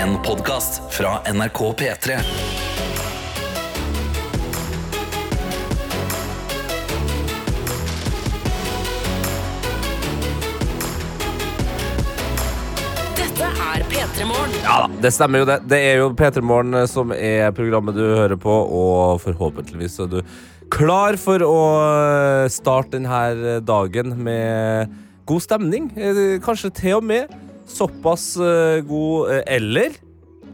En 0.00 0.16
podkast 0.22 0.94
fra 0.94 1.32
NRK 1.32 1.58
P3. 1.78 2.14
Dette 13.16 13.44
er 13.44 13.84
P3 13.90 14.24
Morgen. 14.24 14.54
Ja 14.62 14.78
da, 14.78 14.88
det 15.02 15.12
stemmer 15.12 15.42
jo 15.42 15.50
det. 15.50 15.58
Det 15.68 15.82
er 15.90 16.00
jo 16.00 16.08
P3 16.16 16.40
Morgen 16.40 16.80
eh, 16.80 16.88
som 16.88 17.12
er 17.12 17.52
programmet 17.52 17.98
du 17.98 18.06
hører 18.06 18.40
på, 18.40 18.56
og 18.56 19.20
forhåpentligvis 19.26 20.00
er 20.06 20.10
du 20.16 20.18
klar 20.72 21.20
for 21.20 21.44
å 21.44 21.60
eh, 21.82 22.48
starte 22.48 22.96
denne 22.96 23.60
dagen 23.68 24.16
med 24.16 24.96
god 25.28 25.44
stemning. 25.44 25.92
Eh, 25.92 26.40
Kanskje 26.40 26.72
til 26.80 27.02
og 27.02 27.08
med 27.12 27.49
såpass 27.70 28.36
eh, 28.36 28.80
god 28.86 29.32
eh, 29.32 29.42
eller 29.46 29.96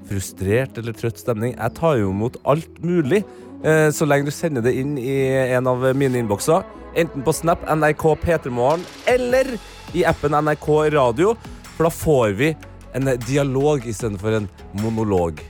frustrert 0.06 0.78
eller 0.78 0.94
trøtt 0.96 1.18
stemning. 1.18 1.56
Jeg 1.56 1.74
tar 1.78 1.98
jo 2.00 2.12
imot 2.12 2.38
alt 2.46 2.78
mulig, 2.84 3.24
eh, 3.64 3.88
så 3.90 4.06
lenge 4.06 4.28
du 4.28 4.34
sender 4.34 4.64
det 4.66 4.76
inn 4.78 4.94
i 5.00 5.16
en 5.56 5.66
av 5.70 5.82
mine 5.98 6.20
innbokser. 6.20 6.64
Enten 6.96 7.24
på 7.26 7.34
Snap, 7.34 7.64
NRK 7.66 8.06
P3morgen, 8.22 8.86
eller 9.10 9.56
i 9.96 10.06
appen 10.08 10.36
NRK 10.36 10.70
Radio. 10.94 11.34
For 11.74 11.88
da 11.88 11.92
får 11.92 12.36
vi 12.38 12.54
en 12.96 13.10
dialog 13.26 13.84
istedenfor 13.84 14.38
en 14.38 14.46
monolog, 14.80 15.42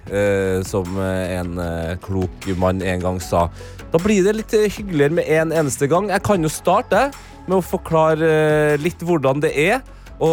som 0.66 0.96
en 0.98 1.60
klok 2.02 2.48
mann 2.58 2.82
en 2.82 3.04
gang 3.04 3.20
sa. 3.22 3.44
Da 3.92 4.00
blir 4.02 4.26
det 4.26 4.34
litt 4.40 4.56
hyggeligere 4.56 5.14
med 5.20 5.30
en 5.30 5.54
eneste 5.54 5.86
gang. 5.86 6.10
Jeg 6.10 6.24
kan 6.26 6.42
jo 6.42 6.50
starte 6.50 7.04
med 7.46 7.60
å 7.60 7.62
forklare 7.62 8.74
litt 8.82 9.06
hvordan 9.06 9.44
det 9.44 9.52
er 9.54 9.78
å, 10.18 10.30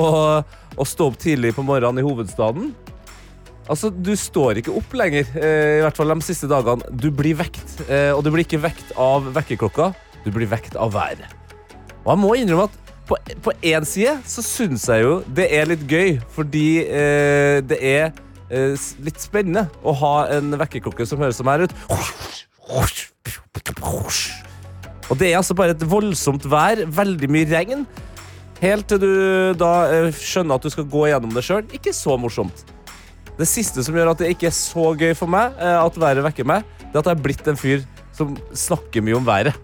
å 0.77 0.87
stå 0.87 1.09
opp 1.11 1.19
tidlig 1.21 1.53
på 1.57 1.65
morgenen 1.65 2.01
i 2.01 2.05
hovedstaden. 2.05 2.73
Altså, 3.69 3.89
Du 3.89 4.11
står 4.19 4.59
ikke 4.59 4.75
opp 4.75 4.93
lenger, 4.93 5.27
eh, 5.39 5.79
i 5.79 5.83
hvert 5.85 5.95
fall 5.95 6.11
de 6.11 6.21
siste 6.21 6.49
dagene. 6.51 6.83
Du 6.91 7.09
blir 7.11 7.35
vekt, 7.35 7.89
eh, 7.89 8.11
og 8.11 8.23
du 8.23 8.31
blir 8.31 8.43
ikke 8.43 8.61
vekt 8.61 8.91
av 8.97 9.23
vekkerklokka. 9.33 9.93
Du 10.25 10.31
blir 10.31 10.47
vekt 10.47 10.75
av 10.75 10.93
været. 10.93 11.31
Og 12.03 12.11
jeg 12.11 12.19
må 12.19 12.35
innrømme 12.35 12.67
at 12.67 12.79
på, 13.07 13.51
én 13.63 13.85
side 13.85 14.15
så 14.27 14.43
syns 14.43 14.85
jeg 14.87 15.03
jo 15.03 15.17
det 15.35 15.49
er 15.51 15.67
litt 15.67 15.83
gøy, 15.87 16.21
fordi 16.31 16.83
eh, 16.87 17.59
det 17.63 17.79
er 17.79 18.11
eh, 18.49 18.75
litt 19.03 19.19
spennende 19.19 19.67
å 19.83 19.93
ha 19.99 20.13
en 20.37 20.55
vekkerklokke 20.59 21.07
som 21.07 21.19
høres 21.19 21.39
som 21.39 21.49
her 21.51 21.65
ut. 21.65 21.75
Og 25.11 25.19
det 25.19 25.29
er 25.29 25.37
altså 25.39 25.55
bare 25.57 25.75
et 25.75 25.83
voldsomt 25.87 26.47
vær, 26.49 26.85
veldig 26.87 27.29
mye 27.31 27.49
regn. 27.51 27.85
Helt 28.63 28.87
til 28.87 29.01
du 29.01 29.09
da 29.59 29.71
eh, 29.91 30.13
skjønner 30.15 30.55
at 30.55 30.63
du 30.63 30.71
skal 30.71 30.87
gå 30.87 31.07
gjennom 31.09 31.33
det 31.35 31.43
sjøl. 31.43 31.65
Ikke 31.75 31.91
så 31.95 32.15
morsomt. 32.19 32.63
Det 33.35 33.47
siste 33.49 33.83
som 33.83 33.97
gjør 33.97 34.13
at 34.13 34.21
det 34.21 34.29
ikke 34.31 34.47
er 34.47 34.55
så 34.55 34.93
gøy 34.95 35.11
for 35.17 35.31
meg, 35.31 35.57
eh, 35.59 35.79
at 35.81 35.99
været 35.99 36.23
vekker 36.23 36.47
meg, 36.47 36.63
det 36.79 36.93
er 36.93 37.01
at 37.01 37.09
jeg 37.09 37.17
er 37.17 37.25
blitt 37.25 37.49
en 37.49 37.59
fyr 37.59 37.83
som 38.15 38.37
snakker 38.55 39.03
mye 39.03 39.17
om 39.17 39.27
været. 39.27 39.57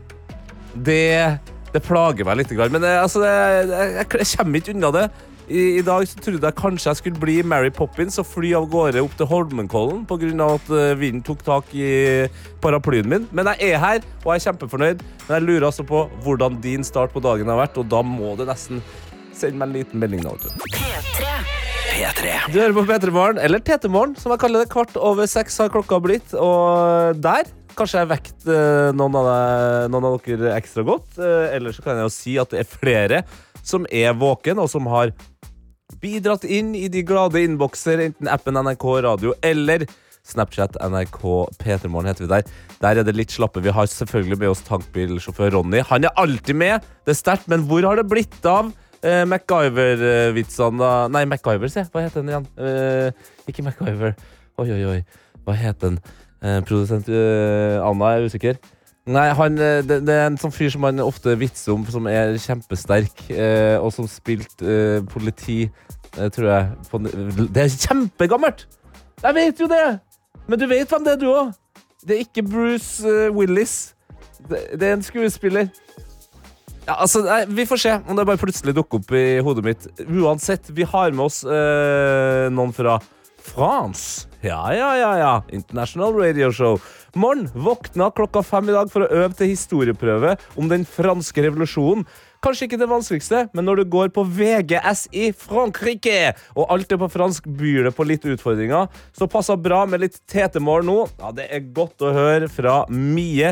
Det, 0.73 1.39
det 1.72 1.83
plager 1.86 2.27
meg 2.27 2.42
litt. 2.42 2.52
Men 2.59 2.83
det, 2.83 2.92
altså, 3.00 3.23
det, 3.23 3.31
jeg, 3.72 4.09
jeg 4.09 4.30
kommer 4.33 4.59
ikke 4.59 4.75
unna 4.75 4.92
det. 4.95 5.05
I, 5.50 5.80
I 5.80 5.81
dag 5.81 6.03
så 6.05 6.19
trodde 6.22 6.45
jeg 6.45 6.55
kanskje 6.59 6.92
jeg 6.92 6.97
skulle 7.00 7.19
bli 7.22 7.39
Mary 7.42 7.72
Poppins 7.73 8.19
og 8.22 8.28
fly 8.30 8.52
av 8.59 8.67
gårde 8.69 9.02
opp 9.02 9.16
til 9.17 9.25
Holmenkollen 9.31 10.03
pga. 10.05 10.30
at 10.45 10.67
eh, 10.69 10.92
vinden 11.00 11.23
tok 11.25 11.42
tak 11.47 11.72
i 11.73 12.28
paraplyen 12.61 13.09
min. 13.09 13.25
Men 13.33 13.50
jeg 13.55 13.72
er 13.73 13.81
her, 13.81 14.03
og 14.23 14.30
jeg 14.36 14.44
er 14.44 14.45
kjempefornøyd. 14.45 15.02
Men 15.25 15.33
jeg 15.39 15.47
lurer 15.47 15.66
altså 15.72 15.86
på 15.89 16.03
hvordan 16.25 16.59
din 16.61 16.86
start 16.86 17.16
på 17.16 17.23
dagen 17.25 17.50
har 17.50 17.58
vært, 17.64 17.80
og 17.81 17.89
da 17.89 18.03
må 18.05 18.36
du 18.38 18.45
nesten 18.45 18.83
sende 19.33 19.58
meg 19.58 19.70
en 19.72 19.77
liten 19.80 20.03
melding. 20.03 20.22
P3. 20.22 21.33
P3. 21.89 22.36
Du 22.53 22.59
hører 22.61 22.75
på 22.77 22.86
P3 22.92 23.11
Morgen, 23.16 23.42
eller 23.42 23.64
PT 23.66 23.89
Morgen, 23.89 24.14
som 24.22 24.31
jeg 24.36 24.44
kaller 24.45 24.61
det. 24.64 24.70
Kvart 24.72 24.94
over 25.02 25.25
seks 25.31 25.58
har 25.64 25.73
klokka 25.73 25.97
blitt. 26.03 26.36
Og 26.38 27.17
der 27.25 27.50
kanskje 27.80 28.03
jeg 28.03 28.11
vekt 28.14 28.45
eh, 28.52 28.92
noen, 28.94 29.17
av 29.17 29.25
deg- 29.31 29.89
noen 29.95 30.09
av 30.11 30.20
dere 30.30 30.54
ekstra 30.60 30.86
godt. 30.86 31.17
Eh, 31.17 31.49
eller 31.58 31.73
så 31.73 31.81
kan 31.86 31.98
jeg 31.98 32.05
jo 32.05 32.14
si 32.14 32.37
at 32.37 32.54
det 32.54 32.61
er 32.61 32.70
flere 32.70 33.23
som 33.66 33.83
er 33.92 34.14
våken, 34.17 34.60
og 34.61 34.70
som 34.71 34.86
har 34.93 35.11
bidratt 36.02 36.45
inn 36.45 36.76
i 36.77 36.88
de 36.92 37.02
glade 37.08 37.42
innbokser, 37.44 38.02
enten 38.04 38.30
appen 38.32 38.60
NRK 38.60 38.86
Radio 39.05 39.33
eller 39.45 39.86
Snapchat 40.30 40.77
NRK 40.83 41.22
P3morgen 41.61 42.10
heter 42.11 42.26
vi 42.26 42.30
der. 42.33 42.52
Der 42.83 43.00
er 43.02 43.08
det 43.08 43.16
litt 43.17 43.33
slappe. 43.33 43.64
Vi 43.66 43.73
har 43.73 43.89
selvfølgelig 43.89 44.38
med 44.42 44.52
oss 44.52 44.61
tankbilsjåfør 44.67 45.55
Ronny. 45.58 45.82
Han 45.89 46.05
er 46.05 46.14
alltid 46.22 46.60
med, 46.60 46.86
det 47.05 47.16
er 47.16 47.20
sterkt, 47.20 47.49
men 47.49 47.66
hvor 47.70 47.88
har 47.88 47.98
det 47.98 48.05
blitt 48.11 48.38
av 48.48 48.70
eh, 49.02 49.23
MacGyver-vitsene? 49.26 50.92
Nei, 51.16 51.26
MacGyver, 51.32 51.72
se. 51.73 51.88
Hva 51.89 52.05
heter 52.05 52.22
den 52.22 52.33
igjen? 52.33 52.49
Eh, 52.61 53.32
ikke 53.49 53.66
MacGyver. 53.66 54.17
Oi, 54.60 54.67
oi, 54.76 54.82
oi. 54.94 54.99
Hva 55.48 55.55
heter 55.58 55.95
den? 55.95 56.02
Eh, 56.44 56.60
produsent 56.67 57.10
eh, 57.11 57.80
Anna 57.83 58.14
er 58.16 58.30
usikker. 58.30 58.60
Nei, 59.08 59.30
han, 59.33 59.55
eh, 59.58 59.80
det, 59.86 60.02
det 60.05 60.15
er 60.15 60.27
en 60.27 60.37
sånn 60.37 60.54
fyr 60.54 60.70
som 60.73 60.83
man 60.83 60.99
ofte 61.02 61.33
vitser 61.39 61.73
om, 61.73 61.86
som 61.89 62.08
er 62.11 62.36
kjempesterk, 62.42 63.23
eh, 63.32 63.77
og 63.80 63.93
som 63.95 64.08
spilte 64.10 64.67
eh, 64.67 64.99
politi, 65.10 65.64
eh, 66.17 66.27
tror 66.36 66.49
jeg. 66.52 66.67
På, 66.92 67.02
det 67.02 67.64
er 67.64 67.73
kjempegammelt! 67.73 68.67
Jeg 69.23 69.36
vet 69.36 69.64
jo 69.64 69.70
det! 69.71 69.86
Men 70.49 70.61
du 70.61 70.67
vet 70.70 70.89
hvem 70.89 71.05
det 71.05 71.15
er, 71.15 71.21
du 71.21 71.30
òg. 71.32 71.55
Det 72.05 72.15
er 72.15 72.23
ikke 72.27 72.45
Bruce 72.48 73.08
eh, 73.08 73.32
Willis. 73.36 73.95
Det, 74.49 74.61
det 74.80 74.87
er 74.87 74.98
en 74.98 75.04
skuespiller. 75.05 75.71
Ja, 76.87 76.95
altså, 77.02 77.21
nei, 77.26 77.43
Vi 77.54 77.66
får 77.70 77.81
se 77.81 77.98
om 78.08 78.17
det 78.17 78.26
bare 78.26 78.42
plutselig 78.42 78.73
dukker 78.77 79.02
opp 79.02 79.11
i 79.14 79.39
hodet 79.45 79.66
mitt. 79.66 79.89
Uansett, 80.08 80.71
vi 80.73 80.87
har 80.87 81.11
med 81.14 81.26
oss 81.27 81.43
eh, 81.43 82.48
noen 82.54 82.73
fra 82.73 82.98
France. 83.45 84.29
Ja, 84.42 84.73
ja, 84.73 84.98
ja, 84.98 85.17
ja. 85.20 85.44
International 85.52 86.14
Radio 86.16 86.52
Show. 86.52 86.80
Morgen 87.16 87.50
våkna 87.54 88.08
klokka 88.16 88.39
fem 88.44 88.70
i 88.70 88.76
dag 88.76 88.88
for 88.92 89.04
å 89.04 89.10
øve 89.11 89.36
til 89.36 89.50
historieprøve 89.52 90.38
om 90.55 90.70
den 90.72 90.86
franske 90.88 91.44
revolusjonen. 91.44 92.05
Kanskje 92.39 92.70
ikke 92.70 92.80
det 92.80 92.88
vanskeligste, 92.88 93.42
men 93.52 93.67
når 93.67 93.82
du 93.82 93.89
går 93.92 94.14
på 94.16 94.23
VGS 94.23 95.10
i 95.11 95.33
Frankrike, 95.36 96.32
og 96.55 96.72
alt 96.72 96.95
er 96.95 97.02
på 97.02 97.10
fransk, 97.11 97.49
byr 97.60 97.89
det 97.89 97.94
på 97.98 98.08
litt 98.08 98.23
utfordringer. 98.32 98.88
Så 99.11 99.28
passer 99.28 99.60
bra 99.60 99.82
med 99.92 100.05
litt 100.05 100.22
tetemål 100.32 100.88
nå. 100.88 100.98
Ja, 101.20 101.33
Det 101.36 101.49
er 101.52 101.67
godt 101.76 101.99
å 101.99 102.14
høre 102.16 102.48
fra 102.48 102.86
Mie. 102.88 103.52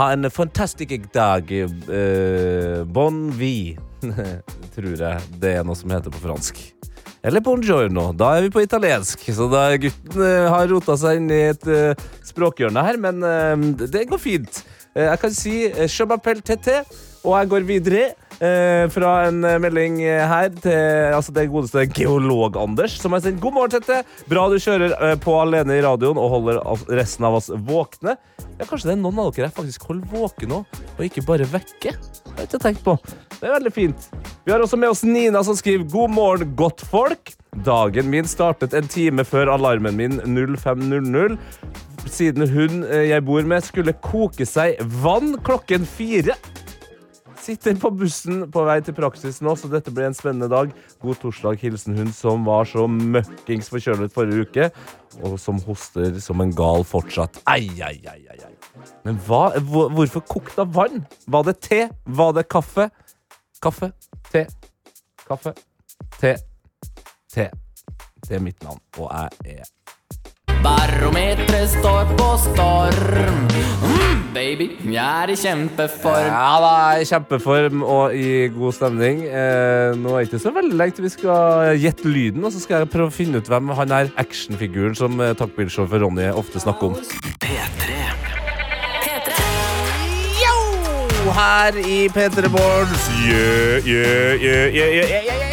Ha 0.00 0.12
en 0.14 0.30
fantastisk 0.32 1.12
dag. 1.12 1.52
eh, 1.52 2.84
bon 2.88 3.26
vie, 3.36 3.76
tror 4.74 4.96
jeg 4.96 5.20
det 5.44 5.58
er 5.58 5.68
noe 5.68 5.76
som 5.76 5.92
heter 5.92 6.08
på 6.08 6.24
fransk. 6.24 6.64
Eller 7.22 7.40
buongiorno. 7.40 8.08
Da 8.18 8.32
er 8.36 8.48
vi 8.48 8.50
på 8.50 8.64
italiensk. 8.64 9.22
Så 9.30 9.46
da 9.50 9.68
gutten 9.78 10.24
eh, 10.26 10.48
har 10.50 10.66
rota 10.72 10.96
seg 10.98 11.20
inn 11.20 11.30
i 11.30 11.42
et 11.52 11.68
uh, 11.70 12.06
språkhjørne 12.26 12.82
her, 12.82 12.98
men 12.98 13.22
uh, 13.22 13.86
det 13.86 14.08
går 14.10 14.18
fint. 14.18 14.62
Uh, 14.96 15.06
jeg 15.06 15.20
kan 15.22 15.36
si 15.36 15.54
je 15.70 16.08
m'appelle 16.10 16.42
Tete, 16.42 16.80
og 17.22 17.36
jeg 17.38 17.52
går 17.52 17.68
videre 17.68 18.02
eh, 18.42 18.88
fra 18.90 19.12
en 19.26 19.44
eh, 19.44 19.58
melding 19.62 20.00
eh, 20.04 20.22
her 20.28 20.50
til 20.62 21.14
altså 21.16 21.34
det 21.34 21.46
godeste 21.52 21.84
Geolog-Anders, 21.94 22.98
som 23.00 23.14
har 23.14 23.22
sendt 23.24 23.42
god 23.42 23.56
morgen, 23.56 23.74
Tette. 23.74 24.02
Bra 24.30 24.48
du 24.50 24.58
kjører 24.62 24.94
eh, 24.96 25.14
på 25.22 25.36
alene 25.40 25.78
i 25.78 25.84
radioen 25.84 26.20
og 26.20 26.32
holder 26.36 26.62
resten 26.98 27.28
av 27.28 27.38
oss 27.38 27.50
våkne. 27.52 28.16
Ja, 28.58 28.66
Kanskje 28.66 28.90
det 28.90 28.96
er 28.96 29.02
noen 29.02 29.20
av 29.22 29.30
dere 29.32 29.48
jeg 29.48 29.56
faktisk 29.58 29.86
holder 29.90 30.10
våken 30.12 30.52
nå, 30.52 30.62
og 30.96 31.04
ikke 31.06 31.24
bare 31.28 31.48
vekke. 31.52 31.94
Det 31.94 32.32
har 32.32 32.42
jeg 32.42 32.50
ikke 32.50 32.64
tenkt 32.66 32.84
på. 32.86 32.96
Det 33.38 33.48
er 33.48 33.56
veldig 33.56 33.74
fint. 33.74 34.10
Vi 34.44 34.54
har 34.54 34.62
også 34.62 34.78
med 34.80 34.92
oss 34.94 35.04
Nina 35.06 35.42
som 35.46 35.56
skriver 35.58 35.88
God 35.92 36.12
morgen, 36.14 36.56
godt 36.58 36.84
folk'. 36.90 37.36
Dagen 37.66 38.08
min 38.08 38.24
startet 38.24 38.72
en 38.74 38.88
time 38.88 39.26
før 39.28 39.50
alarmen 39.52 39.98
min 39.98 40.20
05.00. 40.24 41.36
Siden 42.08 42.48
hun 42.50 42.80
jeg 42.88 43.22
bor 43.24 43.44
med 43.46 43.62
skulle 43.66 43.92
koke 44.02 44.46
seg 44.48 44.80
vann 45.02 45.36
klokken 45.44 45.84
fire. 45.86 46.34
Sitter 47.42 47.74
på 47.74 47.90
bussen 47.90 48.44
på 48.54 48.62
vei 48.68 48.76
til 48.86 48.94
praksis 48.94 49.40
nå, 49.42 49.56
så 49.58 49.66
dette 49.70 49.90
blir 49.90 50.06
en 50.06 50.14
spennende 50.14 50.46
dag. 50.52 50.70
God 51.02 51.18
torsdag, 51.24 51.58
hilsen 51.58 51.96
hun 51.98 52.12
som 52.14 52.44
var 52.46 52.68
så 52.70 52.84
møkkings 52.86 53.70
forkjølet 53.72 54.14
forrige 54.14 54.46
uke, 54.46 54.68
og 55.26 55.34
som 55.42 55.58
hoster 55.66 56.20
som 56.22 56.44
en 56.44 56.54
gal 56.54 56.86
fortsatt. 56.86 57.40
Ei, 57.50 57.66
ei, 57.82 57.98
ei, 58.06 58.22
ei. 58.30 58.52
Men 59.02 59.18
hva, 59.26 59.48
hvorfor 59.58 60.22
kokt 60.30 60.62
av 60.62 60.70
vann? 60.76 61.02
Var 61.26 61.50
det 61.50 61.58
te? 61.66 61.82
Var 62.06 62.38
det 62.38 62.46
kaffe? 62.52 62.88
Kaffe, 63.62 63.92
te, 64.30 64.46
kaffe, 65.26 65.52
te, 66.18 66.36
te. 67.30 67.50
Det 68.22 68.38
er 68.38 68.42
mitt 68.42 68.62
navn, 68.62 68.82
og 68.98 69.10
jeg 69.10 69.58
er 69.58 69.70
Barometeret 70.62 71.70
står 71.72 72.12
på 72.18 72.26
storm. 72.38 73.38
Mm, 73.82 74.20
baby, 74.34 74.68
jeg 74.94 75.22
er 75.22 75.32
i 75.32 75.36
kjempeform. 75.36 76.28
Ja 76.28 76.52
da, 76.62 76.74
i 77.02 77.06
kjempeform 77.08 77.82
og 77.82 78.14
i 78.14 78.46
god 78.54 78.76
stemning. 78.76 79.24
Eh, 79.26 79.96
nå 79.98 80.14
er 80.14 80.22
det 80.22 80.28
ikke 80.30 80.42
så 80.44 80.52
veldig 80.54 80.78
lenge 80.78 80.96
til 80.98 81.08
vi 81.08 81.12
skal 81.16 81.72
gjette 81.82 82.06
lyden, 82.06 82.46
og 82.46 82.54
så 82.54 82.62
skal 82.62 82.84
jeg 82.84 82.92
prøve 82.94 83.10
å 83.10 83.16
finne 83.16 83.42
ut 83.42 83.50
hvem 83.50 83.74
han 83.74 83.94
er 83.98 84.12
actionfiguren 84.22 84.94
som 84.98 85.18
takkbilsjåfør 85.18 86.06
Ronny 86.06 86.30
ofte 86.30 86.62
snakker 86.62 86.92
om. 86.92 87.00
P3 87.42 87.90
Yo! 90.44 91.32
her 91.40 91.82
i 91.82 92.04
P3 92.14 92.54
Morgens. 92.54 93.10
Yeah, 93.26 93.82
yeah, 93.82 94.38
yeah, 94.38 94.68
yeah, 94.78 94.94
yeah, 94.94 95.10
yeah, 95.10 95.26
yeah 95.26 95.51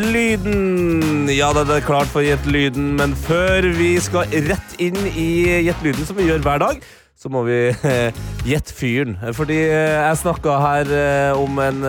lyden. 0.00 1.28
Ja, 1.32 1.48
det 1.56 1.66
er 1.70 1.84
klart 1.84 2.10
for 2.12 2.24
Gjett 2.24 2.44
lyden, 2.48 2.94
men 2.98 3.14
før 3.26 3.66
vi 3.76 3.94
skal 4.02 4.30
rett 4.46 4.76
inn 4.82 4.96
i 5.12 5.62
Gjett 5.66 5.82
lyden, 5.84 6.06
som 6.08 6.18
vi 6.18 6.28
gjør 6.28 6.44
hver 6.44 6.62
dag, 6.62 6.80
så 7.16 7.30
må 7.32 7.42
vi 7.46 7.58
eh, 7.72 8.18
gjette 8.48 8.74
fyren. 8.76 9.16
Fordi 9.36 9.58
eh, 9.64 9.96
jeg 9.96 10.20
snakka 10.22 10.56
her 10.62 10.94
eh, 10.94 11.40
om 11.40 11.60
en 11.62 11.82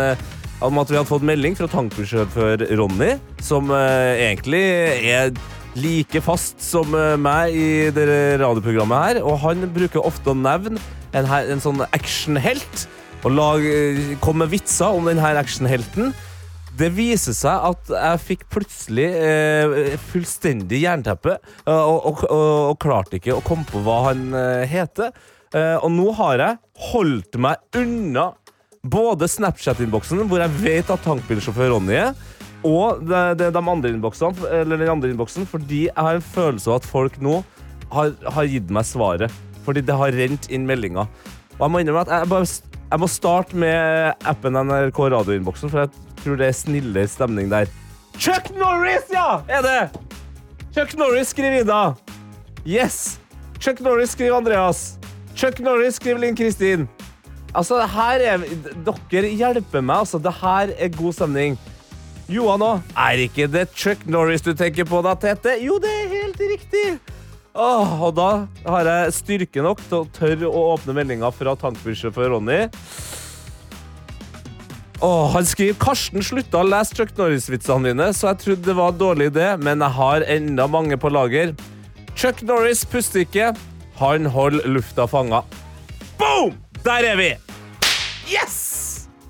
om 0.65 0.79
at 0.81 0.89
vi 0.89 0.97
hadde 0.97 1.05
fått 1.05 1.25
melding 1.27 1.53
fra 1.53 1.67
tankbilsjåfør 1.69 2.63
Ronny, 2.79 3.11
som 3.45 3.69
egentlig 3.69 4.63
er 5.05 5.29
like 5.77 6.17
fast 6.25 6.63
som 6.65 6.95
meg 7.21 7.53
i 7.53 7.91
det 7.93 8.07
radioprogrammet 8.41 9.03
her. 9.03 9.19
Og 9.21 9.37
han 9.43 9.67
bruker 9.69 10.01
ofte 10.01 10.33
å 10.33 10.39
nevne 10.39 10.81
en, 11.13 11.29
en 11.29 11.61
sånn 11.61 11.85
actionhelt 11.91 12.87
og 13.21 13.35
lage, 13.37 14.17
komme 14.23 14.47
med 14.47 14.55
vitser 14.55 14.97
om 14.97 15.05
denne 15.05 15.35
actionhelten. 15.37 16.09
Det 16.77 16.89
viser 16.93 17.33
seg 17.33 17.63
at 17.71 17.89
jeg 17.89 18.21
fikk 18.21 18.43
plutselig 18.53 19.07
eh, 19.07 19.95
fullstendig 20.11 20.83
jernteppe 20.83 21.37
eh, 21.39 21.71
og, 21.73 22.05
og, 22.05 22.23
og, 22.27 22.51
og 22.73 22.77
klarte 22.83 23.17
ikke 23.17 23.37
å 23.37 23.43
komme 23.45 23.65
på 23.65 23.81
hva 23.85 23.97
han 24.11 24.27
eh, 24.37 24.65
heter. 24.69 25.15
Eh, 25.55 25.77
og 25.79 25.89
nå 25.95 26.11
har 26.19 26.43
jeg 26.43 26.59
holdt 26.91 27.39
meg 27.41 27.79
unna 27.79 28.29
både 28.87 29.29
Snapchat-innboksen, 29.31 30.21
hvor 30.29 30.43
jeg 30.43 30.53
vet 30.61 30.91
at 30.93 31.01
tankbilsjåfør 31.05 31.73
Ronny 31.73 31.97
er, 31.97 32.13
og 32.67 33.01
de, 33.05 33.21
de, 33.39 33.49
de 33.53 33.61
andre 33.61 33.91
den 33.91 34.89
andre 34.91 35.11
innboksen, 35.11 35.47
fordi 35.49 35.87
jeg 35.87 35.97
har 35.97 36.19
en 36.19 36.29
følelse 36.33 36.71
av 36.71 36.81
at 36.81 36.89
folk 36.89 37.17
nå 37.23 37.39
har, 37.93 38.13
har 38.33 38.49
gitt 38.49 38.71
meg 38.73 38.85
svaret. 38.87 39.33
Fordi 39.65 39.83
det 39.83 39.95
har 39.99 40.15
rent 40.15 40.47
inn 40.53 40.67
meldinger. 40.67 41.09
Og 41.57 41.63
jeg 41.65 41.73
må 41.73 41.81
innrømme 41.81 42.05
at 42.05 42.13
jeg, 42.13 42.29
bare, 42.31 42.47
jeg 42.91 43.01
må 43.01 43.09
starte 43.11 43.59
med 43.59 44.27
appen 44.29 44.59
NRK 44.61 45.01
radioinnboksen, 45.15 45.71
for 45.73 45.83
jeg 45.83 46.06
tror 46.23 46.39
det 46.39 46.49
er 46.49 46.57
snillere 46.57 47.07
stemning 47.11 47.49
der. 47.51 47.71
Chuck 48.17 48.49
Norris, 48.57 49.05
ja! 49.13 49.41
Er 49.47 49.61
det? 49.65 49.79
Chuck 50.73 50.93
Norris 50.97 51.33
skriver 51.33 51.61
Ida. 51.61 51.81
Yes. 52.65 53.19
Chuck 53.59 53.79
Norris 53.79 54.11
skriver 54.15 54.37
Andreas. 54.37 54.97
Chuck 55.35 55.59
Norris 55.59 55.95
skriver 55.99 56.21
Linn 56.21 56.37
Kristin. 56.37 56.87
Altså, 57.55 57.79
her 57.89 58.21
er 58.21 58.43
Dere 58.85 59.29
hjelper 59.31 59.81
meg, 59.81 60.03
altså. 60.03 60.19
Det 60.21 60.33
her 60.41 60.73
er 60.77 60.93
god 60.97 61.13
stemning. 61.17 61.57
Johan 62.27 62.63
òg. 62.65 62.81
Er 62.99 63.21
ikke 63.23 63.47
det 63.47 63.69
Chuck 63.77 64.03
Norris 64.09 64.43
du 64.43 64.51
tenker 64.57 64.85
på 64.87 64.99
da, 65.05 65.13
Tete? 65.15 65.55
Jo, 65.63 65.77
det 65.79 65.93
er 65.93 66.09
helt 66.11 66.41
riktig. 66.51 66.87
Åh, 67.57 67.93
og 68.05 68.11
da 68.17 68.29
har 68.67 68.85
jeg 68.85 69.13
styrke 69.15 69.63
nok 69.65 69.79
til 69.87 70.03
å 70.03 70.07
tørre 70.13 70.49
å 70.49 70.65
åpne 70.75 70.93
meldinga 70.93 71.31
fra 71.33 71.55
tankbilsjåfør 71.57 72.35
Ronny. 72.35 72.59
Åh, 75.01 75.31
han 75.31 75.45
skriver 75.45 75.77
Karsten 75.77 76.23
slutta 76.25 76.63
å 76.63 76.65
lese 76.65 76.95
Chuck 76.97 77.11
Norris-vitsene 77.19 77.91
mine, 77.91 78.07
så 78.17 78.31
jeg 78.31 78.39
trodde 78.41 78.65
det 78.65 78.73
var 78.79 78.95
en 78.95 78.97
dårlig 78.97 79.27
idé, 79.29 79.51
men 79.61 79.83
jeg 79.85 79.93
har 79.93 80.25
enda 80.25 80.65
mange 80.73 80.97
på 80.97 81.11
lager. 81.13 81.53
Chuck 82.17 82.41
Norris 82.41 82.81
puster 82.89 83.21
ikke. 83.21 83.51
Han 84.01 84.25
holder 84.33 84.65
lufta 84.65 85.05
fanga. 85.09 85.43
Boom! 86.17 86.57
Der 86.81 87.11
er 87.11 87.19
vi! 87.19 87.29
Yes! 88.31 88.57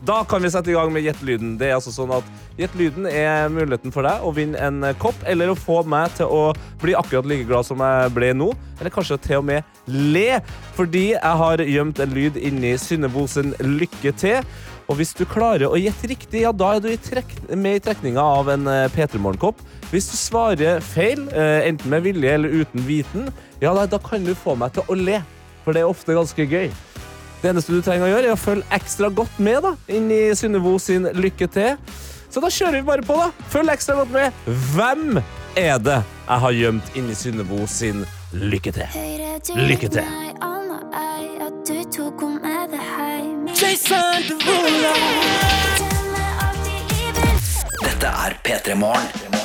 Da 0.07 0.21
kan 0.29 0.39
vi 0.45 0.53
sette 0.53 0.71
i 0.71 0.75
gang 0.77 0.93
med 0.93 1.03
Gjett 1.03 1.19
lyden. 1.25 1.57
Det 1.59 1.67
er 1.67 1.75
altså 1.81 1.91
sånn 1.91 2.13
at 2.15 2.27
Gjett 2.57 2.73
lyden 2.79 3.05
er 3.09 3.51
muligheten 3.51 3.91
for 3.93 4.07
deg 4.07 4.23
å 4.23 4.31
vinne 4.33 4.61
en 4.63 4.85
kopp, 5.01 5.19
eller 5.27 5.51
å 5.51 5.57
få 5.57 5.81
meg 5.85 6.15
til 6.17 6.31
å 6.31 6.53
bli 6.81 6.95
akkurat 6.97 7.27
like 7.27 7.45
glad 7.49 7.67
som 7.67 7.83
jeg 7.83 8.13
ble 8.15 8.31
nå, 8.33 8.47
eller 8.79 8.93
kanskje 8.93 9.19
til 9.27 9.43
og 9.43 9.45
med 9.51 9.91
le, 9.91 10.39
fordi 10.79 11.09
jeg 11.11 11.35
har 11.43 11.61
gjemt 11.61 12.01
en 12.01 12.15
lyd 12.15 12.39
inni 12.39 12.73
Synnebo 12.81 13.27
sin 13.29 13.51
Lykke 13.61 14.15
til. 14.17 14.47
Og 14.87 14.99
hvis 14.99 15.11
du 15.17 15.25
klarer 15.27 15.67
å 15.67 15.79
gjette 15.79 16.07
riktig, 16.07 16.41
ja, 16.45 16.53
da 16.55 16.75
er 16.77 16.83
du 16.83 17.55
med 17.59 17.75
i 17.75 17.81
trekninga 17.83 18.23
av 18.23 18.51
en 18.53 18.67
eh, 18.71 18.85
P3 18.93 19.19
Morgen-kopp. 19.19 19.59
Hvis 19.91 20.07
du 20.11 20.15
svarer 20.19 20.79
feil, 20.83 21.25
eh, 21.31 21.67
enten 21.67 21.91
med 21.91 22.05
vilje 22.07 22.33
eller 22.37 22.55
uten 22.61 22.85
viten, 22.87 23.27
ja, 23.59 23.73
da, 23.75 23.85
da 23.85 23.99
kan 23.99 24.23
du 24.23 24.33
få 24.35 24.55
meg 24.59 24.75
til 24.77 24.87
å 24.87 24.95
le. 24.95 25.19
For 25.65 25.75
det 25.75 25.83
er 25.83 25.91
ofte 25.91 26.15
ganske 26.15 26.47
gøy. 26.47 26.69
Det 27.41 27.51
eneste 27.51 27.75
du 27.75 27.83
trenger 27.85 28.07
å 28.07 28.11
gjøre, 28.13 28.31
er 28.31 28.35
å 28.37 28.39
følge 28.39 28.77
ekstra 28.77 29.11
godt 29.13 29.39
med 29.43 29.59
da, 29.67 29.75
inn 29.91 30.07
i 30.11 30.21
Synnevo 30.39 30.77
sin 30.81 31.09
Lykke 31.13 31.49
til. 31.51 31.75
Så 32.31 32.43
da 32.43 32.49
kjører 32.51 32.79
vi 32.79 32.87
bare 32.87 33.05
på, 33.07 33.17
da. 33.19 33.27
Følg 33.51 33.75
ekstra 33.75 33.99
godt 33.99 34.13
med. 34.15 34.45
Hvem 34.73 35.19
er 35.57 35.81
det 35.83 35.99
jeg 36.01 36.43
har 36.43 36.59
gjemt 36.61 36.95
inni 36.99 37.15
Synnevo 37.17 37.67
sin 37.71 38.05
Lykke 38.33 38.75
til? 38.79 38.87
Lykke 39.59 39.91
til. 39.99 40.15
Jason 43.55 44.25
Derulo. 44.27 44.93
Dette 47.79 48.09
er 48.09 48.35
P3 48.43 48.75
Morgen. 48.75 49.37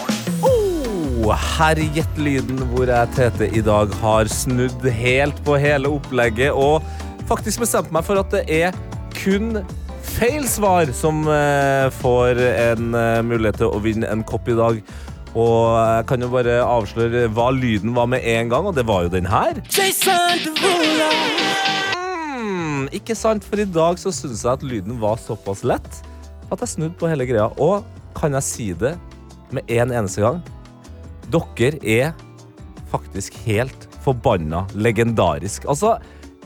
Oh, 0.43 1.31
her 1.31 1.79
Gjett 1.95 2.19
lyden, 2.19 2.59
hvor 2.73 2.91
jeg, 2.91 3.13
Tete, 3.15 3.47
i 3.47 3.63
dag 3.63 3.95
har 4.03 4.31
snudd 4.33 4.89
helt 4.91 5.39
på 5.47 5.55
hele 5.61 5.93
opplegget 5.93 6.51
og 6.51 6.83
faktisk 7.31 7.63
bestemt 7.63 7.93
meg 7.95 8.03
for 8.09 8.19
at 8.19 8.35
det 8.35 8.43
er 8.51 8.75
kun 9.21 9.61
feil 10.03 10.49
svar 10.51 10.91
som 10.97 11.23
eh, 11.31 11.87
får 12.03 12.43
en 12.51 12.97
eh, 12.99 13.21
mulighet 13.23 13.63
til 13.63 13.71
å 13.71 13.83
vinne 13.85 14.11
en 14.11 14.27
kopp 14.27 14.51
i 14.51 14.59
dag. 14.59 14.83
Og 15.33 15.61
jeg 15.79 16.09
kan 16.11 16.27
jo 16.27 16.33
bare 16.33 16.59
avsløre 16.67 17.29
hva 17.33 17.53
lyden 17.55 17.95
var 17.97 18.11
med 18.11 18.27
en 18.35 18.51
gang, 18.51 18.67
og 18.67 18.75
det 18.77 18.89
var 18.89 19.07
jo 19.07 19.15
den 19.15 19.31
her. 19.31 19.63
Jason 19.71 20.43
Derulo. 20.59 21.72
Ikke 22.93 23.17
sant, 23.17 23.45
for 23.45 23.61
i 23.61 23.69
dag 23.69 23.97
så 24.01 24.13
syns 24.13 24.45
jeg 24.45 24.53
at 24.53 24.65
lyden 24.67 24.99
var 25.01 25.21
såpass 25.21 25.65
lett 25.65 26.03
at 26.53 26.61
jeg 26.61 26.75
snudde 26.75 26.99
på 27.01 27.09
hele 27.09 27.27
greia. 27.29 27.49
Og 27.57 27.87
kan 28.17 28.37
jeg 28.37 28.45
si 28.45 28.67
det 28.77 28.97
med 29.57 29.69
en 29.73 29.95
eneste 29.97 30.25
gang? 30.25 30.43
Dere 31.33 31.79
er 31.81 32.13
faktisk 32.93 33.39
helt 33.47 33.89
forbanna 34.05 34.67
legendarisk. 34.77 35.65
Altså, 35.71 35.97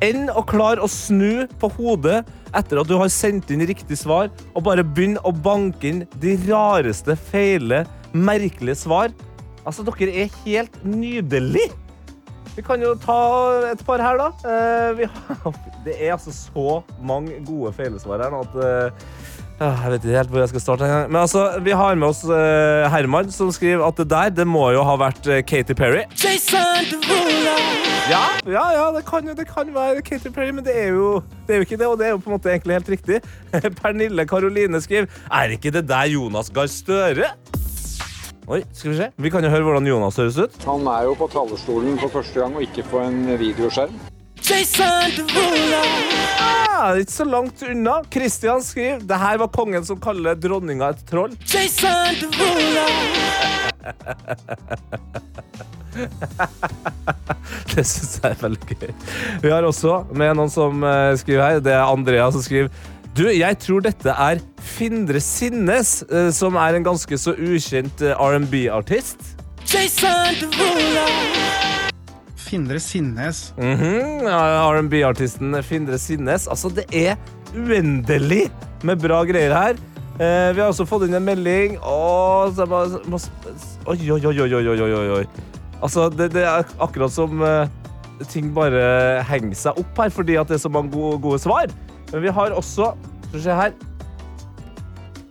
enn 0.05 0.29
å 0.31 0.45
klare 0.47 0.85
å 0.85 0.91
snu 0.91 1.47
på 1.59 1.71
hodet 1.79 2.21
etter 2.57 2.81
at 2.81 2.89
du 2.89 2.95
har 3.01 3.11
sendt 3.13 3.51
inn 3.51 3.65
riktig 3.67 3.99
svar, 3.99 4.31
og 4.55 4.67
bare 4.69 4.85
begynne 4.87 5.23
å 5.27 5.33
banke 5.33 5.91
inn 5.91 6.05
de 6.23 6.37
rareste, 6.47 7.17
feile, 7.33 7.83
merkelige 8.15 8.79
svar. 8.85 9.11
Altså, 9.67 9.83
dere 9.89 10.15
er 10.27 10.39
helt 10.45 10.79
nydelige! 10.87 11.75
Vi 12.57 12.63
kan 12.65 12.81
jo 12.81 12.95
ta 12.97 13.21
et 13.69 13.83
par 13.85 14.01
her, 14.01 14.17
da. 14.17 14.31
Eh, 14.49 14.91
vi 14.97 15.07
har, 15.13 15.57
det 15.85 15.97
er 16.01 16.15
altså 16.15 16.33
så 16.33 16.79
mange 17.05 17.43
gode 17.45 17.75
feilsvar 17.77 18.23
her 18.25 18.33
nå 18.33 18.41
at 18.47 18.55
eh, 18.65 19.11
Jeg 19.61 19.91
vet 19.93 20.07
ikke 20.07 20.17
helt 20.17 20.33
hvor 20.33 20.41
jeg 20.41 20.53
skal 20.55 20.63
starte. 20.65 20.89
Men 21.11 21.19
altså, 21.21 21.43
vi 21.65 21.75
har 21.77 21.99
med 22.01 22.09
oss 22.09 22.23
eh, 22.25 22.87
Herman, 22.93 23.29
som 23.33 23.53
skriver 23.53 23.85
at 23.85 24.01
det 24.01 24.09
der 24.09 24.33
det 24.39 24.47
må 24.49 24.71
jo 24.73 24.87
ha 24.89 24.97
vært 25.01 25.29
Katy 25.49 25.77
Perry. 25.77 26.07
Jason 26.17 26.97
Ja, 28.09 28.25
ja, 28.49 28.65
ja 28.73 28.89
det, 28.97 29.05
kan 29.05 29.29
det 29.29 29.49
kan 29.51 29.75
være 29.75 30.01
Katy 30.07 30.33
Perry, 30.33 30.55
men 30.57 30.65
det 30.65 30.79
er, 30.81 30.95
jo, 30.97 31.21
det 31.45 31.57
er 31.59 31.61
jo 31.61 31.69
ikke 31.69 31.81
det. 31.83 31.91
Og 31.93 32.01
det 32.01 32.09
er 32.09 32.17
jo 32.17 32.23
på 32.25 32.33
en 32.33 32.39
måte 32.39 32.55
egentlig 32.55 32.79
helt 32.79 32.93
riktig. 32.97 33.21
Pernille 33.83 34.25
Karoline 34.25 34.81
skriver 34.81 35.13
Er 35.29 35.53
ikke 35.59 35.77
det 35.77 35.85
der 35.93 36.09
Jonas 36.17 36.49
Gahr 36.49 36.73
Støre? 36.73 37.35
Oi, 38.47 38.61
skal 38.73 38.91
vi 38.93 38.97
se. 38.97 39.07
Vi 39.19 39.31
kan 39.35 39.43
jo 39.43 39.49
høre 39.51 39.65
hvordan 39.67 39.87
Jonas 39.89 40.17
høres 40.21 40.37
ut. 40.39 40.53
Han 40.69 40.87
er 40.87 41.03
jo 41.09 41.17
på 41.19 41.27
talerstolen 41.33 41.97
for 41.99 42.09
første 42.21 42.39
gang 42.39 42.55
og 42.55 42.63
ikke 42.63 42.85
på 42.93 43.01
en 43.03 43.25
videoskjerm. 43.41 43.91
Jason 44.39 45.11
Derulo. 45.17 45.81
Ja, 46.39 46.95
ikke 47.01 47.11
så 47.11 47.25
langt 47.27 47.63
unna. 47.67 47.97
Christian 48.13 48.63
skriver 48.63 49.01
det 49.03 49.19
her 49.19 49.39
var 49.43 49.51
kongen 49.51 49.83
som 49.89 49.99
kaller 49.99 50.39
dronninga 50.39 50.93
et 50.95 51.03
troll. 51.11 51.35
Jason 51.43 52.15
Derulo. 52.23 52.87
Det 57.73 57.85
syns 57.85 58.19
jeg 58.21 58.31
er 58.31 58.39
veldig 58.41 58.77
gøy. 58.77 58.93
Vi 59.43 59.51
har 59.53 59.67
også 59.67 59.99
med 60.17 60.37
noen 60.39 60.53
som 60.53 60.85
eh, 60.87 61.13
skriver 61.21 61.45
her. 61.45 61.63
Det 61.65 61.75
er 61.75 61.85
Andrea 61.85 62.29
som 62.33 62.45
skriver 62.45 62.71
du, 63.17 63.25
jeg 63.33 63.57
tror 63.65 63.81
dette 63.81 64.13
er 64.13 64.43
Findre 64.61 65.23
Sinnes, 65.25 66.03
eh, 66.13 66.27
som 66.37 66.59
er 66.61 66.77
en 66.77 66.85
ganske 66.85 67.17
så 67.17 67.33
ukjent 67.33 68.03
eh, 68.05 68.13
R&B-artist. 68.13 69.23
Findre 72.37 72.81
Sinnes. 72.81 73.55
Mm 73.57 73.77
-hmm. 73.81 74.29
R&B-artisten 74.29 75.63
Findre 75.63 75.99
Sinnes. 75.99 76.47
Altså, 76.47 76.69
det 76.69 76.85
er 76.93 77.17
uendelig 77.57 78.51
med 78.83 79.01
bra 79.01 79.25
greier 79.25 79.55
her. 79.55 79.75
Eh, 80.21 80.55
vi 80.55 80.61
har 80.61 80.69
også 80.69 80.85
fått 80.85 81.09
inn 81.09 81.15
en 81.15 81.25
melding 81.25 81.79
Åh, 81.83 82.53
bare, 82.69 83.01
Oi, 83.87 84.11
oi, 84.11 84.27
oi, 84.27 84.41
oi, 84.41 84.69
oi, 84.69 84.93
oi, 84.93 85.09
oi. 85.19 85.27
Altså, 85.83 86.09
det, 86.09 86.33
det 86.35 86.45
er 86.45 86.65
akkurat 86.81 87.13
som 87.13 87.43
eh, 87.43 87.69
ting 88.29 88.55
bare 88.55 89.23
henger 89.23 89.55
seg 89.55 89.79
opp 89.79 89.99
her 89.99 90.11
fordi 90.11 90.37
at 90.37 90.49
det 90.49 90.55
er 90.55 90.59
så 90.59 90.69
mange 90.69 90.91
gode, 90.91 91.19
gode 91.21 91.39
svar. 91.39 91.67
Men 92.13 92.23
vi 92.23 92.33
har 92.33 92.55
også 92.55 92.93
Skal 93.27 93.39
vi 93.39 93.45
se 93.45 93.55
her. 93.61 93.77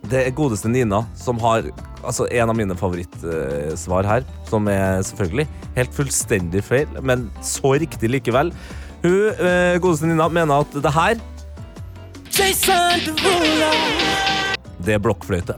Det 0.06 0.20
er 0.22 0.34
godeste 0.36 0.70
Nina 0.70 1.00
som 1.18 1.38
har 1.42 1.64
altså, 2.04 2.28
en 2.30 2.50
av 2.52 2.54
mine 2.54 2.76
favorittsvar 2.78 4.06
her. 4.06 4.26
Som 4.46 4.68
er 4.70 5.00
selvfølgelig 5.02 5.48
helt 5.76 5.96
fullstendig 5.96 6.62
feil, 6.64 7.00
men 7.02 7.26
så 7.42 7.74
riktig 7.74 8.12
likevel. 8.12 8.52
Hun, 9.02 9.32
eh, 9.34 9.78
godeste 9.82 10.06
Nina 10.06 10.28
mener 10.28 10.62
at 10.62 10.78
det 10.84 10.92
her, 10.94 11.18
Jason 12.36 13.16
Derulo. 13.16 13.72
det 14.84 14.94
er 14.94 15.02
blokkfløyte. 15.02 15.56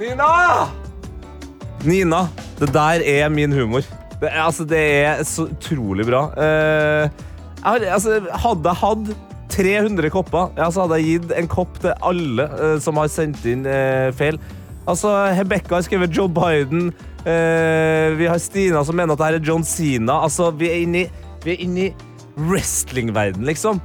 Nina! 0.00 0.66
Nina, 1.84 2.26
det 2.58 2.72
der 2.72 3.04
er 3.04 3.28
min 3.28 3.52
humor. 3.52 3.84
Det 4.20 4.30
altså, 4.36 4.66
det 4.68 4.78
er 4.78 5.22
så 5.24 5.46
utrolig 5.48 6.06
bra. 6.08 6.26
Uh, 6.36 7.08
altså, 7.64 8.20
hadde 8.44 8.68
jeg 8.68 8.80
hatt 8.82 9.12
300 9.50 10.10
kopper, 10.14 10.50
ja, 10.58 10.68
så 10.70 10.84
hadde 10.84 11.00
jeg 11.00 11.14
gitt 11.14 11.32
en 11.36 11.48
kopp 11.50 11.80
til 11.82 11.94
alle 12.06 12.46
uh, 12.52 12.76
som 12.82 13.00
har 13.00 13.08
sendt 13.12 13.46
inn 13.48 13.64
uh, 13.68 14.10
feil. 14.16 14.38
Altså, 14.88 15.12
Hebekka 15.36 15.78
har 15.78 15.86
skrevet 15.86 16.12
Joe 16.16 16.28
Biden. 16.28 16.90
Vi 17.20 18.26
har 18.26 18.38
Stina 18.40 18.80
som 18.82 18.96
mener 18.96 19.12
at 19.12 19.20
det 19.20 19.26
her 19.26 19.36
er 19.36 19.44
John 19.44 19.64
Sina. 19.64 20.22
Altså, 20.24 20.48
vi 20.56 20.70
er 20.70 20.78
inne 20.86 21.02
i, 21.02 21.26
vi 21.44 21.52
er 21.52 21.82
i 21.84 21.90
wrestlingverden, 22.48 23.44
liksom. 23.44 23.80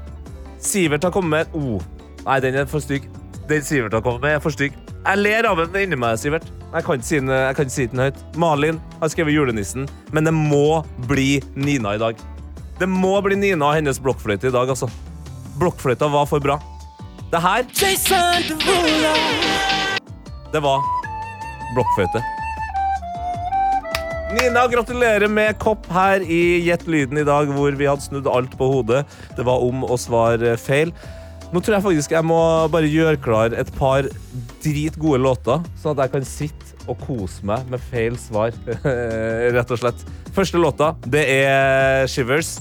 Sivert 0.63 1.04
har 1.04 1.12
kommet 1.13 1.51
med 1.51 1.60
oh. 1.60 1.84
Nei, 2.25 2.39
den 2.42 2.56
er 2.58 2.65
for 2.65 2.82
stygg. 2.82 3.10
Den 3.50 3.62
Sivert 3.62 3.94
har 3.94 4.01
kommet 4.01 4.24
med, 4.24 4.38
er 4.38 4.42
for 4.42 4.56
stygg. 4.56 4.74
Jeg 5.06 5.22
ler 5.22 5.46
av 5.51 5.60
den 5.62 5.75
inni 5.84 6.00
meg, 6.00 6.18
Sivert. 6.18 6.48
Jeg 6.75 6.84
kan 6.84 6.98
ikke 7.00 7.08
si 7.08 7.20
den, 7.22 7.29
jeg 7.32 7.55
kan 7.55 7.67
ikke 7.70 7.72
si 7.72 7.84
den 7.88 8.01
høyt. 8.03 8.17
Malin 8.36 8.79
har 9.00 9.12
skrevet 9.13 9.32
julenissen, 9.32 9.86
men 10.12 10.27
det 10.27 10.34
må 10.36 10.82
bli 11.08 11.39
Nina 11.55 11.94
i 11.96 12.01
dag. 12.01 12.20
Det 12.75 12.89
må 12.91 13.13
bli 13.24 13.38
Nina 13.39 13.70
og 13.70 13.77
hennes 13.77 14.01
blokkfløyte 14.03 14.50
i 14.50 14.51
dag, 14.51 14.67
altså. 14.74 14.89
Blokkfløyta 15.55 16.10
var 16.12 16.27
for 16.27 16.44
bra. 16.44 16.58
Det 17.32 17.39
her 17.39 17.63
Det 20.51 20.63
var 20.67 20.84
blokkfløyte. 21.77 22.24
Nina, 24.36 24.67
gratulerer 24.67 25.32
med 25.32 25.55
kopp 25.63 25.88
her 25.96 26.20
i 26.27 26.60
Gjett 26.65 26.84
lyden 26.91 27.24
i 27.24 27.24
dag, 27.24 27.48
hvor 27.55 27.72
vi 27.72 27.88
hadde 27.88 28.03
snudd 28.03 28.27
alt 28.27 28.51
på 28.60 28.67
hodet. 28.67 29.05
Det 29.38 29.48
var 29.48 29.63
om 29.63 29.88
å 29.88 29.96
svare 29.96 30.58
feil. 30.60 30.91
Nå 31.55 31.62
tror 31.63 31.77
jeg 31.77 31.83
faktisk 31.85 32.12
jeg 32.12 32.27
må 32.27 32.38
bare 32.67 32.88
gjøre 32.91 33.15
klar 33.24 33.53
et 33.55 33.69
par 33.77 34.03
dritgode 34.59 35.21
låter, 35.24 35.62
sånn 35.79 35.93
at 35.93 36.01
jeg 36.03 36.12
kan 36.17 36.25
sitte 36.27 36.89
og 36.91 37.00
kose 37.05 37.47
meg 37.47 37.69
med 37.71 37.79
feil 37.93 38.17
svar, 38.19 38.51
rett 39.55 39.71
og 39.71 39.79
slett. 39.79 40.03
Første 40.35 40.59
låta, 40.59 40.91
det 41.07 41.24
er 41.38 42.12
Shivers. 42.12 42.57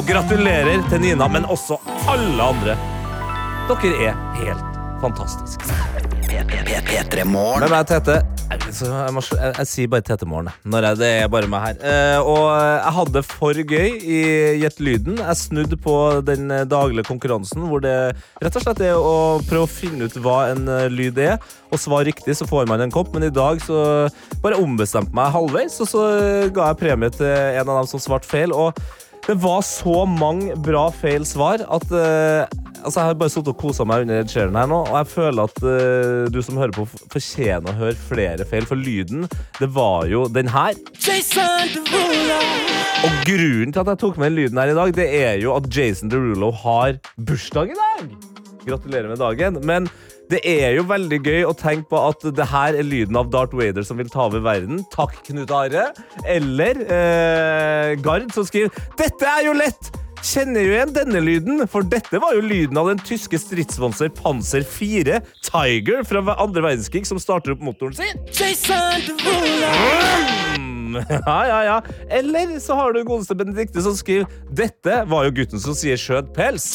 Og 0.00 0.08
gratulerer 0.08 0.80
til 0.88 1.04
Nina, 1.04 1.28
men 1.28 1.44
også 1.44 1.76
alle 2.08 2.48
andre. 2.48 2.78
Dere 3.68 3.92
er 4.08 4.18
helt 4.40 4.82
fantastiske. 5.04 5.68
P3 6.88 7.28
Morgen. 7.28 7.68
Med 7.68 8.37
meg, 8.48 8.64
Jeg, 8.68 9.12
må, 9.14 9.22
jeg, 9.22 9.52
jeg 9.58 9.68
sier 9.68 9.90
bare 9.92 10.04
Tete 10.06 10.26
Morgen, 10.28 10.50
når 10.64 10.88
jeg, 10.88 10.98
det 11.00 11.08
er 11.22 11.30
bare 11.32 11.50
meg 11.50 11.64
her. 11.64 11.80
Eh, 11.90 12.20
og 12.20 12.44
jeg 12.54 12.94
hadde 12.98 13.22
for 13.26 13.60
gøy 13.72 13.98
i 13.98 14.20
Gjett 14.62 14.80
lyden. 14.82 15.18
Jeg 15.20 15.40
snudde 15.40 15.78
på 15.80 15.94
den 16.26 16.52
daglige 16.70 17.06
konkurransen 17.08 17.66
hvor 17.68 17.82
det 17.84 17.94
rett 18.42 18.58
og 18.58 18.64
slett 18.64 18.82
er 18.84 18.96
å 18.96 19.40
prøve 19.48 19.66
å 19.66 19.70
finne 19.70 20.08
ut 20.08 20.20
hva 20.24 20.38
en 20.52 20.68
eh, 20.68 20.88
lyd 20.92 21.20
er. 21.22 21.36
Og 21.72 21.80
svar 21.80 22.06
riktig, 22.08 22.38
så 22.38 22.48
får 22.48 22.68
man 22.70 22.84
en 22.84 22.94
kopp. 22.94 23.12
Men 23.14 23.28
i 23.28 23.34
dag 23.34 23.60
så 23.64 24.08
bare 24.42 24.60
ombestemte 24.60 25.14
meg 25.16 25.34
halvveis, 25.34 25.76
og 25.84 25.90
så 25.90 26.06
ga 26.54 26.70
jeg 26.70 26.80
premie 26.80 27.12
til 27.12 27.28
en 27.28 27.66
av 27.66 27.82
dem 27.82 27.90
som 27.90 28.02
svarte 28.02 28.28
feil. 28.28 28.54
Og 28.56 28.76
det 29.28 29.34
var 29.42 29.60
så 29.60 30.06
mange 30.08 30.54
bra 30.64 30.86
feil 30.88 31.26
svar 31.28 31.60
at 31.60 31.90
uh, 31.92 32.48
altså 32.80 32.94
jeg 32.94 33.08
har 33.10 33.18
bare 33.20 33.32
sittet 33.32 33.50
og 33.52 33.58
kosa 33.60 33.84
meg 33.84 34.06
under 34.06 34.22
Ed 34.22 34.32
her 34.32 34.70
nå, 34.70 34.78
og 34.88 34.94
jeg 34.96 35.10
føler 35.10 35.50
at 35.50 35.60
uh, 35.66 36.22
du 36.32 36.38
som 36.44 36.56
hører 36.56 36.72
på, 36.72 36.86
fortjener 37.12 37.68
å 37.68 37.76
høre 37.76 37.98
flere 38.08 38.46
feil, 38.48 38.64
for 38.68 38.80
lyden, 38.80 39.26
det 39.58 39.68
var 39.76 40.08
jo 40.08 40.24
den 40.32 40.48
her. 40.48 40.72
Og 42.98 43.20
grunnen 43.28 43.74
til 43.74 43.84
at 43.84 43.92
jeg 43.92 44.00
tok 44.00 44.16
med 44.16 44.30
den 44.30 44.38
lyden 44.40 44.62
her 44.62 44.72
i 44.72 44.78
dag, 44.80 44.96
det 44.96 45.08
er 45.20 45.36
jo 45.44 45.52
at 45.58 45.68
Jason 45.76 46.08
Derulo 46.08 46.48
har 46.64 46.96
bursdag 47.20 47.76
i 47.76 47.78
dag. 47.78 48.08
Gratulerer 48.64 49.12
med 49.12 49.20
dagen. 49.20 49.60
Men 49.68 49.92
det 50.28 50.42
er 50.44 50.76
jo 50.76 50.84
veldig 50.88 51.20
gøy 51.24 51.46
å 51.48 51.54
tenke 51.56 51.88
på 51.92 52.00
at 52.10 52.26
det 52.36 52.48
her 52.50 52.76
er 52.76 52.84
lyden 52.86 53.16
av 53.16 53.30
Darth 53.32 53.56
Vader 53.56 53.86
som 53.86 54.00
vil 54.00 54.10
ta 54.12 54.26
over 54.28 54.42
verden. 54.44 54.82
Takk, 54.92 55.16
Knut 55.28 55.52
Are. 55.54 55.88
Eller 56.28 56.82
eh, 56.84 57.94
Gard 58.04 58.28
som 58.36 58.46
skriver 58.48 58.74
Dette 59.00 59.32
er 59.38 59.48
jo 59.48 59.56
lett! 59.56 59.90
Kjenner 60.18 60.64
jo 60.66 60.72
igjen 60.72 60.90
denne 60.96 61.20
lyden, 61.22 61.62
for 61.70 61.86
dette 61.86 62.18
var 62.18 62.34
jo 62.34 62.42
lyden 62.42 62.78
av 62.80 62.88
den 62.90 62.98
tyske 63.06 63.38
stridsvonser 63.38 64.10
Panser 64.16 64.64
4 64.66 65.20
Tiger 65.46 66.02
fra 66.08 66.24
andre 66.34 66.64
verdenskrig 66.64 67.06
som 67.06 67.20
starter 67.22 67.54
opp 67.54 67.62
motoren 67.62 67.94
sin. 67.94 68.18
Jason 68.34 69.06
Ja, 70.98 71.38
ja, 71.46 71.58
ja. 71.64 71.82
Eller 72.10 72.58
så 72.64 72.74
har 72.74 72.92
du 72.92 73.04
godeste 73.04 73.36
Benedikte 73.38 73.82
som 73.84 73.94
skriver 73.96 74.26
Dette 74.50 75.04
var 75.06 75.28
jo 75.28 75.36
gutten 75.38 75.62
som 75.62 75.76
sier 75.76 76.00
skjøt 76.00 76.32
pels. 76.34 76.72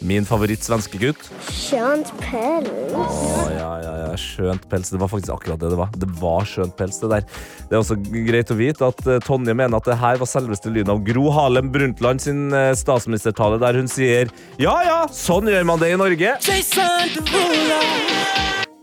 Min 0.00 0.24
favoritt 0.24 0.64
svenske 0.64 0.96
gutt. 0.96 1.26
Skjønt 1.52 2.08
pels. 2.22 2.70
Å, 2.96 3.42
ja, 3.52 3.70
ja, 3.82 3.92
ja, 4.06 4.12
skjønt 4.16 4.64
pels. 4.70 4.88
Det 4.94 5.00
var 5.00 5.10
faktisk 5.12 5.34
akkurat 5.34 5.60
det 5.60 5.72
det 5.74 5.80
var. 5.80 5.90
Det 5.92 6.08
var 6.22 6.48
skjønt 6.48 6.72
pels, 6.78 7.00
det 7.02 7.10
der. 7.12 7.26
Det 7.68 7.76
er 7.76 7.82
også 7.82 7.98
greit 8.00 8.52
å 8.52 8.56
vite 8.56 8.88
at 8.88 9.02
eh, 9.04 9.20
Tonje 9.26 9.52
mener 9.52 9.76
at 9.76 9.90
det 9.90 9.98
her 10.00 10.20
var 10.22 10.30
selveste 10.30 10.72
lyden 10.72 10.94
av 10.94 11.04
Gro 11.04 11.28
Harlem 11.36 11.68
Brundtland 11.74 12.24
sin 12.24 12.48
eh, 12.56 12.72
statsministertale, 12.78 13.60
der 13.60 13.76
hun 13.76 13.90
sier 13.92 14.32
ja, 14.60 14.72
ja, 14.86 15.00
sånn 15.12 15.52
gjør 15.52 15.68
man 15.68 15.84
det 15.84 15.92
i 15.92 16.00
Norge. 16.00 16.32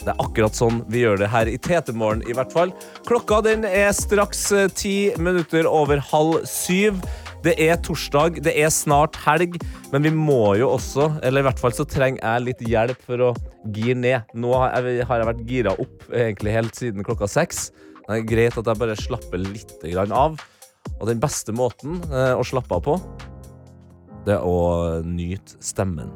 Det 0.08 0.14
er 0.14 0.22
akkurat 0.24 0.56
sånn 0.56 0.84
vi 0.88 1.02
gjør 1.02 1.18
det 1.20 1.34
her 1.34 1.50
i 1.52 1.58
TT-morgen, 1.58 2.22
i 2.30 2.36
hvert 2.38 2.54
fall. 2.54 2.70
Klokka 3.10 3.42
den 3.44 3.66
er 3.68 3.90
straks 3.98 4.52
eh, 4.54 4.70
ti 4.70 4.98
minutter 5.18 5.66
over 5.66 6.00
halv 6.14 6.46
syv. 6.48 7.02
Det 7.48 7.54
er 7.64 7.78
torsdag, 7.80 8.42
det 8.44 8.52
er 8.60 8.72
snart 8.74 9.16
helg, 9.24 9.54
men 9.94 10.04
vi 10.04 10.10
må 10.12 10.58
jo 10.60 10.74
også, 10.74 11.06
eller 11.24 11.40
i 11.40 11.46
hvert 11.48 11.62
fall 11.62 11.72
så 11.78 11.86
trenger 11.88 12.20
jeg 12.20 12.44
litt 12.44 12.64
hjelp 12.68 13.06
for 13.08 13.24
å 13.24 13.32
gire 13.72 13.96
ned. 13.96 14.34
Nå 14.36 14.52
har 14.52 14.84
jeg, 14.84 15.06
har 15.08 15.22
jeg 15.22 15.30
vært 15.30 15.46
gira 15.48 15.76
opp 15.80 16.10
egentlig 16.12 16.56
helt 16.58 16.76
siden 16.76 17.08
klokka 17.08 17.30
seks. 17.32 17.70
Det 18.02 18.18
er 18.18 18.28
greit 18.28 18.60
at 18.60 18.68
jeg 18.68 18.82
bare 18.82 19.00
slapper 19.00 19.40
litt 19.40 19.72
av. 20.12 20.36
Og 20.98 21.08
den 21.08 21.24
beste 21.24 21.56
måten 21.56 22.02
eh, 22.12 22.34
å 22.36 22.44
slappe 22.48 22.76
av 22.76 22.84
på, 22.84 22.98
det 24.28 24.36
er 24.36 24.44
å 24.44 25.00
nyte 25.08 25.56
stemmen 25.64 26.12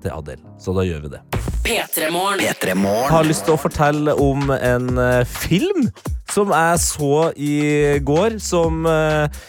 til 0.00 0.16
Adele. 0.16 0.56
Så 0.56 0.72
da 0.76 0.86
gjør 0.86 1.04
vi 1.04 1.12
det. 1.18 1.22
P3 1.66 2.08
Morgen. 2.14 2.40
P3 2.40 2.72
Jeg 2.72 3.12
har 3.12 3.28
lyst 3.28 3.44
til 3.44 3.58
å 3.58 3.60
fortelle 3.60 4.16
om 4.16 4.48
en 4.56 4.96
eh, 4.96 5.28
film 5.28 5.90
som 6.30 6.52
jeg 6.54 6.84
så 6.86 7.14
i 7.36 7.54
går, 8.06 8.38
som, 8.40 8.86
eh, 8.88 9.42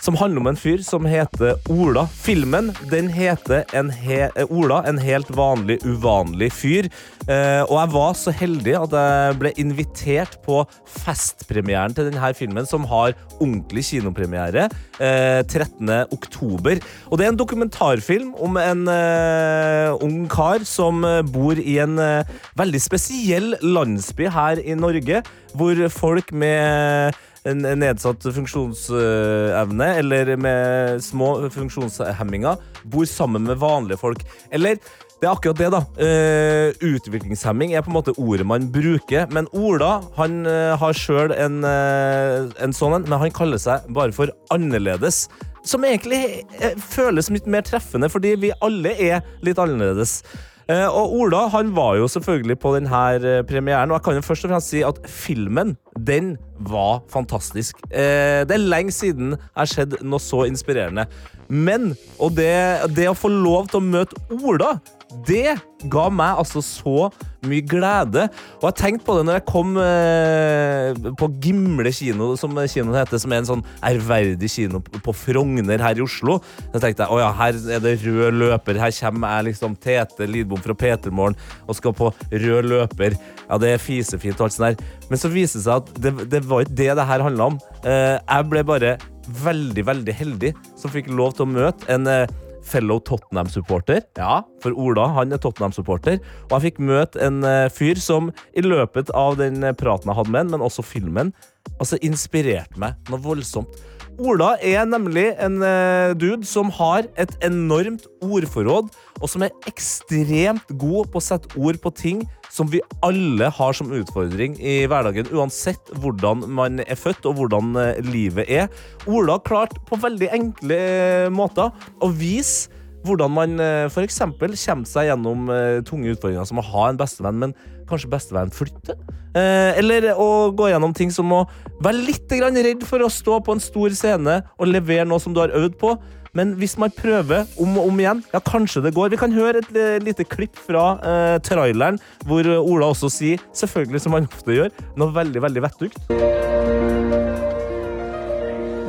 som 0.00 0.16
handler 0.16 0.40
om 0.40 0.50
en 0.50 0.58
fyr 0.58 0.80
som 0.84 1.06
heter 1.08 1.58
Ola. 1.70 2.06
Filmen 2.24 2.72
den 2.90 3.10
heter 3.12 3.66
en 3.76 3.90
he 3.92 4.22
eh, 4.28 4.48
Ola, 4.48 4.82
en 4.88 4.98
helt 5.00 5.30
vanlig, 5.36 5.80
uvanlig 5.84 6.50
fyr. 6.56 6.88
Eh, 7.28 7.62
og 7.66 7.76
jeg 7.76 7.92
var 7.94 8.14
så 8.18 8.34
heldig 8.34 8.76
at 8.78 8.96
jeg 8.96 9.38
ble 9.42 9.52
invitert 9.60 10.38
på 10.46 10.62
festpremieren 11.04 11.94
til 11.96 12.08
denne 12.08 12.32
filmen, 12.36 12.66
som 12.68 12.86
har 12.90 13.14
ordentlig 13.38 13.84
kinopremiere 13.90 14.68
eh, 14.98 15.42
13. 15.44 15.92
oktober. 16.10 16.80
Og 17.10 17.18
det 17.18 17.26
er 17.26 17.34
en 17.34 17.40
dokumentarfilm 17.40 18.34
om 18.40 18.56
en 18.60 18.86
eh, 18.90 19.92
ung 20.00 20.24
kar 20.32 20.64
som 20.68 21.04
bor 21.30 21.60
i 21.60 21.78
en 21.82 21.98
eh, 22.00 22.36
veldig 22.58 22.82
spesiell 22.82 23.52
landsby 23.60 24.30
her 24.32 24.62
i 24.64 24.76
Norge, 24.78 25.22
hvor 25.54 25.76
folk 25.92 26.32
med 26.32 27.16
en 27.48 27.64
nedsatt 27.80 28.24
funksjonsevne 28.36 29.86
eller 30.00 30.34
med 30.40 31.04
små 31.04 31.32
funksjonshemminger 31.54 32.58
bor 32.92 33.06
sammen 33.08 33.46
med 33.48 33.60
vanlige 33.62 34.00
folk. 34.00 34.24
Eller 34.52 34.76
det 35.20 35.28
er 35.28 35.34
akkurat 35.34 35.58
det, 35.60 35.68
da. 35.74 35.80
Uh, 36.00 36.94
utviklingshemming 36.94 37.74
er 37.76 37.84
på 37.84 37.92
en 37.92 37.96
måte 37.98 38.14
ordet 38.16 38.46
man 38.48 38.70
bruker. 38.72 39.26
Men 39.34 39.50
Ola 39.52 39.98
han 40.16 40.46
uh, 40.48 40.72
har 40.80 40.96
sjøl 40.96 41.34
en, 41.36 41.60
uh, 41.60 42.48
en 42.64 42.72
sånn 42.76 42.96
en, 42.96 43.04
men 43.04 43.20
han 43.20 43.34
kaller 43.36 43.60
seg 43.60 43.84
bare 43.92 44.16
for 44.16 44.32
annerledes. 44.54 45.26
Som 45.60 45.84
egentlig 45.84 46.46
eh, 46.56 46.72
føles 46.80 47.28
litt 47.28 47.44
mer 47.44 47.66
treffende, 47.68 48.08
fordi 48.08 48.32
vi 48.40 48.54
alle 48.64 48.94
er 48.96 49.20
litt 49.44 49.60
annerledes. 49.60 50.22
Eh, 50.70 50.86
og 50.86 51.14
Ola 51.18 51.46
han 51.50 51.72
var 51.74 51.96
jo 51.98 52.06
selvfølgelig 52.10 52.56
på 52.62 52.74
denne 52.76 53.00
eh, 53.16 53.40
premieren, 53.48 53.90
og 53.90 53.98
jeg 53.98 54.04
kan 54.06 54.18
jo 54.18 54.22
først 54.22 54.46
og 54.46 54.52
fremst 54.52 54.70
si 54.70 54.82
at 54.86 55.00
filmen 55.10 55.74
den 55.98 56.36
var 56.70 57.00
fantastisk. 57.10 57.80
Eh, 57.90 58.44
det 58.46 58.54
er 58.54 58.62
lenge 58.62 58.94
siden 58.94 59.34
jeg 59.34 59.56
har 59.56 59.70
sett 59.72 59.96
noe 60.04 60.22
så 60.22 60.44
inspirerende. 60.46 61.08
Men 61.50 61.94
og 62.22 62.36
det, 62.38 62.52
det 62.94 63.08
å 63.10 63.18
få 63.18 63.32
lov 63.32 63.72
til 63.72 63.80
å 63.80 63.88
møte 63.88 64.20
Ola, 64.38 64.76
det 65.26 65.56
ga 65.90 66.06
meg 66.12 66.38
altså 66.42 66.60
så 66.64 67.08
mye 67.48 67.64
glede. 67.64 68.26
Og 68.60 68.66
jeg 68.68 68.76
tenkte 68.78 69.06
på 69.06 69.16
det 69.16 69.24
når 69.26 69.38
jeg 69.38 69.46
kom 69.48 69.76
eh, 69.80 70.98
på 71.18 71.28
Gimle 71.42 71.92
kino, 71.94 72.32
som 72.40 72.56
kinoen 72.58 72.98
heter, 72.98 73.20
som 73.22 73.32
er 73.32 73.42
en 73.42 73.48
sånn 73.48 73.64
ærverdig 73.86 74.50
kino 74.52 74.82
på 74.82 75.14
Frogner 75.16 75.82
her 75.82 76.00
i 76.00 76.04
Oslo. 76.04 76.38
Da 76.74 76.82
tenkte 76.82 77.06
jeg 77.06 77.14
å 77.16 77.32
her 77.40 77.60
er 77.76 77.84
det 77.84 77.96
rød 78.04 78.38
løper. 78.42 78.80
Her 78.80 78.94
kommer 79.00 79.36
jeg 79.36 79.50
liksom 79.50 79.76
Tete 79.80 80.28
Lidbom 80.28 80.60
fra 80.64 80.76
Petermorgen 80.76 81.38
og 81.66 81.78
skal 81.78 81.96
på 81.96 82.12
rød 82.30 82.70
løper. 82.70 83.16
Ja, 83.46 83.58
det 83.60 83.74
er 83.74 83.82
fisefint 83.82 84.38
og 84.38 84.48
alt 84.48 84.58
sånt 84.58 84.68
der. 84.68 84.92
Men 85.10 85.22
så 85.22 85.32
viser 85.32 85.60
det 85.60 85.66
seg 85.66 85.80
at 85.80 86.04
det, 86.04 86.14
det 86.36 86.44
var 86.48 86.66
ikke 86.66 86.78
det 86.82 86.92
det 87.00 87.08
her 87.08 87.24
handla 87.24 87.50
om. 87.54 87.58
Eh, 87.82 88.18
jeg 88.20 88.52
ble 88.52 88.66
bare 88.68 88.94
veldig, 89.40 89.84
veldig 89.86 90.14
heldig 90.16 90.54
som 90.78 90.92
fikk 90.92 91.10
lov 91.14 91.34
til 91.36 91.46
å 91.46 91.52
møte 91.52 91.88
en, 91.92 92.06
eh, 92.10 92.26
fellow 92.66 93.00
Tottenham-supporter. 93.04 94.02
Ja, 94.18 94.42
for 94.62 94.76
Ola 94.78 95.08
han 95.16 95.32
er 95.32 95.40
Tottenham-supporter. 95.42 96.20
Og 96.48 96.56
jeg 96.56 96.70
fikk 96.70 96.82
møte 96.90 97.22
en 97.24 97.44
eh, 97.46 97.68
fyr 97.72 98.00
som 98.00 98.30
i 98.56 98.64
løpet 98.64 99.12
av 99.16 99.38
den 99.40 99.64
eh, 99.64 99.76
praten 99.76 100.10
jeg 100.10 100.20
hadde 100.20 100.34
med 100.34 100.44
han, 100.44 100.52
men 100.56 100.66
også 100.66 100.84
filmen, 100.86 101.32
altså 101.78 102.00
inspirerte 102.04 102.80
meg 102.80 102.98
noe 103.10 103.22
voldsomt. 103.24 103.80
Ola 104.20 104.50
er 104.60 104.84
nemlig 104.84 105.30
en 105.40 105.62
eh, 105.64 106.12
dude 106.18 106.44
som 106.48 106.68
har 106.76 107.06
et 107.20 107.32
enormt 107.46 108.04
ordforråd, 108.20 108.90
og 109.20 109.30
som 109.32 109.46
er 109.46 109.54
ekstremt 109.70 110.74
god 110.80 111.08
på 111.12 111.20
å 111.20 111.24
sette 111.24 111.54
ord 111.56 111.78
på 111.80 111.92
ting 111.96 112.26
som 112.50 112.70
vi 112.70 112.82
alle 113.06 113.48
har 113.54 113.76
som 113.76 113.92
utfordring 113.94 114.56
i 114.58 114.82
hverdagen, 114.90 115.30
uansett 115.34 115.92
hvordan 116.02 116.44
man 116.50 116.82
er 116.82 116.98
født 116.98 117.28
og 117.30 117.38
hvordan 117.38 117.72
eh, 117.78 118.02
livet 118.10 118.50
er. 118.50 118.68
Ola 119.10 119.38
klarte 119.46 119.80
på 119.88 119.98
veldig 120.02 120.30
enkle 120.36 120.76
eh, 120.76 121.30
måter 121.32 121.70
å 122.02 122.10
vise 122.10 122.72
hvordan 123.06 123.32
man 123.32 123.60
eh, 123.62 123.86
f.eks. 123.88 124.18
kommer 124.26 124.88
seg 124.88 125.08
gjennom 125.08 125.48
tunge 125.88 126.12
utfordringer 126.12 126.48
som 126.48 126.60
å 126.60 126.66
ha 126.72 126.90
en 126.90 127.00
bestevenn, 127.00 127.40
men 127.46 127.54
kanskje 127.90 128.12
bestevennen 128.12 128.54
flytter. 128.54 128.98
Eh, 129.30 129.78
eller 129.78 130.08
å 130.18 130.50
gå 130.56 130.70
gjennom 130.72 130.94
ting 130.96 131.12
som 131.14 131.30
å 131.34 131.44
være 131.82 132.02
litt 132.08 132.30
redd 132.30 132.82
for 132.86 133.02
å 133.02 133.10
stå 133.10 133.40
på 133.46 133.54
en 133.54 133.62
stor 133.62 133.90
scene 133.94 134.40
og 134.58 134.66
levere 134.66 135.06
noe 135.06 135.20
som 135.20 135.34
du 135.34 135.40
har 135.40 135.54
øvd 135.54 135.78
på. 135.78 135.94
Men 136.32 136.54
hvis 136.54 136.76
man 136.78 136.90
prøver 136.94 137.46
om 137.58 137.78
og 137.78 137.88
om 137.88 138.00
igjen, 138.00 138.22
ja, 138.32 138.38
kanskje 138.38 138.84
det 138.84 138.94
går. 138.94 139.10
Vi 139.10 139.18
kan 139.18 139.32
høre 139.34 139.58
et 139.58 139.70
eh, 139.74 139.98
lite 140.02 140.24
klipp 140.24 140.54
fra 140.54 140.98
eh, 141.02 141.38
traileren, 141.42 141.98
hvor 142.26 142.46
Ola 142.46 142.92
også 142.94 143.10
sier, 143.10 143.42
selvfølgelig 143.52 144.00
som 144.04 144.14
han 144.14 144.28
ofte 144.30 144.54
gjør, 144.54 144.70
noe 144.96 145.14
veldig, 145.14 145.42
veldig 145.42 145.64
vettugt. 145.66 145.98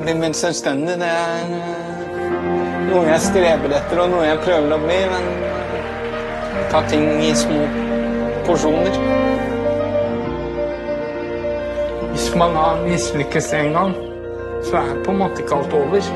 Bli 0.01 0.17
mer 0.17 0.38
selvstendig, 0.38 1.00
det 1.01 1.10
er 1.10 1.55
eh, 1.58 2.86
noe 2.91 3.08
jeg 3.10 3.25
streber 3.25 3.77
etter, 3.79 4.03
og 4.03 4.13
noe 4.13 4.27
jeg 4.27 4.43
prøver 4.46 4.77
å 4.77 4.81
bli, 4.86 5.00
men 5.13 5.31
ta 6.70 6.86
ting 6.89 7.10
i 7.25 7.34
små 7.38 7.90
porsjoner. 8.48 8.98
Hvis 12.12 12.27
man 12.38 12.55
har 12.57 12.83
mislykkes 12.83 13.53
en 13.57 13.74
gang, 13.77 13.95
så 14.67 14.81
er 14.81 15.01
på 15.05 15.13
en 15.13 15.24
måte 15.24 15.41
ikke 15.43 15.57
alt 15.57 15.74
over. 15.74 16.12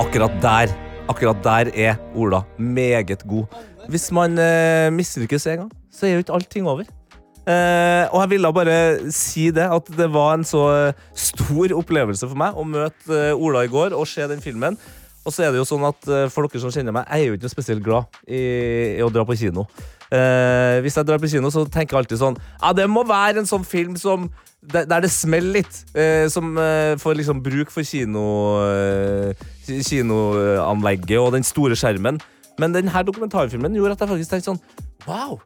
Akkurat 0.00 0.38
der 0.42 0.78
Akkurat 1.10 1.42
der 1.42 1.72
er 1.74 1.96
Ola 2.14 2.44
meget 2.58 3.24
god. 3.26 3.50
Hvis 3.90 4.12
man 4.14 4.38
eh, 4.38 4.92
mislykkes 4.94 5.46
en 5.50 5.64
gang, 5.64 5.72
så 5.90 6.06
er 6.06 6.12
jo 6.12 6.22
ikke 6.22 6.36
allting 6.36 6.68
over. 6.70 6.86
Eh, 7.50 8.04
og 8.12 8.20
jeg 8.20 8.30
ville 8.30 8.52
bare 8.54 8.76
si 9.10 9.48
det, 9.50 9.66
at 9.66 9.90
det 9.96 10.06
var 10.12 10.36
en 10.36 10.44
så 10.46 10.62
eh, 10.70 11.00
stor 11.18 11.74
opplevelse 11.80 12.28
for 12.28 12.38
meg 12.38 12.54
å 12.54 12.62
møte 12.68 13.16
eh, 13.16 13.34
Ola 13.34 13.64
i 13.66 13.72
går 13.72 13.96
og 13.96 14.06
se 14.06 14.28
den 14.30 14.44
filmen. 14.44 14.78
Og 15.26 15.34
så 15.34 15.44
er 15.44 15.50
det 15.50 15.58
jo 15.58 15.66
sånn 15.66 15.88
at 15.88 16.06
eh, 16.06 16.28
for 16.30 16.46
dere 16.46 16.62
som 16.62 16.70
kjenner 16.74 16.94
meg, 16.94 17.08
jeg 17.10 17.24
er 17.24 17.32
jo 17.32 17.38
ikke 17.38 17.48
noe 17.48 17.56
spesielt 17.56 17.84
glad 17.84 18.20
i, 18.28 18.42
i 19.00 19.02
å 19.02 19.10
dra 19.10 19.26
på 19.26 19.36
kino. 19.40 19.66
Eh, 20.10 20.80
hvis 20.82 20.96
jeg 20.98 21.06
drar 21.06 21.20
på 21.22 21.30
kino, 21.30 21.52
så 21.54 21.62
tenker 21.70 21.94
jeg 21.94 22.00
alltid 22.00 22.18
sånn 22.18 22.38
Ja, 22.58 22.72
det 22.74 22.88
må 22.90 23.04
være 23.06 23.38
en 23.38 23.46
sånn 23.46 23.62
film 23.66 23.94
som 24.00 24.26
der 24.60 25.00
det 25.00 25.08
smeller 25.08 25.62
litt. 25.62 25.76
Uh, 25.94 26.26
som 26.28 26.52
uh, 26.58 26.92
får 27.00 27.14
liksom 27.16 27.38
bruk 27.40 27.70
for 27.72 27.86
kino, 27.86 28.24
kinoanlegget 29.88 31.16
og 31.16 31.32
den 31.32 31.46
store 31.46 31.78
skjermen. 31.78 32.20
Men 32.60 32.74
denne 32.76 33.04
dokumentarfilmen 33.08 33.78
gjorde 33.78 33.96
at 33.96 34.04
jeg 34.04 34.12
faktisk 34.12 34.34
tenkte 34.34 34.50
sånn 34.50 34.62
Wow! 35.06 35.38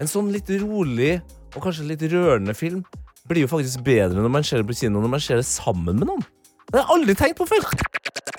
En 0.00 0.08
sånn 0.08 0.30
litt 0.30 0.48
rolig 0.62 1.16
og 1.50 1.64
kanskje 1.64 1.88
litt 1.88 2.04
rørende 2.12 2.54
film 2.54 2.84
blir 3.28 3.44
jo 3.44 3.50
faktisk 3.50 3.82
bedre 3.86 4.22
når 4.22 4.32
man 4.32 4.46
ser 4.46 4.62
det 4.62 4.70
på 4.70 4.78
kino 4.78 5.02
når 5.02 5.12
man 5.12 5.22
ser 5.22 5.40
det 5.42 5.48
sammen 5.48 5.98
med 5.98 6.08
noen. 6.08 6.22
Det 6.70 6.78
har 6.78 6.86
jeg 6.86 6.94
aldri 6.96 7.16
tenkt 7.18 7.40
på 7.40 7.48
før. 7.50 7.66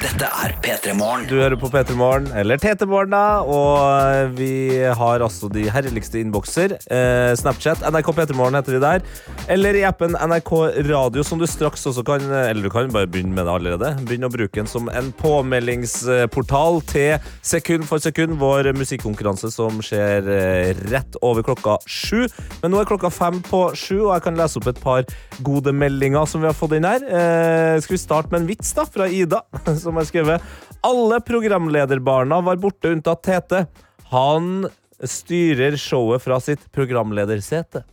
Dette 0.02 0.26
er 0.26 0.56
P3 0.66 0.96
Morgen. 0.98 1.28
Du 1.30 1.36
hører 1.38 1.54
på 1.62 1.68
P3 1.70 1.94
Morgen, 1.94 2.26
eller 2.34 2.58
TT 2.58 2.88
Morgen, 2.90 3.12
da. 3.14 3.44
Og 3.46 4.32
vi 4.34 4.82
har 4.98 5.22
altså 5.22 5.46
de 5.54 5.68
herligste 5.70 6.18
innbokser. 6.18 6.74
Eh, 6.90 7.34
Snapchat, 7.38 7.84
NRK 7.86 8.10
P3 8.18 8.34
Morgen 8.34 8.58
heter 8.58 8.80
de 8.80 8.80
der. 8.82 9.06
Eller 9.54 9.78
i 9.78 9.84
appen 9.86 10.18
NRK 10.18 10.52
Radio, 10.88 11.22
som 11.22 11.38
du 11.38 11.46
straks 11.46 11.86
også 11.86 12.02
kan 12.08 12.24
Eller 12.34 12.66
du 12.66 12.70
kan 12.74 12.90
bare 12.94 13.10
begynne 13.10 13.36
med 13.36 13.46
det 13.46 13.54
allerede. 13.54 13.92
Begynne 14.08 14.32
å 14.32 14.34
bruke 14.34 14.58
den 14.58 14.70
som 14.72 14.90
en 14.90 15.12
påmeldingsportal 15.22 16.82
til 16.90 17.30
sekund 17.46 17.86
for 17.86 18.02
sekund. 18.02 18.40
Vår 18.42 18.72
musikkonkurranse 18.74 19.54
som 19.54 19.84
skjer 19.86 20.26
eh, 20.34 20.82
rett 20.90 21.20
over 21.22 21.46
klokka 21.46 21.78
sju. 21.86 22.26
Men 22.64 22.74
nå 22.74 22.82
er 22.82 22.90
klokka 22.90 23.14
fem 23.14 23.38
på 23.46 23.68
sju, 23.78 24.00
og 24.08 24.16
jeg 24.16 24.26
kan 24.26 24.42
lese 24.42 24.58
opp 24.58 24.72
et 24.74 24.82
par 24.82 25.06
gode 25.46 25.78
meldinger 25.78 26.26
som 26.26 26.42
vi 26.42 26.50
har 26.50 26.58
fått 26.58 26.74
inn 26.80 26.90
her. 26.90 27.06
Eh, 27.06 27.78
skal 27.86 28.00
vi 28.00 28.04
starte 28.08 28.34
med 28.34 28.42
en 28.42 28.50
vits 28.50 28.74
da, 28.74 28.90
fra 28.90 29.06
Ida, 29.06 29.46
som 29.84 29.91
har 30.00 30.08
skrevet 30.08 30.52
Alle 30.86 31.22
programlederbarna 31.26 32.42
var 32.42 32.62
borte 32.62 32.94
unntatt 32.94 33.24
Tete. 33.24 33.66
Han 34.12 34.68
styrer 35.04 35.78
showet 35.78 36.24
fra 36.24 36.40
sitt 36.44 36.72
programledersete. 36.72 37.84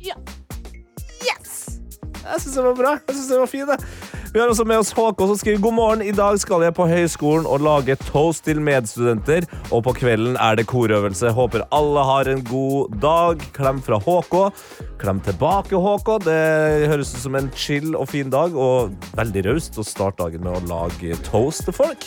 Ja. 0.00 0.16
Yes! 1.26 1.80
Jeg 2.24 2.40
syns 2.42 2.54
det 2.54 2.64
var 2.64 2.78
bra. 2.78 2.96
Jeg 3.06 3.16
synes 3.16 3.28
det 3.28 3.40
var 3.40 3.50
fin, 3.50 3.74
jeg. 3.74 4.10
Vi 4.30 4.38
har 4.38 4.46
også 4.46 4.64
med 4.64 4.78
oss 4.78 4.92
Håkon 4.94 5.32
som 5.32 5.38
skriver 5.40 5.58
God 5.64 5.74
morgen. 5.74 6.02
I 6.06 6.12
dag 6.14 6.36
skal 6.38 6.62
jeg 6.62 6.74
på 6.76 6.86
høyskolen 6.86 7.48
og 7.50 7.64
lage 7.66 7.96
toast 8.04 8.44
til 8.46 8.60
medstudenter. 8.62 9.48
Og 9.74 9.82
på 9.88 9.96
kvelden 9.98 10.36
er 10.38 10.54
det 10.60 10.68
korøvelse. 10.70 11.32
Håper 11.34 11.66
alle 11.74 12.04
har 12.06 12.30
en 12.30 12.44
god 12.46 12.94
dag. 13.02 13.42
Klem 13.56 13.82
fra 13.82 13.98
HK. 13.98 14.36
Klem 15.00 15.20
tilbake, 15.24 15.78
HK. 15.80 16.08
Det 16.26 16.40
høres 16.90 17.14
ut 17.14 17.22
som 17.22 17.36
en 17.38 17.48
chill 17.56 17.94
og 17.96 18.10
fin 18.10 18.28
dag, 18.32 18.52
og 18.52 18.92
veldig 19.16 19.46
raust 19.48 19.78
å 19.80 19.84
starte 19.86 20.20
dagen 20.20 20.44
med 20.44 20.58
å 20.58 20.64
lage 20.68 21.16
toast 21.24 21.64
til 21.64 21.76
folk. 21.76 22.04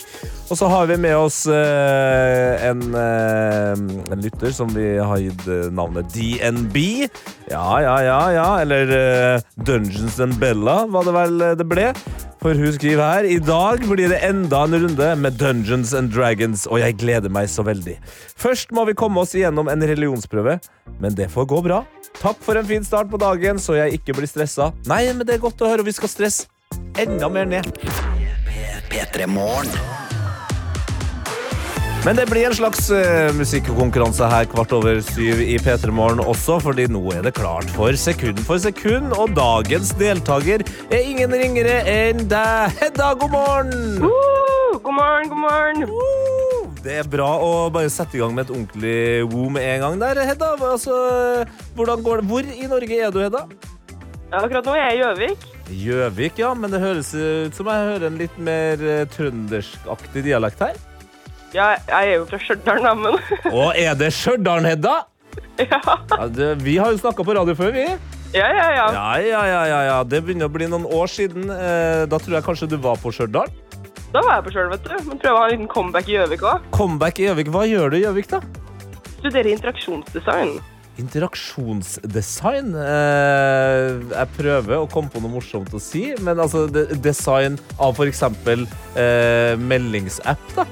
Og 0.51 0.59
så 0.59 0.69
har 0.69 0.85
vi 0.91 0.99
med 1.01 1.15
oss 1.17 1.39
eh, 1.49 2.67
en, 2.67 2.83
eh, 2.93 3.71
en 4.13 4.21
lytter 4.21 4.53
som 4.53 4.69
vi 4.75 4.91
har 4.99 5.23
gitt 5.23 5.47
eh, 5.49 5.71
navnet 5.73 6.11
DNB. 6.13 6.77
Ja, 7.49 7.79
ja, 7.81 7.95
ja, 8.05 8.19
ja. 8.35 8.45
Eller 8.61 9.41
Dungeons 9.65 10.19
and 10.21 10.37
Bella, 10.41 10.83
var 10.85 11.09
det 11.09 11.15
vel 11.17 11.43
det 11.57 11.67
ble. 11.69 11.89
For 12.43 12.59
hun 12.59 12.73
skriver 12.75 13.03
her 13.07 13.25
I 13.25 13.37
dag 13.39 13.85
blir 13.87 14.11
det 14.11 14.19
enda 14.27 14.65
en 14.67 14.75
runde 14.83 15.09
med 15.15 15.39
Dungeons 15.39 15.95
and 15.97 16.11
Dragons, 16.13 16.67
og 16.67 16.83
jeg 16.83 16.99
gleder 17.01 17.31
meg 17.31 17.49
så 17.49 17.65
veldig. 17.65 17.97
Først 18.37 18.75
må 18.75 18.85
vi 18.89 18.97
komme 18.99 19.23
oss 19.23 19.33
igjennom 19.33 19.71
en 19.71 19.89
religionsprøve, 19.89 20.59
men 20.99 21.17
det 21.17 21.31
får 21.33 21.49
gå 21.49 21.63
bra. 21.65 21.85
Takk 22.21 22.39
for 22.43 22.59
en 22.59 22.67
fin 22.67 22.85
start 22.85 23.09
på 23.11 23.19
dagen, 23.21 23.59
så 23.59 23.75
jeg 23.79 23.99
ikke 23.99 24.15
blir 24.17 24.29
stressa. 24.29 24.71
Nei, 24.89 25.05
men 25.13 25.25
det 25.27 25.37
er 25.37 25.43
godt 25.43 25.61
å 25.63 25.69
høre, 25.71 25.83
og 25.83 25.89
vi 25.89 25.95
skal 25.95 26.11
stresse 26.11 26.47
enda 26.99 27.29
mer 27.29 27.49
ned. 27.49 27.67
Men 32.03 32.17
det 32.19 32.25
blir 32.27 32.49
en 32.49 32.55
slags 32.55 32.89
uh, 32.91 33.31
musikkonkurranse 33.37 34.27
her 34.27 34.47
kvart 34.51 34.73
over 34.75 34.99
syv 35.07 35.39
i 35.39 35.55
P3 35.55 35.91
Morgen 35.95 36.19
også, 36.19 36.57
fordi 36.59 36.89
nå 36.91 36.99
er 37.15 37.23
det 37.23 37.31
klart 37.37 37.69
for 37.77 37.95
sekund 37.95 38.41
for 38.43 38.59
sekund, 38.59 39.15
og 39.15 39.31
dagens 39.37 39.93
deltaker 39.99 40.65
er 40.91 40.99
ingen 40.99 41.31
ringere 41.31 41.79
enn 41.87 42.25
deg, 42.27 42.75
Hedda. 42.81 43.13
God 43.21 43.31
morgen! 43.31 44.03
Uh, 44.03 44.75
God 44.83 44.99
morgen, 44.99 45.31
god 45.31 45.43
morgen. 45.45 45.87
Uh, 45.87 46.62
Det 46.83 46.97
er 46.99 47.07
bra 47.07 47.29
å 47.39 47.51
bare 47.71 47.87
sette 47.91 48.17
i 48.17 48.19
gang 48.19 48.33
med 48.35 48.43
et 48.49 48.51
ordentlig 48.51 48.95
woo 49.31 49.47
med 49.53 49.63
en 49.63 49.83
gang 49.85 49.99
der, 50.01 50.19
Hedda. 50.27 50.49
Altså, 50.67 50.95
hvordan 51.77 52.01
går 52.03 52.19
det? 52.21 52.27
Hvor 52.27 52.49
i 52.51 52.67
Norge 52.67 52.97
er 53.07 53.13
du, 53.15 53.21
Hedda? 53.23 53.45
Ja, 54.33 54.41
akkurat 54.41 54.65
nå 54.67 54.73
er 54.75 54.81
jeg 54.89 54.97
i 54.97 55.01
Gjøvik. 55.03 55.45
Gjøvik, 55.83 56.39
ja, 56.41 56.49
men 56.57 56.73
det 56.73 56.81
høres 56.83 57.13
ut 57.15 57.55
som 57.55 57.69
jeg 57.71 57.85
hører 57.87 58.07
en 58.09 58.17
litt 58.19 58.35
mer 58.43 58.81
eh, 58.83 59.03
trønderskaktig 59.13 60.25
dialekt 60.25 60.63
her. 60.65 60.75
Ja, 61.53 61.69
jeg 61.87 62.09
er 62.09 62.15
jo 62.17 62.25
fra 62.27 62.39
Stjørdal, 62.41 62.81
da, 62.83 62.93
men 62.97 63.19
Og 63.53 63.77
er 63.79 63.93
det 63.95 64.09
Stjørdal, 64.17 64.65
Hedda? 64.67 64.95
ja. 65.63 65.79
Ja, 65.79 66.25
det, 66.33 66.49
vi 66.65 66.75
har 66.81 66.91
jo 66.91 66.99
snakka 66.99 67.23
på 67.25 67.37
radio 67.37 67.55
før, 67.55 67.71
vi. 67.77 67.85
ja, 68.35 68.49
ja, 68.57 68.67
ja. 68.75 68.87
Ja, 68.97 69.07
ja, 69.23 69.43
ja, 69.53 69.61
ja, 69.71 69.79
ja. 69.93 69.99
Det 70.03 70.19
begynner 70.25 70.49
å 70.51 70.53
bli 70.57 70.67
noen 70.67 70.89
år 70.89 71.07
siden. 71.13 71.47
Eh, 71.53 72.03
Da 72.11 72.19
tror 72.19 72.41
jeg 72.41 72.47
kanskje 72.49 72.71
du 72.73 72.79
var 72.83 72.99
på 72.99 73.13
Stjørdal. 73.13 73.53
Da 74.13 74.21
var 74.21 74.35
jeg 74.37 74.45
på 74.45 74.51
sjøl, 74.53 74.67
vet 74.73 74.83
du. 74.85 74.93
Men 75.07 75.17
prøver 75.21 75.33
å 75.33 75.41
ha 75.41 75.47
en 75.47 75.55
liten 75.55 75.69
comeback 75.71 76.09
i 76.11 76.17
Gjøvik 76.19 76.43
òg. 76.45 76.67
Comeback 76.75 77.17
i 77.21 77.25
Gjøvik. 77.25 77.49
Hva 77.53 77.63
gjør 77.65 77.93
du 77.93 77.97
i 77.97 78.03
Gjøvik, 78.03 78.29
da? 78.29 78.41
Studerer 79.17 79.49
interaksjonsdesign. 79.55 80.53
Interaksjonsdesign. 81.01 82.73
Eh, 82.77 83.87
jeg 84.13 84.29
prøver 84.37 84.75
å 84.77 84.89
komme 84.91 85.09
på 85.09 85.21
noe 85.23 85.33
morsomt 85.33 85.73
å 85.73 85.81
si, 85.81 86.11
men 86.21 86.37
altså 86.43 86.67
design 87.01 87.57
av 87.81 87.97
f.eks. 87.97 88.21
Eh, 88.93 89.53
meldingsapp, 89.57 90.43
da. 90.59 90.67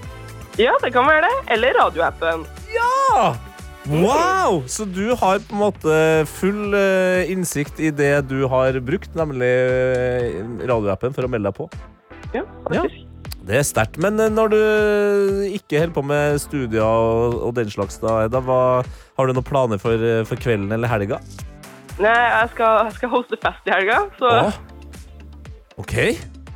Ja, 0.60 0.76
det 0.84 0.92
kan 0.94 1.08
være 1.10 1.26
det. 1.26 1.36
Eller 1.56 1.74
radioappen. 1.80 2.46
Ja! 2.76 3.32
Wow! 3.90 4.60
Så 4.70 4.86
du 4.86 5.16
har 5.18 5.40
på 5.42 5.56
en 5.58 5.64
måte 5.64 5.96
full 6.30 6.76
eh, 6.78 7.32
innsikt 7.34 7.82
i 7.82 7.90
det 7.90 8.14
du 8.30 8.44
har 8.52 8.78
brukt, 8.86 9.16
nemlig 9.18 9.50
eh, 9.50 10.44
radioappen, 10.70 11.16
for 11.18 11.26
å 11.26 11.32
melde 11.32 11.50
deg 11.50 11.58
på. 11.58 11.72
Ja, 12.38 12.46
Ja. 12.70 12.86
Det 13.48 13.58
er 13.58 13.64
sterkt. 13.66 13.98
Men 14.02 14.20
eh, 14.22 14.32
når 14.32 14.52
du 14.54 14.60
ikke 15.50 15.80
holder 15.80 15.96
på 15.96 16.04
med 16.06 16.42
studier 16.42 16.84
og, 16.86 17.40
og 17.48 17.56
den 17.58 17.72
slags, 17.74 17.98
da, 18.02 18.28
da 18.32 18.42
hva, 18.46 18.60
har 19.18 19.30
du 19.30 19.34
noen 19.34 19.48
planer 19.48 19.82
for, 19.82 19.98
eh, 19.98 20.22
for 20.30 20.42
kvelden 20.42 20.72
eller 20.76 20.92
helga? 20.92 21.22
Nei, 22.02 22.12
jeg 22.14 22.52
skal, 22.54 22.86
jeg 22.88 22.98
skal 23.00 23.12
hoste 23.12 23.40
fest 23.42 23.68
i 23.68 23.74
helga, 23.74 23.98
så 24.20 24.30
Åh. 24.46 24.60
OK. 25.82 25.96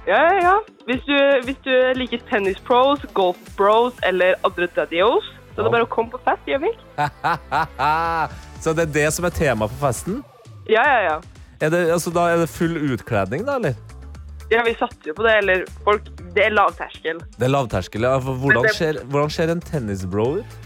Ja, 0.06 0.20
ja, 0.22 0.34
ja. 0.42 0.54
Hvis 0.86 1.02
du, 1.08 1.18
hvis 1.48 1.58
du 1.66 1.74
liker 1.98 2.22
tennis 2.30 2.60
pros, 2.66 3.02
golf 3.18 3.40
bros 3.58 3.98
eller 4.06 4.38
andre 4.46 4.70
daddios, 4.76 5.26
så 5.56 5.64
er 5.64 5.68
det 5.68 5.74
bare 5.74 5.88
å 5.88 5.90
komme 5.90 6.14
på 6.14 6.22
fest 6.26 6.46
i 6.46 6.54
Gjøvik. 6.54 6.82
Så 8.62 8.74
det 8.76 8.88
er 8.88 8.94
det 8.96 9.06
som 9.14 9.26
er 9.28 9.34
tema 9.34 9.68
på 9.72 9.78
festen? 9.80 10.20
Ja, 10.70 10.84
ja, 10.84 11.00
ja. 11.06 11.16
Er 11.64 11.72
det, 11.72 11.86
altså, 11.94 12.12
da 12.14 12.28
er 12.34 12.42
det 12.42 12.50
full 12.52 12.76
utkledning, 12.92 13.46
da, 13.48 13.56
eller? 13.60 13.78
Ja, 14.52 14.62
vi 14.66 14.76
satser 14.78 15.10
jo 15.10 15.16
på 15.18 15.24
det. 15.26 15.38
Eller 15.42 15.64
folk 15.86 16.06
Det 16.36 16.44
er 16.46 16.54
lavterskel. 16.54 17.22
Det 17.40 17.48
er 17.48 17.52
lavterskel. 17.54 18.04
Ja. 18.06 18.18
Hvordan 18.20 18.68
skjer, 18.76 19.00
hvordan 19.10 19.32
ser 19.32 19.54
en 19.54 19.62
tennisbro 19.64 20.26
ut? 20.42 20.60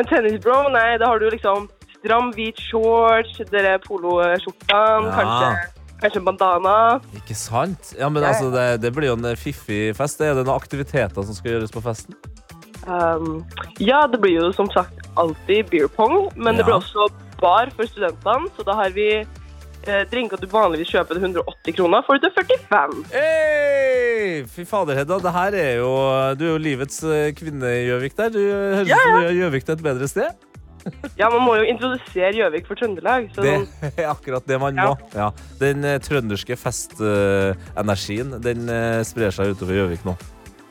En 0.00 0.08
tennisbro, 0.08 0.56
nei, 0.72 0.96
da 0.98 1.10
har 1.10 1.20
du 1.20 1.26
liksom 1.30 1.66
stram, 1.98 2.30
hvit 2.32 2.56
shorts, 2.58 3.36
dere 3.52 3.74
poloskjortene, 3.84 5.10
Ja. 5.10 5.12
kanskje, 5.18 5.50
kanskje 6.00 6.20
en 6.22 6.24
bandana. 6.30 6.76
Ikke 7.20 7.36
sant? 7.36 7.92
Ja, 7.98 8.08
men 8.08 8.24
altså, 8.24 8.48
det, 8.54 8.80
det 8.82 8.94
blir 8.96 9.10
jo 9.12 9.18
en 9.20 9.36
fiffig 9.36 9.92
fest. 9.94 10.20
Er 10.24 10.32
det 10.34 10.46
noen 10.46 10.56
aktiviteter 10.56 11.22
som 11.28 11.36
skal 11.36 11.52
gjøres 11.58 11.70
på 11.76 11.82
festen? 11.84 12.16
Um, 12.88 13.44
ja, 13.78 14.06
det 14.10 14.18
blir 14.24 14.40
jo 14.40 14.48
som 14.56 14.66
sagt 14.72 14.98
alltid 15.20 15.68
beer 15.70 15.86
pong, 15.92 16.32
men 16.34 16.56
det 16.58 16.64
blir 16.66 16.80
også 16.80 17.06
bar 17.38 17.70
for 17.76 17.86
studentene, 17.86 18.48
så 18.56 18.64
da 18.66 18.74
har 18.80 18.90
vi 18.96 19.10
eh, 19.86 20.04
drinker 20.10 20.40
du 20.40 20.46
vanligvis 20.52 20.90
kjøper 20.92 21.18
til 21.18 21.24
180 21.30 21.76
kroner, 21.78 22.04
får 22.06 22.18
du 22.20 22.26
til 22.28 22.32
45. 22.38 23.02
Hey! 23.14 24.44
Fy 24.52 24.64
fader, 24.68 24.94
Hedda. 25.00 25.18
Det 25.24 25.32
her 25.34 25.56
er 25.58 25.74
jo 25.80 25.90
Du 26.38 26.44
er 26.46 26.52
jo 26.54 26.60
livets 26.62 27.02
eh, 27.04 27.30
kvinne 27.38 27.68
i 27.80 27.84
Gjøvik 27.88 28.16
der. 28.18 28.32
Du 28.34 28.40
høres 28.42 28.86
ut 28.86 28.92
Ja, 28.92 29.00
som 29.02 29.14
du 29.18 29.26
gjør 29.26 29.38
Gjøvik 29.40 29.66
til 29.68 29.76
et 29.78 29.84
bedre 29.90 30.08
sted. 30.10 30.48
Ja, 31.20 31.28
man 31.30 31.44
må 31.46 31.52
jo 31.60 31.66
introdusere 31.70 32.32
Gjøvik 32.34 32.66
for 32.66 32.74
Trøndelag, 32.74 33.28
så 33.36 33.44
Det 33.44 33.52
er 34.02 34.08
akkurat 34.10 34.42
det 34.50 34.56
man 34.58 34.74
Ja. 34.80 34.88
må. 34.90 34.96
Ja. 35.14 35.28
Den 35.60 35.84
eh, 35.86 36.00
trønderske 36.02 36.56
festenergien 36.58 38.34
den 38.42 38.66
eh, 38.68 39.02
sprer 39.06 39.30
seg 39.34 39.54
utover 39.54 39.78
Gjøvik 39.78 40.02
nå. 40.08 40.16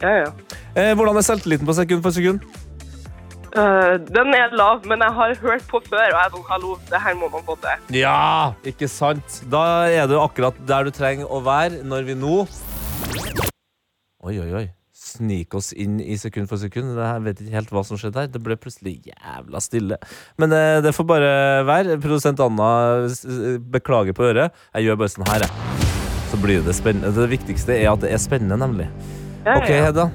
ja, 0.02 0.26
ja. 0.26 0.94
Hvordan 0.98 1.16
er 1.20 1.24
selvtilliten 1.28 1.68
på 1.70 1.74
sekund 1.78 2.04
for 2.04 2.12
sekund? 2.16 2.44
Eh, 3.52 3.98
den 4.08 4.32
er 4.32 4.54
lav, 4.56 4.86
men 4.88 5.02
jeg 5.04 5.12
har 5.18 5.34
hørt 5.42 5.64
på 5.68 5.82
før, 5.84 6.06
og 6.06 6.16
jeg 6.16 6.24
er 6.24 6.36
sånn, 6.36 6.44
hallo, 6.48 6.76
det 6.88 7.00
her 7.04 7.16
må 7.20 7.28
man 7.34 7.44
få 7.48 7.58
til. 7.60 7.98
Ja, 8.00 8.54
ikke 8.68 8.88
sant? 8.88 9.42
Da 9.52 9.64
er 9.92 10.08
du 10.08 10.16
akkurat 10.22 10.56
der 10.70 10.88
du 10.88 10.92
trenger 10.96 11.28
å 11.28 11.42
være 11.44 11.82
når 11.84 12.08
vi 12.08 12.16
nå 12.20 12.46
Oi, 14.22 14.36
oi, 14.38 14.52
oi. 14.54 14.68
Snike 14.94 15.58
oss 15.58 15.72
inn 15.74 15.98
i 16.00 16.14
sekund 16.22 16.46
for 16.48 16.62
sekund. 16.62 16.94
Det 16.94 17.04
her 17.08 17.24
vet 17.26 17.40
ikke 17.42 17.56
helt 17.58 17.72
hva 17.74 17.82
som 17.84 17.98
skjedde 17.98 18.22
her. 18.22 18.30
Det 18.30 18.40
ble 18.46 18.54
plutselig 18.62 19.00
jævla 19.10 19.60
stille. 19.66 19.98
Men 20.40 20.54
eh, 20.54 20.78
det 20.86 20.94
får 20.94 21.08
bare 21.10 21.32
være. 21.66 21.98
Produsent 22.04 22.40
Anna 22.46 22.70
beklager 23.74 24.16
på 24.16 24.30
øret. 24.30 24.54
Jeg 24.78 24.88
gjør 24.88 25.02
bare 25.02 25.16
sånn 25.16 25.28
her, 25.28 25.48
jeg. 25.48 25.90
Så 26.30 26.40
blir 26.40 26.62
det 26.64 26.78
spennende. 26.78 27.12
Det 27.18 27.32
viktigste 27.34 27.76
er 27.82 27.90
at 27.96 28.06
det 28.06 28.14
er 28.14 28.22
spennende, 28.22 28.62
nemlig. 28.62 28.88
Ok. 29.42 29.72
Hedda. 29.74 30.12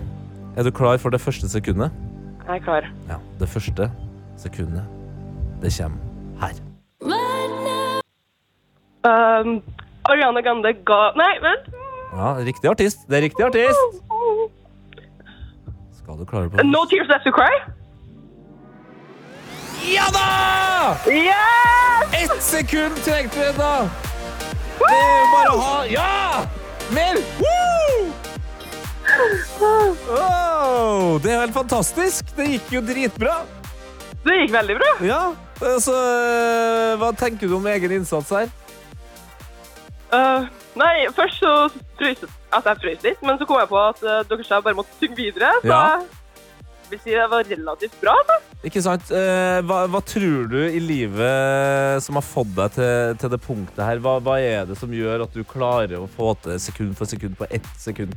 Er 0.57 0.65
du 0.65 0.73
klar 0.73 1.03
for 1.03 1.13
det 1.13 1.21
første 1.21 1.51
sekundet? 1.51 2.06
Jeg 2.47 2.55
er 2.55 2.63
klar. 2.65 2.83
Ja. 3.09 3.17
Det 3.41 3.49
første 3.49 3.91
sekundet, 4.37 4.85
det 5.63 5.73
kommer 5.79 5.99
her. 6.41 6.55
Um, 9.07 9.63
Ariana 10.05 10.41
Grande 10.41 10.73
ga... 10.87 11.01
Nei, 11.17 11.35
vent. 11.47 11.75
Ja, 12.13 12.29
riktig 12.47 12.71
artist. 12.71 12.99
Det 13.09 13.17
er 13.19 13.23
riktig 13.23 13.45
artist. 13.45 13.79
Skal 15.99 16.19
du 16.19 16.25
klare 16.25 16.51
på 16.51 16.57
det? 16.57 16.67
No 16.67 16.85
Tears 16.91 17.09
Left 17.09 17.25
to 17.27 17.33
Cry? 17.39 17.53
Ja 19.95 20.07
da! 20.19 20.29
Yes! 21.07 22.23
Ett 22.23 22.43
sekund 22.43 22.97
trengte 23.07 23.39
vi 23.39 23.53
da. 23.59 23.75
Det 24.79 24.95
er 24.95 25.19
jo 25.19 25.27
bare 25.35 25.53
å 25.55 25.59
ha 25.63 25.77
Ja! 25.91 26.47
Mer! 26.95 27.21
Woo! 27.43 28.26
Wow, 30.07 31.17
det 31.23 31.33
er 31.33 31.41
helt 31.45 31.57
fantastisk. 31.57 32.29
Det 32.37 32.47
gikk 32.57 32.75
jo 32.77 32.83
dritbra. 32.85 33.41
Det 34.27 34.41
gikk 34.43 34.53
veldig 34.57 34.77
bra. 34.81 34.93
Ja, 35.07 35.23
så 35.83 35.97
Hva 37.01 37.13
tenker 37.17 37.49
du 37.49 37.57
om 37.59 37.67
egen 37.71 38.01
innsats 38.01 38.33
her? 38.35 38.51
Uh, 40.07 40.47
nei, 40.79 41.09
først 41.17 41.41
så 41.43 41.53
frøs 41.99 42.21
altså, 42.23 42.71
jeg 42.71 42.79
frøs 42.85 43.03
litt, 43.05 43.25
men 43.27 43.41
så 43.41 43.49
kom 43.49 43.59
jeg 43.59 43.71
på 43.73 43.81
at 43.81 44.05
uh, 44.07 44.21
dere 44.29 44.61
bare 44.63 44.79
måtte 44.79 45.01
synge 45.01 45.19
videre, 45.19 45.51
så 45.65 45.67
Ja. 45.67 45.81
jeg 46.87 46.93
vil 46.93 47.01
si 47.03 47.17
det 47.17 47.25
var 47.33 47.43
relativt 47.51 47.97
bra. 48.01 48.15
Da. 48.29 48.37
Ikke 48.65 48.83
sant? 48.85 49.11
Uh, 49.11 49.59
hva, 49.67 49.81
hva 49.91 50.01
tror 50.07 50.47
du 50.53 50.61
i 50.63 50.79
livet 50.79 52.03
som 52.07 52.21
har 52.21 52.27
fått 52.27 52.55
deg 52.55 52.79
til, 52.79 53.19
til 53.19 53.35
det 53.35 53.41
punktet 53.43 53.83
her? 53.83 53.99
Hva, 53.99 54.21
hva 54.23 54.39
er 54.39 54.71
det 54.71 54.79
som 54.79 54.95
gjør 54.95 55.27
at 55.27 55.35
du 55.35 55.43
klarer 55.43 55.99
å 55.99 56.07
få 56.17 56.37
til 56.47 56.61
sekund 56.63 56.95
for 56.99 57.11
sekund 57.11 57.35
på 57.41 57.51
ett 57.51 57.73
sekund? 57.83 58.15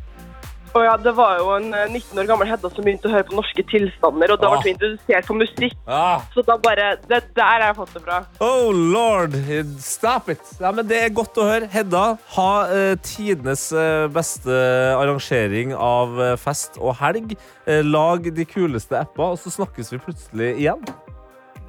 Og 0.77 0.83
ja, 0.85 0.91
det 1.01 1.11
var 1.17 1.39
jo 1.39 1.47
en 1.55 1.71
uh, 1.73 1.85
19 1.89 2.19
år 2.21 2.27
gammel 2.29 2.47
Hedda 2.49 2.69
som 2.69 2.85
begynte 2.85 3.09
å 3.09 3.13
høre 3.13 3.25
på 3.25 3.37
norske 3.39 3.63
tilstander, 3.71 4.33
og 4.35 4.41
da 4.41 4.49
Ah. 4.49 4.55
ble 4.59 4.67
vi 4.67 4.73
introdusert 4.75 5.25
for 5.25 5.39
musikk, 5.39 5.73
Ah. 5.87 6.21
så 6.33 6.43
da 6.45 6.57
bare, 6.61 6.91
det 7.09 7.23
der 7.35 7.43
har 7.43 7.63
jeg 7.71 7.75
fått 7.79 7.93
det 7.97 8.03
fra. 8.05 8.19
Oh 8.39 8.69
lord, 8.71 9.33
stop 9.81 10.29
it! 10.29 10.39
Ja, 10.61 10.71
men 10.71 10.85
Det 10.87 11.01
er 11.03 11.09
godt 11.09 11.33
å 11.41 11.47
høre. 11.49 11.67
Hedda, 11.73 12.17
ha 12.35 12.51
eh, 12.69 12.95
tidenes 13.01 13.71
eh, 13.73 14.07
beste 14.13 14.49
arrangering 14.97 15.73
av 15.73 16.19
eh, 16.21 16.35
fest 16.37 16.77
og 16.77 16.95
helg. 17.01 17.33
Eh, 17.65 17.81
lag 17.83 18.21
de 18.33 18.45
kuleste 18.45 18.97
apper, 18.99 19.33
og 19.33 19.39
så 19.41 19.49
snakkes 19.49 19.89
vi 19.93 19.97
plutselig 20.05 20.51
igjen. 20.61 20.85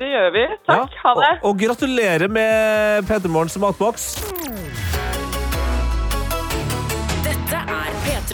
Det 0.00 0.08
gjør 0.08 0.30
vi. 0.32 0.44
Takk, 0.68 0.90
Ja. 0.92 1.00
ha 1.04 1.14
det. 1.20 1.32
Og, 1.42 1.50
og 1.50 1.58
gratulerer 1.60 2.28
med 2.28 3.06
Peter 3.08 3.28
Morgens 3.28 3.56
matboks. 3.60 4.14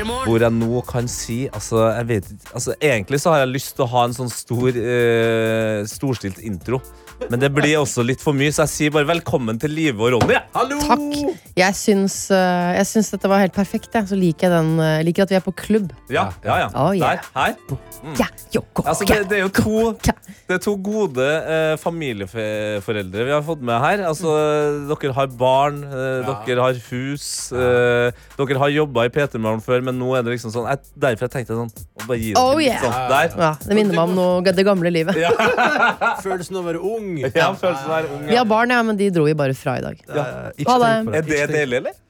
Hvor 0.04 0.42
jeg 0.42 0.52
nå 0.52 0.82
kan 0.88 1.08
si 1.08 1.46
altså, 1.48 1.86
jeg 1.94 2.08
vet, 2.10 2.28
altså, 2.52 2.74
Egentlig 2.84 3.20
så 3.22 3.32
har 3.32 3.44
jeg 3.44 3.54
lyst 3.54 3.76
til 3.76 3.86
å 3.86 3.90
ha 3.94 4.04
en 4.08 4.16
sånn 4.16 4.32
stor 4.32 4.76
eh, 4.76 5.82
storstilt 5.88 6.42
intro. 6.44 6.82
Men 7.30 7.40
det 7.40 7.48
blir 7.54 7.78
også 7.80 8.04
litt 8.04 8.20
for 8.20 8.36
mye, 8.36 8.52
så 8.52 8.66
jeg 8.66 8.72
sier 8.74 8.92
bare 8.92 9.08
velkommen 9.08 9.56
til 9.60 9.72
Live 9.72 10.02
og 10.04 10.18
Ronny. 10.18 10.36
Hallo! 10.52 10.76
Takk. 10.84 11.46
Jeg 11.56 11.76
syns, 11.78 12.16
uh, 12.28 12.76
jeg 12.76 12.88
syns 12.90 13.08
dette 13.14 13.30
var 13.32 13.40
helt 13.40 13.56
perfekt. 13.56 13.88
Jeg. 13.96 14.08
Så 14.10 14.18
liker 14.20 14.50
jeg 14.50 14.52
den 14.52 14.82
uh, 14.82 15.00
liker 15.06 15.24
at 15.24 15.32
vi 15.32 15.38
er 15.38 15.44
på 15.44 15.54
klubb. 15.56 15.94
Ja, 16.12 16.28
ja, 16.44 16.58
ja. 16.66 16.68
Oh, 16.76 16.92
yeah. 16.92 17.16
Der, 17.16 17.30
her. 17.32 18.18
Ja, 18.20 18.28
jo, 18.52 18.62
go, 18.76 18.84
Altså, 18.84 19.08
det, 19.08 19.22
det 19.30 19.40
er 19.40 19.46
jo 19.46 19.52
to, 19.56 19.78
det 20.46 20.56
er 20.56 20.60
to 20.62 20.74
gode 20.78 21.24
eh, 21.24 21.74
familieforeldre 21.80 23.26
vi 23.26 23.32
har 23.34 23.42
fått 23.46 23.62
med 23.64 23.80
her. 23.82 24.02
Altså, 24.08 24.32
dere 24.90 25.14
har 25.16 25.30
barn, 25.38 25.82
eh, 25.86 26.30
dere 26.46 26.64
har 26.64 26.80
hus. 26.90 27.26
eh, 27.52 28.10
dere 28.38 28.60
har 28.62 28.72
jobba 28.74 29.06
i 29.06 29.12
P3 29.14 29.40
Morgen 29.42 29.62
før, 29.64 29.84
men 29.86 29.98
nå 30.00 30.12
er 30.16 30.26
det 30.26 30.36
liksom 30.36 30.54
sånn 30.54 30.68
jeg, 30.70 30.82
Derfor 31.06 31.28
jeg 31.28 31.34
tenkte 31.36 31.58
sånn 31.58 31.70
å 31.70 32.06
bare 32.06 32.18
gi 32.20 32.32
det 32.32 32.40
Oh, 32.40 32.52
til 32.54 32.62
litt 32.62 32.68
yeah. 32.70 32.82
sånn, 32.84 32.96
Der. 33.12 33.36
Ja, 33.46 33.52
det 33.62 33.78
minner 33.78 33.98
meg 33.98 34.04
om 34.04 34.16
noe, 34.18 34.56
det 34.56 34.66
gamle 34.66 34.92
livet. 34.94 35.20
Ja. 35.20 35.32
Følelsen 36.26 36.58
av 36.58 36.64
å 36.64 36.68
være 36.70 36.82
ung. 36.82 37.12
Ja, 37.26 37.52
følelsen 37.54 37.86
av 37.86 37.90
å 37.90 37.94
være 37.96 38.12
ung. 38.16 38.26
Vi 38.30 38.38
har 38.38 38.48
barn, 38.48 38.74
ja, 38.74 38.82
men 38.86 38.98
de 38.98 39.10
dro 39.14 39.26
jo 39.28 39.38
bare 39.38 39.56
fra 39.58 39.78
i 39.80 39.84
dag. 39.84 40.02
Ja, 40.08 40.26
det. 40.82 40.92
Er 41.20 41.26
det 41.26 41.46
deilig, 41.54 41.82
eller? 41.82 42.02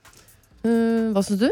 Mm, 0.66 1.12
hva 1.14 1.22
syns 1.26 1.40
du? 1.44 1.50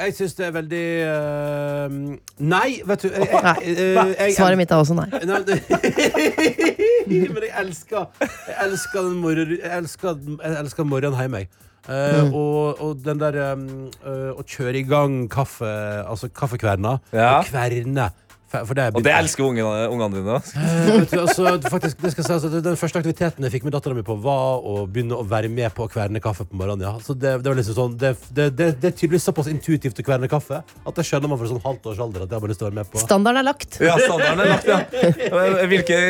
Jeg 0.00 0.14
syns 0.16 0.34
det 0.38 0.46
er 0.46 0.52
veldig 0.54 0.84
eh, 1.04 1.96
Nei, 2.40 2.68
vet 2.88 3.02
du. 3.04 3.08
Jeg, 3.12 3.26
jeg, 3.28 3.42
Nei. 3.44 3.56
eh, 3.68 4.14
jeg- 4.24 4.36
Svaret 4.38 4.56
mitt 4.56 4.70
er 4.72 4.80
også 4.80 4.94
nei. 4.96 5.08
Nei, 5.12 5.24
men 5.26 5.44
det- 5.44 5.60
Men 7.10 7.42
jeg 7.42 7.54
elsker 7.64 8.06
Jeg 8.22 8.56
elsker 8.64 9.02
den 9.08 9.18
morgen, 9.20 9.56
jeg 9.58 9.72
elsker, 9.80 10.16
jeg 10.44 10.56
elsker 10.62 10.84
morgenen 10.88 11.18
hjemme. 11.20 11.42
jeg. 11.44 11.48
Uh, 11.88 11.94
Mm. 12.28 12.34
og, 12.36 12.80
og 12.84 12.98
den 13.04 13.18
der 13.18 13.36
um, 13.54 13.62
uh, 14.04 14.36
Å 14.36 14.42
kjøre 14.44 14.76
i 14.78 14.82
gang 14.84 15.14
kaffe 15.32 15.64
Altså 16.04 16.28
kaffekverna. 16.28 16.98
Ja. 17.12 17.38
Og 17.38 17.46
kverne. 17.48 18.10
For 18.50 18.74
det 18.74 18.88
Og 18.98 19.04
det 19.06 19.12
elsker 19.14 19.44
ungene, 19.46 19.86
ungene 19.92 20.18
dine. 20.18 20.38
Eh, 20.58 21.04
du, 21.06 21.16
altså, 21.22 21.52
faktisk, 21.70 22.00
det 22.02 22.10
skal 22.16 22.26
sies 22.26 22.46
at 22.48 22.56
Den 22.64 22.78
første 22.80 22.98
aktiviteten 22.98 23.46
jeg 23.46 23.54
fikk 23.54 23.66
med 23.68 23.74
dattera 23.76 23.94
mi 23.94 24.02
på, 24.06 24.16
var 24.24 24.64
å 24.66 24.86
begynne 24.90 25.18
å 25.20 25.26
være 25.26 25.50
med 25.52 25.70
på 25.76 25.86
å 25.86 25.90
kverne 25.92 26.22
kaffe 26.22 26.46
på 26.48 26.58
morgenen. 26.58 26.82
Ja. 26.88 26.94
Så 27.04 27.14
det, 27.14 27.36
det, 27.44 27.50
var 27.50 27.60
liksom 27.60 27.76
sånn, 27.78 27.94
det, 28.00 28.14
det, 28.34 28.48
det, 28.58 28.68
det 28.82 28.90
er 28.90 28.96
tydeligvis 28.96 29.28
såpass 29.30 29.50
intuitivt 29.52 30.02
å 30.02 30.06
kverne 30.06 30.30
kaffe 30.30 30.62
at 30.64 30.98
det 30.98 31.06
skjønner 31.06 31.30
man 31.30 31.38
for 31.40 31.50
sånn 31.52 31.62
halvt 31.62 31.90
års 31.92 32.02
alder. 32.02 32.24
At 32.26 32.32
jeg 32.32 32.40
har 32.40 32.44
bare 32.44 32.52
lyst 32.54 32.62
til 32.62 32.66
å 32.66 32.70
være 32.70 32.80
med 32.80 32.90
på 32.90 33.04
Standarden 33.04 33.40
er 33.42 33.46
lagt. 33.46 33.78
Ja, 33.84 33.94
standarden 34.02 34.42
er 34.44 34.50
lagt, 34.50 34.66
ja. 34.70 35.66
Hvilke 35.70 36.00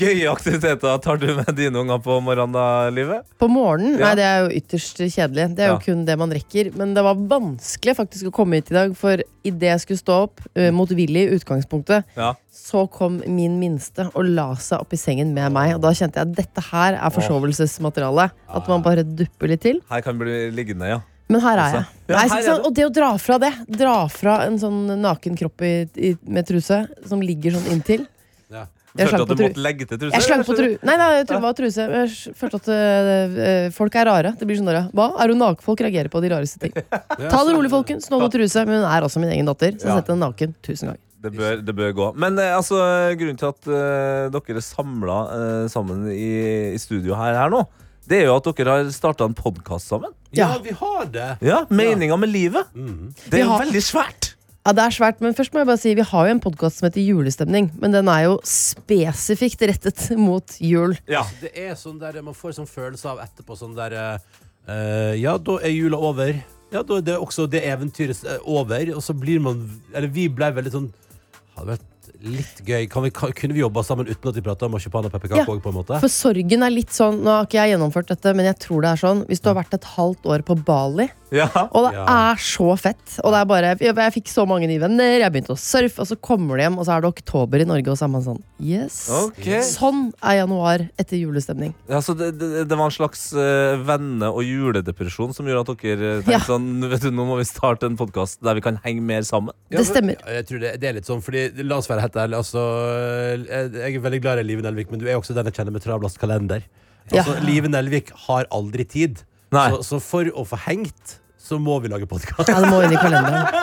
gøye 0.00 0.30
aktiviteter 0.32 1.02
tar 1.04 1.20
du 1.20 1.28
med 1.36 1.52
dine 1.58 1.84
unger 1.84 2.00
på 2.04 2.16
morgenen, 2.24 2.56
da, 2.56 2.66
Livet? 2.94 3.28
På 3.40 3.50
morgenen? 3.52 3.98
Ja. 3.98 4.08
Nei, 4.10 4.14
det 4.20 4.26
er 4.30 4.40
jo 4.46 4.50
ytterst 4.62 5.04
kjedelig. 5.04 5.50
Det 5.58 5.66
er 5.66 5.74
jo 5.74 5.78
Ja. 5.78 5.84
kun 5.84 6.04
det 6.08 6.16
man 6.18 6.32
rekker. 6.32 6.72
Men 6.76 6.94
det 6.96 7.04
var 7.04 7.20
vanskelig 7.30 7.96
faktisk 8.00 8.30
å 8.30 8.34
komme 8.40 8.58
hit 8.60 8.70
i 8.72 8.74
dag, 8.74 8.96
for 8.96 9.20
idet 9.44 9.70
jeg 9.70 9.80
skulle 9.84 10.00
stå 10.00 10.16
opp, 10.26 10.42
uh, 10.56 10.70
motvillig 10.74 11.26
i 11.28 11.36
utgangspunktet, 11.38 11.89
Ja. 12.16 12.32
så 12.54 12.84
kom 12.92 13.20
min 13.26 13.58
minste 13.60 14.06
og 14.14 14.26
la 14.28 14.48
seg 14.62 14.82
opp 14.84 14.94
i 14.94 15.00
sengen 15.00 15.32
med 15.36 15.52
meg. 15.54 15.74
Og 15.76 15.84
da 15.84 15.92
kjente 15.96 16.20
jeg 16.20 16.28
at 16.28 16.36
dette 16.38 16.64
her 16.70 16.98
er 16.98 17.14
forsovelsesmateriale. 17.14 18.30
At 18.60 18.70
man 18.70 18.84
bare 18.86 19.04
dupper 19.06 19.50
litt 19.52 19.64
til. 19.66 19.80
Her 19.90 20.04
kan 20.06 20.18
du 20.18 20.24
bli 20.24 20.42
liggende, 20.54 20.90
ja. 20.90 21.00
Men 21.30 21.44
her 21.44 21.60
er 21.62 21.76
jeg. 21.76 21.86
Nei, 22.10 22.26
her 22.32 22.48
er 22.50 22.64
og 22.66 22.72
det 22.74 22.84
å 22.88 22.90
dra 22.94 23.12
fra 23.22 23.38
det, 23.42 23.52
dra 23.70 23.94
fra 24.10 24.40
en 24.48 24.58
sånn 24.58 24.80
naken 24.98 25.38
kropp 25.38 25.62
i, 25.62 25.74
i, 25.94 26.16
med 26.26 26.48
truse 26.48 26.82
som 27.06 27.22
ligger 27.22 27.58
sånn 27.58 27.72
inntil, 27.76 28.06
Ja. 28.50 28.66
Jeg 28.98 29.06
Følte 29.06 29.22
at 29.22 29.30
på 29.30 29.34
du 29.38 29.42
måtte 29.44 29.62
legge 29.62 29.86
til 29.86 29.98
truse? 30.00 30.16
Jeg 30.16 30.26
slang 30.26 30.40
på 30.42 30.54
eller? 30.56 30.72
tru... 30.74 30.88
Nei, 30.88 30.94
nei, 30.98 31.08
jeg 31.20 31.42
var 31.44 31.52
truse. 31.54 31.84
Jeg 31.94 32.34
følte 32.40 32.58
at 32.58 32.70
øh, 32.74 33.68
folk 33.76 33.98
er 34.00 34.08
rare. 34.08 34.32
Det 34.40 34.48
blir 34.48 34.58
sånn 34.58 34.66
der, 34.66 34.88
Hva? 34.96 35.12
Er 35.22 35.30
hun 35.30 35.38
naken? 35.38 35.62
Folk 35.62 35.82
reagerer 35.86 36.10
på 36.10 36.22
de 36.24 36.32
rareste 36.32 36.58
ting. 36.64 36.74
Ta 37.30 37.44
det 37.46 37.54
rolig, 37.54 37.70
folkens. 37.70 38.10
Nå 38.10 38.18
må 38.18 38.26
truse. 38.34 38.64
Men 38.66 38.82
hun 38.82 38.88
er 38.90 39.06
også 39.06 39.22
min 39.22 39.30
egen 39.36 39.46
datter, 39.46 39.78
så 39.78 39.92
jeg 39.92 40.02
sett 40.02 40.10
henne 40.10 40.26
naken 40.26 40.58
tusen 40.66 40.90
ganger. 40.90 41.02
Det 41.20 41.34
bør, 41.36 41.60
det 41.60 41.74
bør 41.76 41.92
gå. 41.92 42.06
Men 42.16 42.38
eh, 42.40 42.54
altså, 42.56 42.80
grunnen 43.20 43.36
til 43.40 43.50
at 43.50 43.68
uh, 43.68 44.30
dere 44.32 44.56
er 44.56 44.64
samla 44.64 45.18
sammen 45.68 46.06
i, 46.08 46.30
i 46.72 46.80
studio 46.80 47.18
her, 47.18 47.36
her 47.36 47.52
nå, 47.52 47.60
det 48.10 48.22
er 48.22 48.26
jo 48.30 48.38
at 48.40 48.48
dere 48.58 48.74
har 48.78 48.88
starta 48.94 49.28
en 49.28 49.36
podkast 49.36 49.92
sammen. 49.92 50.10
Ja, 50.34 50.54
vi 50.64 50.72
har 50.74 51.06
det. 51.12 51.28
Ja, 51.44 51.64
Meninga 51.70 52.16
med 52.18 52.32
livet. 52.32 52.72
Mm. 52.74 53.12
Det 53.28 53.42
er 53.42 53.50
har- 53.50 53.64
veldig 53.66 53.82
svært. 53.84 54.34
Ja, 54.66 54.74
det 54.76 54.82
er 54.84 54.92
svært, 54.92 55.20
men 55.24 55.32
først 55.32 55.54
må 55.54 55.62
jeg 55.62 55.68
bare 55.70 55.80
si 55.80 55.94
Vi 55.96 56.04
har 56.04 56.26
jo 56.28 56.32
en 56.34 56.40
podkast 56.44 56.78
som 56.78 56.86
heter 56.86 57.00
Julestemning, 57.00 57.70
men 57.80 57.94
den 57.94 58.10
er 58.12 58.26
jo 58.26 58.34
spesifikt 58.44 59.62
rettet 59.70 60.10
mot 60.20 60.56
jul. 60.60 60.98
Ja. 61.08 61.22
Det 61.40 61.52
er 61.56 61.72
sånn 61.80 61.98
der 62.00 62.20
man 62.22 62.36
får 62.36 62.58
sånn 62.58 62.68
følelse 62.68 63.08
av 63.08 63.22
etterpå 63.24 63.56
sånn 63.56 63.76
der 63.78 63.96
uh, 63.96 65.14
Ja, 65.16 65.38
da 65.38 65.56
er 65.64 65.72
jula 65.72 65.96
over. 65.96 66.34
Ja, 66.70 66.82
da 66.86 66.98
er 67.00 67.06
det 67.06 67.16
også 67.18 67.48
det 67.50 67.64
eventyret 67.66 68.20
eh, 68.28 68.42
over. 68.44 68.92
Og 68.94 69.02
så 69.02 69.16
blir 69.16 69.40
man 69.42 69.64
Eller 69.94 70.12
vi 70.12 70.28
ble 70.28 70.52
veldig 70.54 70.74
sånn 70.74 70.90
Hadde 71.58 71.74
vært 71.74 72.10
litt 72.24 72.60
gøy. 72.66 72.86
Kan 72.90 73.04
vi, 73.06 73.10
kunne 73.14 73.56
vi 73.56 73.62
jobba 73.62 73.84
sammen 73.86 74.08
uten 74.08 74.30
at 74.30 74.38
vi 74.38 74.44
prata 74.44 74.68
om 74.68 74.74
marsipan 74.76 75.08
og 75.08 75.14
pepperkake? 75.14 75.42
Ja, 75.42 75.46
på 75.48 75.72
en 75.72 75.78
måte? 75.80 76.00
For 76.02 76.12
sorgen 76.12 76.66
er 76.66 76.72
litt 76.74 76.92
sånn 76.94 77.20
Nå 77.24 77.32
har 77.32 77.48
ikke 77.48 77.60
jeg 77.60 77.74
gjennomført 77.74 78.12
dette, 78.12 78.34
men 78.36 78.48
jeg 78.50 78.58
tror 78.64 78.84
det 78.84 78.92
er 78.92 79.02
sånn. 79.02 79.24
Hvis 79.30 79.42
du 79.42 79.50
har 79.50 79.58
vært 79.60 79.76
et 79.76 79.88
halvt 79.96 80.28
år 80.30 80.44
på 80.46 80.56
Bali, 80.66 81.10
Ja. 81.30 81.46
og 81.70 81.84
det 81.86 81.94
Ja. 81.94 82.04
er 82.32 82.40
så 82.42 82.72
fett 82.78 83.20
Og 83.22 83.30
det 83.30 83.38
er 83.38 83.44
bare 83.46 83.68
Jeg, 83.78 83.94
jeg 83.94 84.12
fikk 84.16 84.28
så 84.32 84.42
mange 84.50 84.66
nye 84.66 84.80
venner, 84.82 85.20
jeg 85.20 85.30
begynte 85.32 85.54
å 85.54 85.58
surfe, 85.58 86.00
og 86.02 86.08
så 86.10 86.16
kommer 86.18 86.56
du 86.58 86.62
hjem, 86.64 86.78
og 86.80 86.86
så 86.88 86.96
er 86.96 87.04
det 87.04 87.10
oktober 87.12 87.60
i 87.62 87.66
Norge, 87.68 87.86
og 87.92 87.96
så 88.00 88.04
er 88.08 88.12
man 88.16 88.24
sånn 88.26 88.40
Yes. 88.60 89.08
Okay. 89.08 89.60
Sånn 89.64 90.12
er 90.22 90.40
januar 90.42 90.82
etter 91.00 91.16
julestemning. 91.16 91.72
Ja, 91.88 92.00
så 92.04 92.12
det, 92.18 92.32
det, 92.38 92.66
det 92.68 92.76
var 92.76 92.90
en 92.90 92.96
slags 92.96 93.22
uh, 93.32 93.78
venne- 93.86 94.28
og 94.28 94.42
juledepresjon 94.44 95.32
som 95.32 95.46
gjorde 95.48 95.70
at 95.70 95.80
dere 95.80 96.10
eh, 96.18 96.20
tenkte 96.20 96.34
Ja. 96.34 96.40
sånn 96.44 96.68
Vet 96.90 97.00
du, 97.06 97.10
Nå 97.14 97.24
må 97.28 97.38
vi 97.38 97.46
starte 97.48 97.86
en 97.88 97.96
podkast 97.96 98.42
der 98.44 98.58
vi 98.58 98.60
kan 98.66 98.76
henge 98.84 99.00
mer 99.00 99.22
sammen. 99.22 99.54
Det 99.70 99.86
stemmer. 99.86 100.16
Ja, 100.26 100.40
jeg 100.40 100.46
tror 100.50 100.60
det, 100.60 100.74
det 100.82 100.88
er 100.90 100.98
litt 100.98 101.06
sånn, 101.08 101.22
fordi 101.24 101.46
La 101.64 101.78
oss 101.80 101.88
være 101.88 102.00
helt 102.04 102.18
ærlige. 102.20 102.42
Altså, 102.42 102.62
jeg, 103.46 103.72
jeg 103.78 103.96
er 103.96 104.04
veldig 104.04 104.20
glad 104.24 104.42
i 104.42 104.46
Live 104.50 104.62
Nelvik, 104.66 104.90
men 104.92 105.00
du 105.00 105.06
er 105.08 105.16
også 105.18 105.34
den 105.36 105.48
jeg 105.50 105.54
kjenner 105.60 105.74
med 105.74 105.82
travlast 105.84 106.18
kalender. 106.20 106.62
Ja. 107.10 107.22
Altså, 107.22 107.38
Live 107.46 107.68
Nelvik 107.72 108.12
har 108.26 108.46
aldri 108.54 108.84
tid. 108.86 109.22
Så, 109.50 109.82
så 109.86 110.00
for 110.04 110.30
å 110.34 110.44
få 110.46 110.58
hengt, 110.68 111.18
så 111.40 111.58
må 111.58 111.80
vi 111.82 111.90
lage 111.90 112.06
podkast. 112.10 112.48
Ja, 112.48 112.60
det 112.62 112.70
må 112.70 112.82
inn 112.86 112.94
i 112.94 113.00
kalenderen. 113.00 113.46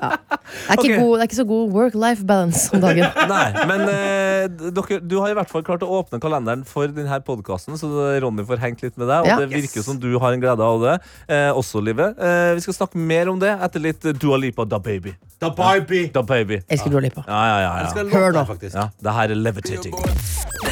Ja. 0.00 0.14
Det, 0.16 0.70
er 0.70 0.78
ikke 0.78 0.94
Ok. 0.94 1.00
god, 1.02 1.10
det 1.12 1.20
er 1.20 1.26
ikke 1.28 1.36
så 1.36 1.44
god 1.44 1.72
work-life 1.74 2.24
balance 2.24 2.70
om 2.72 2.80
dagen. 2.80 3.04
Nei, 3.28 3.64
men 3.68 3.82
eh, 3.92 4.46
dere, 4.72 4.96
du 5.04 5.16
har 5.20 5.32
i 5.32 5.36
hvert 5.36 5.50
fall 5.50 5.64
klart 5.66 5.82
å 5.84 5.88
åpne 5.98 6.20
kalenderen 6.22 6.62
for 6.64 6.88
denne 6.94 7.18
podkasten, 7.26 7.76
så 7.76 7.90
Ronny 8.24 8.46
får 8.48 8.62
hengt 8.62 8.84
litt 8.86 8.96
med 8.96 9.10
deg. 9.10 9.26
Og 9.26 9.28
Ja. 9.28 9.36
det 9.42 9.50
virker 9.52 9.84
som 9.84 9.98
du 10.00 10.08
har 10.22 10.32
en 10.32 10.40
glede 10.40 10.64
av 10.64 10.80
det. 10.86 10.94
Eh, 11.28 11.50
også, 11.52 11.82
Live. 11.84 12.06
Eh, 12.16 12.54
vi 12.56 12.64
skal 12.64 12.78
snakke 12.78 12.96
mer 13.12 13.28
om 13.28 13.42
det 13.42 13.52
etter 13.52 13.84
litt 13.90 14.08
Dua 14.22 14.40
Lipa 14.40 14.64
Da 14.64 14.80
Baby. 14.80 15.12
Da 15.42 15.50
baby! 15.52 16.06
Da 16.14 16.22
baby. 16.24 16.62
Elsker 16.68 16.96
Dua 16.96 17.04
Lipa. 17.04 17.26
Ja, 17.28 17.42
ja, 17.50 17.60
ja. 17.66 17.74
Ja. 17.84 18.08
Hør 18.16 18.32
da 18.38 18.46
nå. 18.48 18.56
ja 18.72 18.88
det 19.04 19.18
her 19.20 19.36
er 19.36 19.44
levitating. 19.44 20.00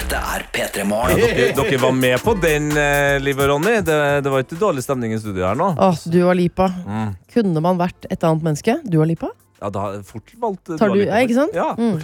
Dette 0.09 0.25
er 0.25 0.43
P3 0.49 0.85
Morgen. 0.89 1.19
Dere, 1.21 1.49
dere 1.53 1.79
var 1.83 1.91
med 1.93 2.23
på 2.25 2.33
den, 2.41 2.71
eh, 2.81 3.19
Liv 3.21 3.37
og 3.45 3.51
Ronny. 3.51 3.75
Det, 3.85 3.97
det 4.25 4.31
var 4.33 4.41
ikke 4.41 4.57
dårlig 4.57 4.81
stemning 4.81 5.13
i 5.13 5.19
studio 5.21 5.45
her 5.45 5.59
nå. 5.59 5.67
Åh, 5.85 5.99
Dua 6.09 6.33
Lipa. 6.33 6.71
Mm. 6.87 7.11
Kunne 7.35 7.61
man 7.61 7.77
vært 7.77 8.07
et 8.09 8.25
annet 8.25 8.47
menneske? 8.47 8.79
Du 8.87 8.95
Dua 8.97 9.05
Lipa? 9.11 9.29
Ja, 9.61 9.69
da 9.75 9.83
fort 10.09 10.33
valgt 10.41 10.73
eh, 10.73 10.79
Tar 10.81 10.89
Dua 10.89 10.97
du, 10.97 11.03
Lipa. 11.03 11.13
ja, 11.13 11.27
ikke 11.29 11.37
sant? 11.37 11.53
Ja. 11.53 11.67
Mm. 11.77 12.01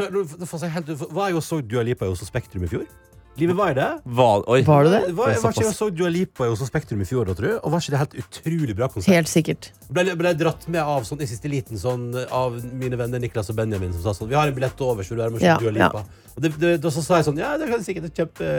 Helt, 0.75 0.93
var 1.17 1.33
jeg 1.33 1.45
så 1.49 1.63
Dua 1.65 1.87
Lipa 1.89 2.05
i 2.05 2.13
Oslo 2.13 2.29
Spektrum 2.29 2.69
i 2.69 2.71
fjor? 2.75 2.85
Livet 3.35 3.57
var 3.59 3.75
det? 3.75 3.87
Var, 4.05 4.45
oi. 4.51 4.61
Var 4.63 4.85
det 4.87 4.91
det? 4.93 4.99
Var, 5.19 5.33
Det 5.35 5.41
var 5.43 5.55
ikke 5.57 5.65
jeg 5.65 5.75
så 5.75 5.89
Dua 5.91 6.11
Lipa 6.13 6.47
i 6.47 6.53
Oslo 6.53 6.69
Spektrum 6.69 7.01
i 7.03 7.07
fjor, 7.09 7.27
da, 7.27 7.35
tror 7.35 7.49
jeg? 7.49 7.57
Og 7.67 7.73
var 7.75 7.83
ikke 7.83 7.95
det 7.95 8.01
helt 8.05 8.15
utrolig 8.23 8.77
bra 8.79 8.89
konsert? 8.93 9.11
Helt 9.11 9.31
sikkert. 9.33 9.71
Ble, 9.91 10.15
ble 10.21 10.35
dratt 10.39 10.69
med 10.71 10.83
av 10.83 11.03
sånn 11.09 11.25
i 11.25 11.29
siste 11.31 11.51
liten 11.51 11.81
sånn, 11.81 12.13
av 12.31 12.61
mine 12.71 12.99
venner 13.01 13.23
Niklas 13.23 13.51
og 13.51 13.59
Benjamin 13.59 13.91
som 13.97 14.05
sa 14.07 14.15
sånn 14.15 14.31
Vi 14.31 14.39
har 14.39 14.47
en 14.51 14.55
billett 14.55 14.87
over, 14.87 15.03
så 15.03 15.19
du 15.19 15.25
er 15.25 15.35
med 15.35 15.43
og 15.43 15.47
Ja, 15.49 15.59
Dua 15.59 15.75
Lipa. 15.75 16.05
Og 16.35 16.47
det, 16.47 16.55
det, 16.63 16.73
da 16.83 16.95
så 16.95 17.03
sa 17.03 17.19
jeg 17.19 17.27
sånn 17.33 17.43
Ja, 17.43 17.57
det 17.59 17.71
kan 17.73 17.83
sikkert 17.87 18.15
kjempe 18.15 18.55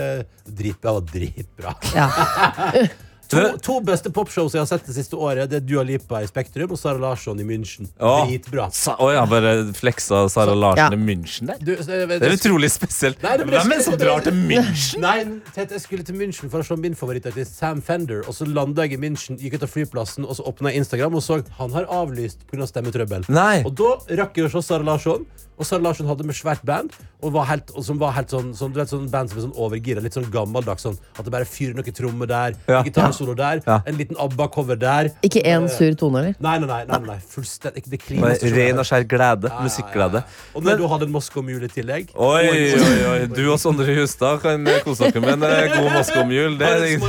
Dritbra. 0.45 0.91
Det 0.91 0.99
var 0.99 1.09
dritbra. 1.15 1.75
Ja. 1.95 2.09
To, 3.29 3.57
to 3.57 3.79
beste 3.81 4.11
popshows 4.13 4.53
jeg 4.53 4.61
har 4.61 4.67
sett 4.69 4.85
det 4.85 4.93
siste 4.95 5.17
året, 5.17 5.49
Det 5.49 5.57
er 5.57 5.65
Dua 5.65 5.83
Lipa 5.83 6.19
i 6.21 6.27
Spektrum 6.29 6.71
og 6.71 6.77
Sara 6.79 6.99
Larsson 7.01 7.39
i 7.39 7.43
München. 7.47 7.87
Åh. 7.99 8.27
Dritbra. 8.29 8.67
Sa, 8.71 8.95
oi, 9.01 9.15
han 9.17 9.29
bare 9.31 9.53
fleksa 9.73 10.25
Sara 10.29 10.53
Larsen 10.53 10.77
Ja. 10.77 10.89
i 10.93 11.01
München 11.01 11.47
der. 11.47 11.57
Du, 11.59 11.73
det, 11.75 11.85
det, 11.87 12.19
Det 12.21 12.29
er 12.29 12.35
utrolig 12.37 12.69
spesielt. 12.71 13.21
Nei, 13.23 13.37
det 13.37 13.47
ble- 13.47 13.59
Hvem 13.61 13.71
er 13.71 13.81
det 13.81 13.85
som 13.85 13.97
drar 13.97 14.21
til 14.25 14.33
München? 14.33 14.99
Nei, 15.01 15.17
Tete, 15.55 15.73
jeg 15.77 15.81
skulle 15.81 16.03
til 16.05 16.15
München 16.15 16.49
for 16.51 16.59
å 16.59 16.65
se 16.67 16.75
min 16.77 16.95
favorittartist 16.95 17.57
Sam 17.57 17.81
Fender. 17.81 18.21
Og 18.27 18.33
så 18.37 18.45
landa 18.47 18.83
jeg 18.85 18.93
i 18.99 19.01
München, 19.01 19.39
gikk 19.41 19.55
ut 19.57 19.63
av 19.63 19.73
flyplassen 19.73 20.25
og 20.27 20.35
så 20.37 20.45
åpna 20.45 20.73
Instagram 20.75 21.15
og 21.15 21.23
så 21.25 21.41
han 21.57 21.71
har 21.71 21.85
avlyst 21.89 22.45
pga. 22.51 22.67
stemmetrøbbel. 22.67 23.25
Nei. 23.29 23.63
Og 23.65 23.73
da 23.75 23.95
rakk 24.21 24.37
jeg 24.37 24.45
å 24.45 24.51
se 24.51 24.61
Sara 24.67 24.83
Larsson. 24.83 25.25
Og 25.57 25.65
Sara 25.65 25.81
Larsson 25.81 26.07
hadde 26.09 26.25
med 26.27 26.35
svært 26.35 26.63
band, 26.67 26.91
og, 27.21 27.31
var 27.33 27.45
helt, 27.49 27.71
og 27.73 27.83
som 27.85 27.97
var 27.99 28.11
helt 28.17 28.29
sånn, 28.33 28.51
sånn, 28.57 28.73
du 28.75 28.79
vet, 28.81 28.89
sånn 28.91 29.07
band 29.11 29.31
som 29.31 29.39
er 29.39 29.45
sånn 29.47 29.55
overgira. 29.55 30.01
Litt 30.03 30.13
sånn 30.17 30.27
gammeldags. 30.31 30.83
Sånn, 30.85 30.97
at 31.17 31.23
det 31.25 31.31
bare 31.33 31.47
fyrer 31.47 31.77
noen 31.77 31.95
trommer 31.95 32.27
der, 32.27 32.55
Ja. 32.67 32.83
gitarsolo 32.83 33.35
der, 33.35 33.61
Ja. 33.65 33.81
en 33.85 33.95
liten 33.95 34.17
ABBA-cover 34.17 34.77
der. 34.77 35.11
Ikke 35.23 35.41
én 35.43 35.69
sur 35.69 35.93
tone, 35.95 36.19
eller? 36.19 36.35
Nei, 36.39 36.59
nei, 36.59 36.67
nei. 36.67 36.85
nei, 36.85 36.99
nei. 37.07 37.17
Fullstendig. 37.19 37.83
Det 37.85 37.99
Bare 37.99 38.35
klineste 38.35 38.51
Ren 38.55 38.79
og 38.79 38.85
skjær 38.85 39.07
glede. 39.07 39.47
Ja, 39.47 39.47
ja, 39.47 39.55
ja, 39.55 39.57
ja. 39.57 39.63
Musikkglede. 39.63 40.23
Og 40.55 40.63
når 40.63 40.77
du 40.77 40.87
hadde 40.87 41.03
en 41.03 41.11
Moscow-mule 41.11 41.63
i 41.63 41.67
tillegg 41.67 42.09
Oi, 42.15 42.47
oi, 42.49 43.05
oi. 43.11 43.27
Du 43.27 43.51
og 43.51 43.59
Sondre 43.59 43.95
Hustad 43.95 44.41
kan 44.41 44.63
kose 44.83 45.11
dere 45.11 45.21
med 45.21 45.33
en 45.33 45.43
eh, 45.43 45.71
god 45.75 45.91
Moskva-mjul. 45.95 46.57
Det 46.59 46.67
er 46.67 46.99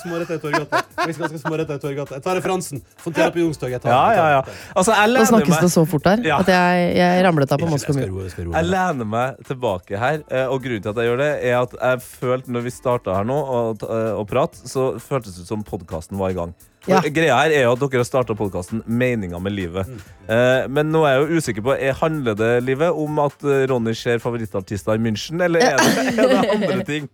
Småretter 0.00 0.34
i 0.34 1.78
Torgata. 1.78 2.14
Jeg 2.16 2.22
tar 2.24 2.36
referansen. 2.38 2.82
Fontera 3.00 3.30
på 3.30 3.40
Youngstorget. 3.42 3.84
Ja, 3.84 4.12
ja, 4.16 4.26
ja. 4.36 4.40
Altså, 4.76 4.94
lener 5.06 5.28
snakkes 5.28 5.60
det 5.60 5.70
så 5.72 5.84
fort 5.88 6.04
der 6.04 6.24
at 6.38 6.50
jeg, 6.50 6.96
jeg 6.96 7.24
ramlet 7.24 7.52
av 7.52 7.60
på 7.62 7.68
Jeg 7.90 7.98
skal 7.98 8.14
roe, 8.14 8.24
jeg 8.26 8.34
skal 8.34 8.48
roe. 8.48 8.56
Jeg 8.56 8.70
lener 8.70 9.10
meg 9.16 9.44
tilbake 9.50 10.00
her, 10.00 10.22
eh, 10.30 10.46
og 10.46 10.62
grunnen 10.64 10.82
til 10.86 10.92
at 10.94 11.02
jeg 11.02 11.10
gjør 11.10 11.22
det, 11.22 11.30
er 11.50 11.58
at 11.60 11.76
jeg 11.80 12.02
følte 12.06 12.56
når 12.56 12.66
vi 12.66 12.74
starta 12.74 13.14
her 13.18 13.28
nå 13.28 13.38
og, 13.42 13.86
eh, 13.86 14.10
og 14.16 14.26
prat, 14.30 14.56
så 14.70 14.92
føltes 15.02 15.36
det 15.36 15.46
ut 15.46 15.54
som 15.54 15.64
podkasten 15.66 16.18
var 16.20 16.34
i 16.34 16.38
gang. 16.38 16.54
Ja. 16.88 17.02
Greia 17.12 17.34
her 17.36 17.52
er 17.52 17.66
jo 17.66 17.74
at 17.74 17.80
dere 17.82 18.00
har 18.00 18.06
starta 18.08 18.32
podkasten 18.38 18.80
Meninga 18.88 19.36
med 19.42 19.52
livet. 19.52 19.84
Mm. 19.90 19.98
Eh, 20.32 20.62
men 20.72 20.88
nå 20.94 21.02
er 21.04 21.18
jeg 21.18 21.20
jo 21.26 21.40
usikker 21.42 21.64
på 21.66 21.74
er, 21.76 21.92
Handler 21.98 22.38
det 22.38 22.48
livet 22.64 22.96
om 23.02 23.18
at 23.20 23.44
eh, 23.44 23.66
Ronny 23.68 23.92
ser 23.98 24.22
favorittartister 24.22 24.96
i 24.96 25.02
München, 25.04 25.42
eller 25.44 25.60
er 25.60 25.76
det, 25.76 26.06
er 26.14 26.32
det 26.32 26.54
andre 26.54 26.78
ting? 26.88 27.10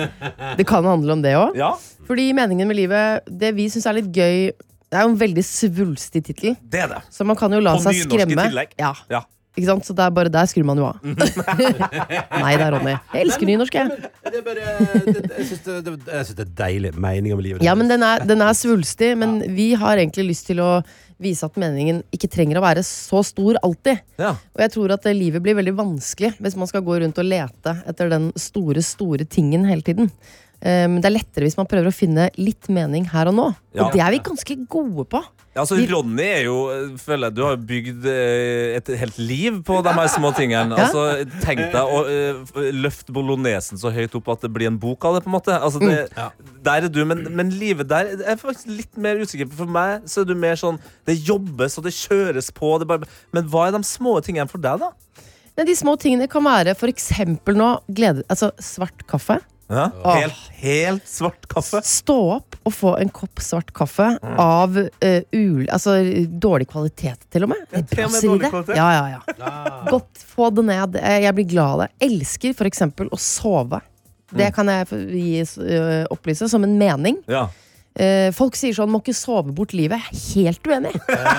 Det 0.58 0.64
kan 0.68 0.86
handle 0.88 1.12
om 1.18 1.20
det 1.22 1.34
òg. 1.36 1.52
Ja, 1.58 1.74
Fordi 2.08 2.30
meningen 2.36 2.68
med 2.70 2.78
livet, 2.78 3.28
det 3.28 3.52
vi 3.58 3.68
syns 3.72 3.84
er 3.90 3.98
litt 3.98 4.08
gøy 4.14 4.48
Det 4.54 4.96
er 4.96 5.04
jo 5.04 5.12
en 5.12 5.18
veldig 5.20 5.44
svulstig 5.46 6.22
tittel, 6.30 6.56
det 6.72 6.80
er 6.86 6.88
det. 6.94 7.02
så 7.12 7.26
man 7.28 7.36
kan 7.38 7.52
jo 7.54 7.60
la 7.62 7.76
På 7.76 7.84
seg 7.84 8.00
skremme. 8.06 8.48
Ja. 8.80 8.94
Ja. 9.12 9.20
Ikke 9.58 9.66
sant? 9.66 9.86
Så 9.86 9.94
det 9.96 10.04
er 10.04 10.14
bare 10.14 10.30
der 10.32 10.46
skrur 10.50 10.66
man 10.68 10.78
jo 10.78 10.86
av. 10.86 11.00
Nei 12.44 12.54
da, 12.60 12.70
Ronny. 12.70 12.94
Jeg 13.14 13.26
elsker 13.26 13.48
nynorsk, 13.48 13.76
jeg. 13.80 14.10
Det 14.30 14.38
er 14.38 14.44
bare, 14.46 14.74
det, 15.06 15.22
jeg 15.40 15.46
syns 15.48 15.62
det, 15.66 15.78
det, 15.86 15.94
jeg 16.06 16.28
synes 16.28 16.38
det 16.38 16.46
er 16.46 16.52
deilig. 16.62 16.92
Meninga 16.94 17.38
med 17.38 17.46
livet. 17.48 17.64
Ja, 17.66 17.74
men 17.78 17.90
den 17.90 18.04
er, 18.06 18.22
den 18.26 18.44
er 18.46 18.54
svulstig, 18.56 19.12
men 19.18 19.40
vi 19.56 19.72
har 19.80 19.98
egentlig 19.98 20.28
lyst 20.30 20.46
til 20.50 20.62
å 20.62 20.70
vise 21.20 21.44
at 21.44 21.58
meningen 21.60 22.00
ikke 22.14 22.30
trenger 22.32 22.60
å 22.60 22.64
være 22.64 22.84
så 22.86 23.24
stor 23.26 23.58
alltid. 23.64 24.00
Ja. 24.20 24.36
Og 24.56 24.62
jeg 24.64 24.74
tror 24.76 24.94
at 24.96 25.08
eh, 25.08 25.16
livet 25.16 25.44
blir 25.44 25.58
veldig 25.58 25.74
vanskelig 25.78 26.32
hvis 26.40 26.56
man 26.60 26.70
skal 26.70 26.84
gå 26.86 27.00
rundt 27.02 27.20
og 27.20 27.28
lete 27.28 27.74
etter 27.90 28.12
den 28.12 28.30
store, 28.40 28.84
store 28.86 29.26
tingen 29.28 29.66
hele 29.68 29.84
tiden. 29.84 30.08
Men 30.60 30.98
det 31.00 31.08
er 31.08 31.14
lettere 31.14 31.46
hvis 31.46 31.56
man 31.56 31.68
prøver 31.68 31.88
å 31.88 31.94
finne 31.94 32.26
litt 32.36 32.68
mening 32.68 33.06
her 33.08 33.30
og 33.30 33.36
nå. 33.38 33.46
Ja. 33.72 33.86
Og 33.86 33.94
det 33.94 34.02
er 34.04 34.12
vi 34.12 34.18
ganske 34.26 34.56
gode 34.68 35.06
på. 35.08 35.22
Ja, 35.50 35.64
altså, 35.64 35.80
Ronny 35.90 36.22
er 36.22 36.44
jo 36.46 36.58
eh, 36.70 36.90
føler 37.00 37.26
jeg, 37.26 37.34
Du 37.34 37.40
har 37.42 37.56
bygd 37.58 38.04
eh, 38.06 38.76
et 38.78 38.90
helt 39.00 39.16
liv 39.18 39.56
på 39.66 39.80
de 39.82 39.94
her 39.96 40.10
små 40.12 40.30
tingene. 40.36 40.76
Ja. 40.80 40.86
Altså, 40.86 41.26
Tenk 41.42 41.64
deg 41.72 41.90
å 41.90 42.70
løfte 42.76 43.12
bolognesen 43.14 43.80
så 43.80 43.90
høyt 43.92 44.14
opp 44.16 44.30
at 44.36 44.46
det 44.46 44.52
blir 44.54 44.70
en 44.70 44.78
bok 44.80 45.04
av 45.08 45.16
det. 45.16 45.24
på 45.24 45.32
en 45.32 45.34
måte 45.34 45.56
altså, 45.56 45.82
det, 45.82 46.06
Ja. 46.14 46.28
Der 46.62 46.86
er 46.86 46.92
du, 46.92 47.02
men, 47.08 47.24
men 47.34 47.50
livet 47.50 47.90
der 47.90 48.12
er 48.20 48.38
faktisk 48.38 48.70
litt 48.70 49.00
mer 49.00 49.18
usikker. 49.18 49.50
For 49.58 49.70
meg 49.70 50.06
så 50.10 50.22
er 50.22 50.30
du 50.30 50.36
mer 50.38 50.60
sånn 50.60 50.78
Det 51.08 51.18
jobbes 51.18 51.80
og 51.80 51.88
det 51.88 51.96
kjøres 51.98 52.52
på. 52.54 52.76
Det 52.78 52.88
bare, 52.90 53.10
men 53.34 53.50
hva 53.50 53.66
er 53.66 53.74
de 53.74 53.82
små 53.86 54.20
tingene 54.24 54.46
for 54.50 54.62
deg, 54.62 54.84
da? 54.86 55.26
Nei, 55.58 55.66
de 55.66 55.76
små 55.76 55.96
tingene 56.00 56.30
kan 56.30 56.46
være 56.46 56.76
eksempel 56.88 57.58
nå 57.58 57.72
glede, 57.90 58.22
altså 58.30 58.52
svart 58.62 59.02
kaffe. 59.10 59.40
Ja? 59.70 59.84
Helt, 60.16 60.38
helt 60.60 61.06
svart 61.08 61.46
kaffe. 61.48 61.80
Stå 61.86 62.16
opp 62.36 62.56
og 62.66 62.74
få 62.74 62.96
en 63.00 63.08
kopp 63.14 63.38
svart 63.44 63.70
kaffe 63.76 64.08
Mm. 64.20 64.34
av 64.42 64.76
uh, 64.76 65.20
ul, 65.32 65.68
altså, 65.70 65.94
dårlig 66.42 66.66
kvalitet, 66.72 67.22
til 67.30 67.46
og 67.46 67.52
med. 67.52 67.62
Ja, 67.70 67.82
til 67.86 68.04
og 68.04 68.12
med 68.16 68.26
dårlig 68.26 68.50
kvalitet. 68.50 68.76
Ja, 68.76 68.88
ja, 68.96 69.20
ja. 69.38 69.60
Godt, 69.90 70.24
få 70.34 70.50
det 70.58 70.64
ned. 70.66 70.96
Eh, 71.00 71.20
Jeg 71.22 71.34
blir 71.38 71.48
glad 71.52 71.72
av 71.76 71.84
det. 71.84 71.88
Elsker 72.10 72.50
f.eks. 72.58 72.82
å 73.06 73.18
sove. 73.22 73.80
Mm. 74.32 74.38
Det 74.42 74.50
kan 74.54 74.66
jeg 74.74 74.86
gi, 75.14 75.40
eh, 75.40 76.04
opplyse 76.10 76.48
som 76.50 76.64
en 76.66 76.76
mening. 76.78 77.22
Ja. 77.30 77.46
Eh, 77.98 78.30
folk 78.30 78.54
sier 78.54 78.70
sånn 78.72 78.88
'må 78.88 79.00
ikke 79.02 79.12
sove 79.18 79.50
bort 79.52 79.72
livet'. 79.74 79.98
Jeg 80.14 80.46
er 80.46 80.52
helt 80.54 80.66
uenig. 80.70 80.92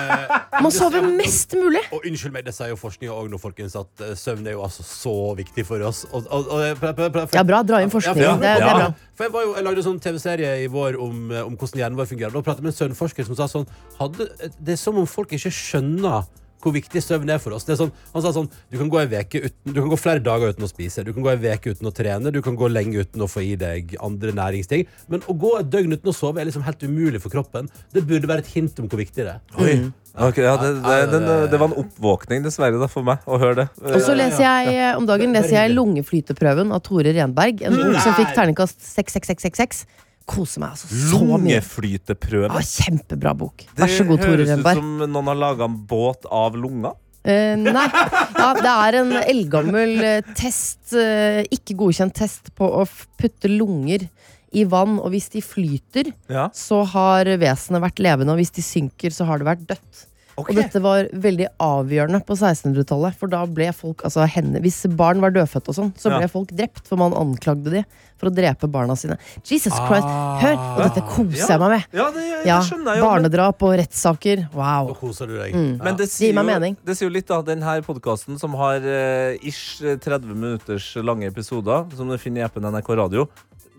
Man 0.62 0.70
sover 0.70 1.00
mest 1.02 1.54
mulig. 1.56 1.80
Og 1.90 2.04
unnskyld 2.04 2.32
meg, 2.34 2.44
det 2.44 2.52
sier 2.54 2.68
jo 2.68 2.76
forskninga 2.76 3.08
òg 3.16 3.30
nå, 3.32 3.38
folkens, 3.40 3.74
at 3.74 3.88
eh, 4.04 4.12
søvn 4.14 4.46
er 4.46 4.52
jo 4.52 4.62
altså 4.62 4.84
så 4.84 5.14
viktig 5.38 5.64
for 5.66 5.80
oss. 5.80 6.04
Og, 6.12 6.26
og, 6.30 6.46
og, 6.52 6.76
for- 6.78 6.92
for- 6.94 7.10
for- 7.26 7.38
Ja, 7.38 7.42
bra. 7.42 7.62
Dra 7.62 7.80
inn 7.82 7.90
forskning. 7.90 8.20
Ja, 8.20 8.36
Det, 8.36 8.42
det 8.60 8.68
er 8.68 8.74
bra. 8.76 8.94
For 9.16 9.24
jeg, 9.24 9.32
var 9.32 9.42
jo, 9.48 9.54
jeg 9.56 9.64
lagde 9.64 9.78
en 9.78 9.88
sånn 9.88 10.00
TV-serie 10.04 10.52
i 10.64 10.68
vår 10.68 11.00
om, 11.00 11.30
eh, 11.32 11.40
om 11.46 11.56
hvordan 11.56 11.80
hjernen 11.80 11.96
vår 11.96 12.06
fungerer. 12.12 12.32
Da 12.36 12.42
pratet 12.44 12.60
jeg 12.60 12.68
med 12.68 12.74
en 12.74 12.80
søvnforsker 12.82 13.24
som 13.26 13.34
sa 13.40 13.48
sånn 13.48 13.66
hadde, 13.98 14.28
Det 14.60 14.72
er 14.76 14.76
som 14.76 14.98
om 14.98 15.06
folk 15.06 15.32
ikke 15.32 15.50
skjønner 15.50 16.26
hvor 16.62 16.74
viktig 16.76 17.02
søvn 17.02 17.32
er 17.34 17.40
for 17.42 17.56
oss. 17.56 17.66
Det 17.68 17.74
er 17.74 17.80
sånn, 17.82 17.92
han 18.12 18.24
sa 18.24 18.32
sånn 18.34 18.50
Du 18.70 18.78
kan 18.80 18.90
gå 18.92 19.00
en 19.02 19.10
veke 19.10 19.42
uten 19.46 19.74
Du 19.74 19.80
kan 19.80 19.90
gå 19.92 19.98
flere 20.00 20.22
dager 20.24 20.54
uten 20.54 20.66
å 20.66 20.70
spise. 20.70 21.04
Du 21.06 21.12
kan 21.14 21.24
gå 21.26 21.32
en 21.32 21.42
veke 21.42 21.74
uten 21.74 21.88
å 21.88 21.94
trene. 21.94 22.34
Du 22.34 22.40
kan 22.44 22.58
gå 22.58 22.70
lenge 22.70 23.02
uten 23.02 23.24
å 23.24 23.30
få 23.30 23.44
i 23.46 23.56
deg 23.58 23.96
andre 24.02 24.34
næringsting. 24.36 24.86
Men 25.12 25.26
å 25.26 25.36
gå 25.38 25.56
et 25.60 25.72
døgn 25.72 25.96
uten 25.96 26.12
å 26.12 26.16
sove 26.16 26.42
er 26.42 26.48
liksom 26.50 26.66
helt 26.66 26.86
umulig 26.86 27.22
for 27.24 27.34
kroppen. 27.34 27.70
Det 27.92 28.04
burde 28.06 28.30
være 28.30 28.46
et 28.46 28.54
hint 28.54 28.78
om 28.82 28.88
hvor 28.90 29.02
viktig 29.02 29.26
det 29.26 29.34
er. 29.34 29.42
Oi. 29.58 29.74
Okay, 30.12 30.44
ja, 30.44 30.58
det, 30.60 30.74
det, 30.84 31.20
det, 31.24 31.36
det 31.48 31.56
var 31.56 31.70
en 31.70 31.78
oppvåkning, 31.80 32.42
dessverre, 32.44 32.76
da, 32.76 32.84
for 32.90 33.06
meg 33.06 33.24
å 33.24 33.38
høre 33.40 33.62
det. 33.62 33.66
Og 33.80 34.02
så 34.04 34.12
leser 34.12 34.44
jeg 34.44 34.74
eh, 34.76 34.90
om 34.98 35.06
dagen 35.08 35.32
leser 35.32 35.56
jeg 35.56 35.72
lungeflyteprøven 35.72 36.74
av 36.76 36.82
Tore 36.84 37.14
Renberg. 37.16 37.64
En 37.64 37.78
ung 37.80 37.96
som 37.96 38.12
fikk 38.18 38.34
terningkast 38.36 38.76
66666. 38.90 39.86
Koser 40.28 40.62
meg 40.62 40.74
altså 40.76 40.88
så 40.88 41.20
mye. 41.20 41.38
Lungeflyteprøve. 41.58 42.50
Ja, 42.52 42.64
kjempebra 42.84 43.32
bok. 43.38 43.64
Vær 43.78 43.90
så 43.90 44.04
god, 44.08 44.22
Tore 44.22 44.36
høres 44.44 44.52
ut 44.60 44.68
som 44.68 44.92
noen 45.06 45.30
har 45.32 45.38
laga 45.40 45.66
en 45.68 45.78
båt 45.88 46.28
av 46.30 46.58
lunger. 46.58 46.94
Uh, 47.22 47.54
nei. 47.60 47.86
Ja, 48.34 48.48
det 48.58 48.70
er 48.72 48.96
en 48.98 49.12
eldgammel 49.20 49.92
eh, 50.02 50.30
test, 50.34 50.94
uh, 50.96 51.38
ikke 51.54 51.76
godkjent 51.78 52.16
test, 52.18 52.50
på 52.58 52.66
å 52.66 52.82
putte 53.20 53.50
lunger 53.52 54.08
i 54.52 54.64
vann. 54.68 54.96
Og 54.98 55.12
hvis 55.14 55.30
de 55.34 55.42
flyter, 55.44 56.10
Ja. 56.30 56.48
så 56.54 56.82
har 56.94 57.30
vesenet 57.38 57.84
vært 57.84 58.02
levende. 58.02 58.34
Og 58.34 58.42
hvis 58.42 58.50
de 58.58 58.64
synker, 58.66 59.14
så 59.14 59.28
har 59.28 59.38
det 59.38 59.46
vært 59.46 59.66
dødt. 59.70 60.06
Ok. 60.42 60.50
Og 60.52 60.58
dette 60.58 60.82
var 60.84 61.08
veldig 61.24 61.46
avgjørende 61.62 62.20
på 62.26 62.36
1600-tallet. 62.36 63.16
For 63.20 63.30
da 63.32 63.44
ble 63.46 63.70
folk, 63.76 64.02
altså 64.06 64.26
henne, 64.28 64.60
Hvis 64.62 64.82
barn 64.98 65.22
var 65.22 65.34
dødfødt 65.34 65.70
og 65.72 65.76
sånn, 65.78 65.92
så 65.98 66.10
Ja. 66.10 66.18
ble 66.18 66.28
folk 66.32 66.50
drept. 66.52 66.82
For 66.88 66.96
man 67.00 67.14
anklagde 67.16 67.70
de 67.70 67.84
for 68.18 68.30
å 68.30 68.34
drepe 68.34 68.68
barna 68.70 68.94
sine. 68.94 69.16
Jesus 69.42 69.72
Christ, 69.74 70.06
hør! 70.42 70.54
Og 70.76 70.82
dette 70.86 71.02
koser 71.08 71.38
Ja. 71.38 71.46
jeg 71.56 71.60
meg 71.60 71.70
med. 71.70 71.84
Ja, 71.92 72.10
det, 72.10 72.22
det 72.22 72.46
Ja, 72.46 72.60
skjønner 72.60 72.94
jeg 72.94 73.02
jo. 73.02 73.06
Barnedrap 73.08 73.62
og 73.62 73.72
rettssaker. 73.80 74.44
Wow. 74.54 74.92
koser 74.94 75.26
du 75.26 75.38
deg. 75.38 75.54
Mm. 75.54 75.78
Men 75.82 75.96
det 75.96 76.08
sier, 76.10 76.32
jo, 76.34 76.76
det 76.84 76.96
sier 76.96 77.08
jo 77.08 77.14
litt 77.14 77.30
av 77.30 77.44
denne 77.44 77.82
podkasten, 77.82 78.38
som 78.38 78.54
har 78.54 78.78
uh, 78.78 79.34
ish 79.42 79.80
30 79.82 80.26
minutters 80.34 80.94
lange 81.02 81.26
episoder, 81.26 81.86
som 81.96 82.08
du 82.08 82.16
finner 82.18 82.42
i 82.42 82.44
appen 82.44 82.62
NRK 82.62 82.94
Radio. 82.96 83.28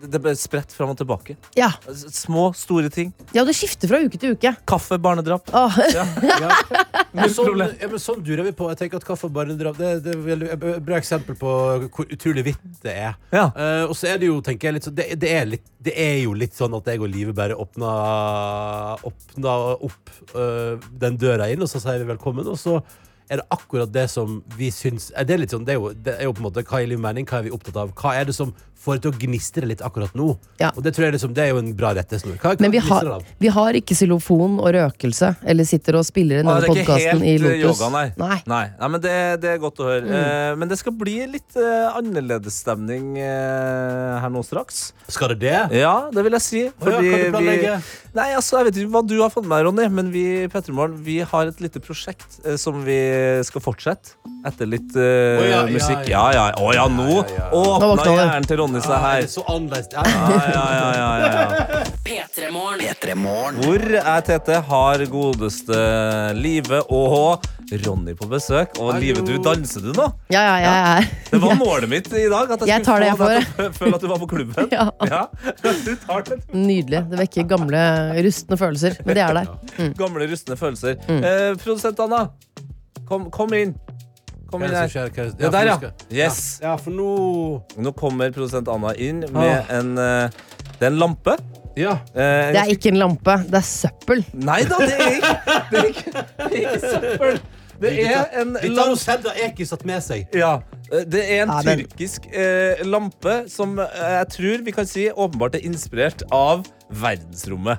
Det 0.02 0.18
ble 0.20 0.32
spredt 0.36 0.72
fram 0.74 0.90
og 0.92 0.98
tilbake. 0.98 1.36
Ja. 1.56 1.70
Små, 1.94 2.48
store 2.58 2.90
ting. 2.92 3.12
ja, 3.32 3.44
det 3.46 3.54
skifter 3.56 3.88
fra 3.90 4.00
uke 4.02 4.18
til 4.20 4.34
uke. 4.34 4.50
Kaffe, 4.68 4.98
barnedrap. 5.00 5.48
Åh. 5.54 5.78
Men 7.14 7.30
sånn, 7.36 7.62
ja, 7.62 7.88
men 7.88 8.02
sånn 8.02 8.24
durer 8.26 8.44
vi 8.48 8.54
på. 8.56 8.68
Jeg 8.72 8.82
tenker 8.82 9.00
at 9.00 9.06
kaffe 9.06 9.28
og 9.30 9.36
barnedrap 9.36 9.78
Det, 9.78 9.92
det 10.04 10.16
er 10.18 10.44
et 10.56 10.66
bra 10.84 10.98
eksempel 10.98 11.38
på 11.38 11.54
hvor 11.86 12.10
utrolig 12.10 12.46
vidt 12.50 12.66
det 12.84 12.96
er. 13.06 13.14
Ja. 13.34 13.46
Uh, 13.54 13.84
og 13.86 13.94
så 13.98 14.10
er 14.10 14.20
det 14.20 14.32
jo, 14.32 14.40
tenker 14.44 14.70
jeg, 14.70 14.78
litt 14.80 14.90
det, 14.98 15.08
det, 15.22 15.30
er 15.30 15.48
litt, 15.54 15.64
det 15.84 15.94
er 15.94 16.18
jo 16.24 16.34
litt 16.36 16.58
sånn 16.58 16.74
at 16.76 16.90
jeg 16.90 17.00
og 17.00 17.10
Live 17.14 17.36
bare 17.36 17.56
åpna, 17.56 17.94
åpna 19.06 19.56
opp 19.78 20.14
uh, 20.34 20.74
den 21.00 21.18
døra 21.20 21.48
inn, 21.52 21.62
og 21.64 21.70
så 21.70 21.82
sier 21.82 22.02
vi 22.02 22.10
velkommen, 22.12 22.50
og 22.50 22.60
så 22.60 22.80
er 23.32 23.40
det 23.40 23.46
akkurat 23.54 23.92
det 23.92 24.04
som 24.12 24.42
vi 24.58 24.68
syns 24.74 25.10
er 25.16 25.24
det, 25.28 25.40
litt 25.40 25.54
sånn, 25.54 25.64
det, 25.64 25.76
er 25.76 25.80
jo, 25.80 25.92
det 25.96 26.18
er 26.18 26.28
jo 26.28 26.34
på 26.36 26.42
en 26.44 26.48
måte 26.50 26.64
hva 26.66 26.82
er 26.82 26.90
liv 26.90 27.00
mening, 27.00 27.26
hva 27.28 27.40
er 27.40 27.48
vi 27.48 27.54
opptatt 27.56 27.78
av? 27.80 27.92
Hva 27.96 28.12
er 28.18 28.28
det 28.28 28.36
som 28.36 28.52
får 28.84 28.98
det 28.98 29.04
til 29.06 29.14
å 29.14 29.18
gnistre 29.22 29.68
litt 29.68 29.80
akkurat 29.84 30.12
nå? 30.18 30.26
Ja. 30.60 30.68
Og 30.76 30.84
det 30.84 30.92
tror 30.92 31.06
jeg 31.06 31.14
liksom, 31.16 31.32
det 31.36 31.46
er 31.46 31.54
jo 31.54 31.60
en 31.62 31.70
bra 31.76 31.94
rettesnor. 31.96 32.36
Hva, 32.42 32.52
hva 32.52 32.64
Men 32.66 32.74
vi 32.74 32.82
har, 32.84 33.08
av? 33.16 33.24
vi 33.40 33.52
har 33.54 33.78
ikke 33.78 33.96
xylofon 33.96 34.58
og 34.60 34.68
røkelse, 34.76 35.30
eller 35.40 35.68
sitter 35.68 35.96
og 35.96 36.04
spiller 36.04 36.42
denne 36.42 36.58
podkasten 36.68 37.24
i 37.24 37.32
eh, 37.38 37.40
Lotus. 37.40 37.62
yoga, 37.64 37.88
nei. 37.94 38.04
Nei. 38.20 38.38
Nei, 38.50 38.64
nei, 38.76 38.90
men 38.92 39.04
det, 39.06 39.14
det 39.44 39.54
er 39.54 39.62
godt 39.62 39.80
å 39.80 39.88
høre. 39.88 40.20
Eh, 40.20 40.50
men 40.60 40.68
det 40.68 40.78
skal 40.82 40.96
bli 41.00 41.16
litt 41.32 41.56
eh, 41.56 41.96
annerledes 41.96 42.60
stemning 42.64 43.14
her 43.16 44.28
nå 44.32 44.44
straks. 44.44 44.90
Skal 45.08 45.32
det 45.32 45.40
det? 45.46 45.80
Ja, 45.80 46.10
det 46.12 46.26
vil 46.26 46.36
jeg 46.36 46.44
si. 46.44 46.64
Å 46.68 46.92
ja, 46.92 47.00
kan 47.00 47.24
du 47.24 47.38
planlegge? 47.38 47.78
Nei, 48.14 48.28
altså, 48.36 48.60
Jeg 48.60 48.68
vet 48.68 48.82
ikke 48.82 48.92
hva 48.94 49.04
du 49.08 49.16
har 49.22 49.32
fått 49.32 49.48
med 49.48 49.56
deg, 49.56 49.70
Ronny, 49.70 49.88
men 49.96 50.12
vi 50.12 50.26
i 50.44 50.50
Petremorgen, 50.52 51.00
vi 51.06 51.22
har 51.24 51.50
et 51.50 51.64
lite 51.64 51.80
prosjekt 51.82 52.36
som 52.60 52.84
vi 52.84 52.98
skal 53.46 53.62
fortsette 53.64 54.14
etter 54.44 54.68
litt 54.68 54.92
uh, 54.96 55.00
oh, 55.00 55.44
ja, 55.48 55.60
ja, 55.62 55.62
musikk. 55.72 56.02
ja. 56.10 56.24
Ja. 56.36 56.42
Å 56.60 56.72
ja, 56.76 56.84
nå 56.92 57.06
Ja, 57.08 57.22
ja, 57.24 57.38
ja. 57.38 57.48
Nå 57.80 57.88
åpna 57.94 58.12
hjernen 58.18 58.48
til 58.50 58.58
Ronny 58.60 58.82
seg 58.84 58.98
her. 59.00 59.22
er 59.24 59.30
så 59.32 59.44
annerledes. 59.48 59.88
Ja, 59.94 60.02
Ja, 60.04 60.36
ja, 60.52 60.66
ja, 60.74 60.90
ja, 60.98 61.08
ja, 61.22 61.30
ja. 61.32 61.82
P3morgen. 62.04 62.84
P3morgen. 62.84 63.62
Hvor 63.64 63.86
er 64.02 64.26
Tete? 64.28 64.60
Har 64.68 65.04
godeste 65.08 65.78
Live 66.36 66.82
og 66.92 67.46
Ronny 67.86 68.12
på 68.18 68.28
besøk. 68.28 68.76
Og 68.84 68.98
Live, 69.00 69.24
du 69.24 69.38
danser 69.42 69.80
du 69.86 69.92
nå? 69.96 70.10
Ja, 70.32 70.42
ja, 70.44 70.56
ja. 70.60 70.94
Det 71.30 71.40
var 71.40 71.56
målet 71.64 71.88
mitt 71.90 72.12
i 72.12 72.26
dag. 72.28 72.52
At 72.52 72.66
jeg, 72.66 72.68
Jeg 72.74 72.84
tar 72.86 73.00
det 73.00 73.14
skulle 73.14 73.32
jeg 73.40 73.48
få 73.48 73.56
deg 73.56 73.56
til 73.56 73.70
å 73.70 73.74
føle 73.80 73.96
at 73.96 74.04
du 74.04 74.08
var 74.12 74.22
på 74.26 74.30
klubben. 74.34 74.72
Ja. 74.74 74.88
Ja, 75.08 75.22
du 75.88 75.92
tar 76.04 76.26
det. 76.28 76.40
Nydelig. 76.52 77.04
Det 77.14 77.22
vekker 77.24 77.48
gamle, 77.56 77.84
rustne 78.28 78.60
følelser. 78.60 79.00
Men 79.08 79.16
det 79.16 79.24
er 79.24 79.40
der. 79.40 79.92
Gamle, 79.98 80.28
rustne 80.30 80.60
følelser. 80.60 81.00
Mm. 81.08 81.22
Eh, 81.24 81.50
produsent 81.64 82.04
Anna, 82.04 82.26
kom, 83.08 83.30
kom 83.30 83.52
inn. 83.54 83.74
Kom 84.50 84.60
Hva 84.60 84.66
er 84.66 84.68
inn 84.68 84.74
det 84.74 84.80
her. 84.80 84.88
skjer? 84.88 85.10
Hva 85.10 85.24
er 85.24 85.30
det- 85.30 85.40
Ja, 85.40 85.50
der, 85.50 85.66
ja. 85.66 85.76
skal- 85.76 85.92
Yes. 86.12 86.60
Ja, 86.62 86.76
for 86.76 86.90
nå 86.90 87.62
Nå 87.78 87.92
kommer 87.96 88.30
produsent 88.30 88.68
Anna 88.68 88.92
inn 88.94 89.20
med 89.32 89.66
en 89.70 89.98
eh, 89.98 90.28
Det 90.78 90.82
er 90.82 90.86
en 90.92 90.98
lampe. 90.98 91.36
Ja. 91.76 91.92
Eh, 92.14 92.52
Det 92.52 92.60
er 92.60 92.70
ikke 92.70 92.88
en 92.92 92.98
lampe, 93.00 93.36
det 93.50 93.54
er 93.54 93.66
søppel. 93.66 94.24
Nei 94.34 94.62
da, 94.64 94.78
det 94.78 94.94
er 94.94 95.10
ikke 95.18 95.34
Det 95.70 95.78
er 95.78 95.88
ikke, 95.90 96.12
det 96.12 96.52
er 96.52 96.56
ikke 96.60 96.80
søppel. 96.80 97.40
Det 97.80 97.90
er 98.06 98.28
en 98.40 98.52
Dette 98.54 98.68
har 98.68 98.76
lampe. 98.76 98.90
jo 98.90 98.94
Selda 98.96 99.30
Eki 99.44 99.64
satt 99.66 99.84
med 99.84 100.00
seg. 100.02 100.28
Ja, 100.34 100.52
eh, 100.92 101.02
det 101.04 101.24
er 101.24 101.42
en 101.42 101.48
Ja, 101.50 101.62
den- 101.62 101.78
tyrkisk 101.82 102.28
eh, 102.32 102.84
lampe 102.84 103.48
som 103.50 103.78
eh, 103.80 103.86
jeg 104.20 104.28
tror 104.36 104.64
vi 104.64 104.70
kan 104.70 104.86
si 104.86 105.08
åpenbart 105.10 105.56
er 105.56 105.64
inspirert 105.66 106.22
av 106.30 106.62
verdensrommet. 106.92 107.78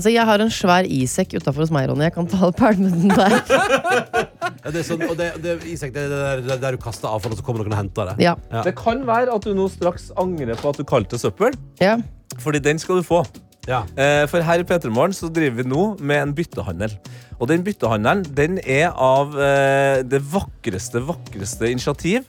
Altså, 0.00 0.12
Jeg 0.14 0.24
har 0.24 0.40
en 0.40 0.48
svær 0.54 0.86
isekk 0.88 1.34
utafor 1.36 1.66
hos 1.66 1.72
meg, 1.74 1.90
Ronny. 1.90 2.06
Jeg 2.06 2.14
kan 2.14 2.28
ta 2.30 2.48
pælme 2.56 2.88
den 2.88 3.12
der. 3.12 3.36
Ja, 4.60 4.68
det 4.74 4.80
er 4.82 4.84
sånn, 4.84 5.02
og 5.06 5.14
det, 5.16 5.26
det, 5.40 5.54
Isak, 5.72 5.92
det 5.94 6.02
er 6.02 6.10
det 6.10 6.18
der, 6.20 6.40
det 6.44 6.52
er 6.52 6.58
der 6.60 6.76
du 6.76 6.80
kaster 6.82 7.08
avfall, 7.08 7.32
og 7.32 7.38
så 7.38 7.44
kommer 7.46 7.62
noen 7.62 7.72
og 7.72 7.78
henter 7.78 8.10
det. 8.10 8.14
Ja. 8.24 8.34
Ja. 8.52 8.60
Det 8.66 8.74
kan 8.76 9.06
være 9.08 9.32
at 9.32 9.46
du 9.46 9.54
nå 9.56 9.68
straks 9.72 10.10
angrer 10.20 10.58
på 10.60 10.72
at 10.72 10.80
du 10.80 10.84
kalte 10.88 11.14
det 11.16 11.20
søppel, 11.22 11.56
ja. 11.80 11.94
fordi 12.44 12.60
den 12.64 12.80
skal 12.82 13.00
du 13.00 13.06
få. 13.06 13.22
Ja. 13.68 13.82
Eh, 13.96 14.26
For 14.28 14.44
her 14.44 14.60
i 14.60 14.66
Petremorgen 14.68 15.16
så 15.16 15.30
driver 15.32 15.62
vi 15.62 15.68
nå 15.70 15.84
med 16.00 16.20
en 16.26 16.34
byttehandel. 16.36 16.92
Og 17.38 17.48
den 17.48 17.64
byttehandelen 17.64 18.26
den 18.36 18.58
er 18.64 18.92
av 18.92 19.32
eh, 19.40 20.02
det 20.04 20.20
vakreste, 20.32 21.00
vakreste 21.08 21.70
initiativ. 21.72 22.28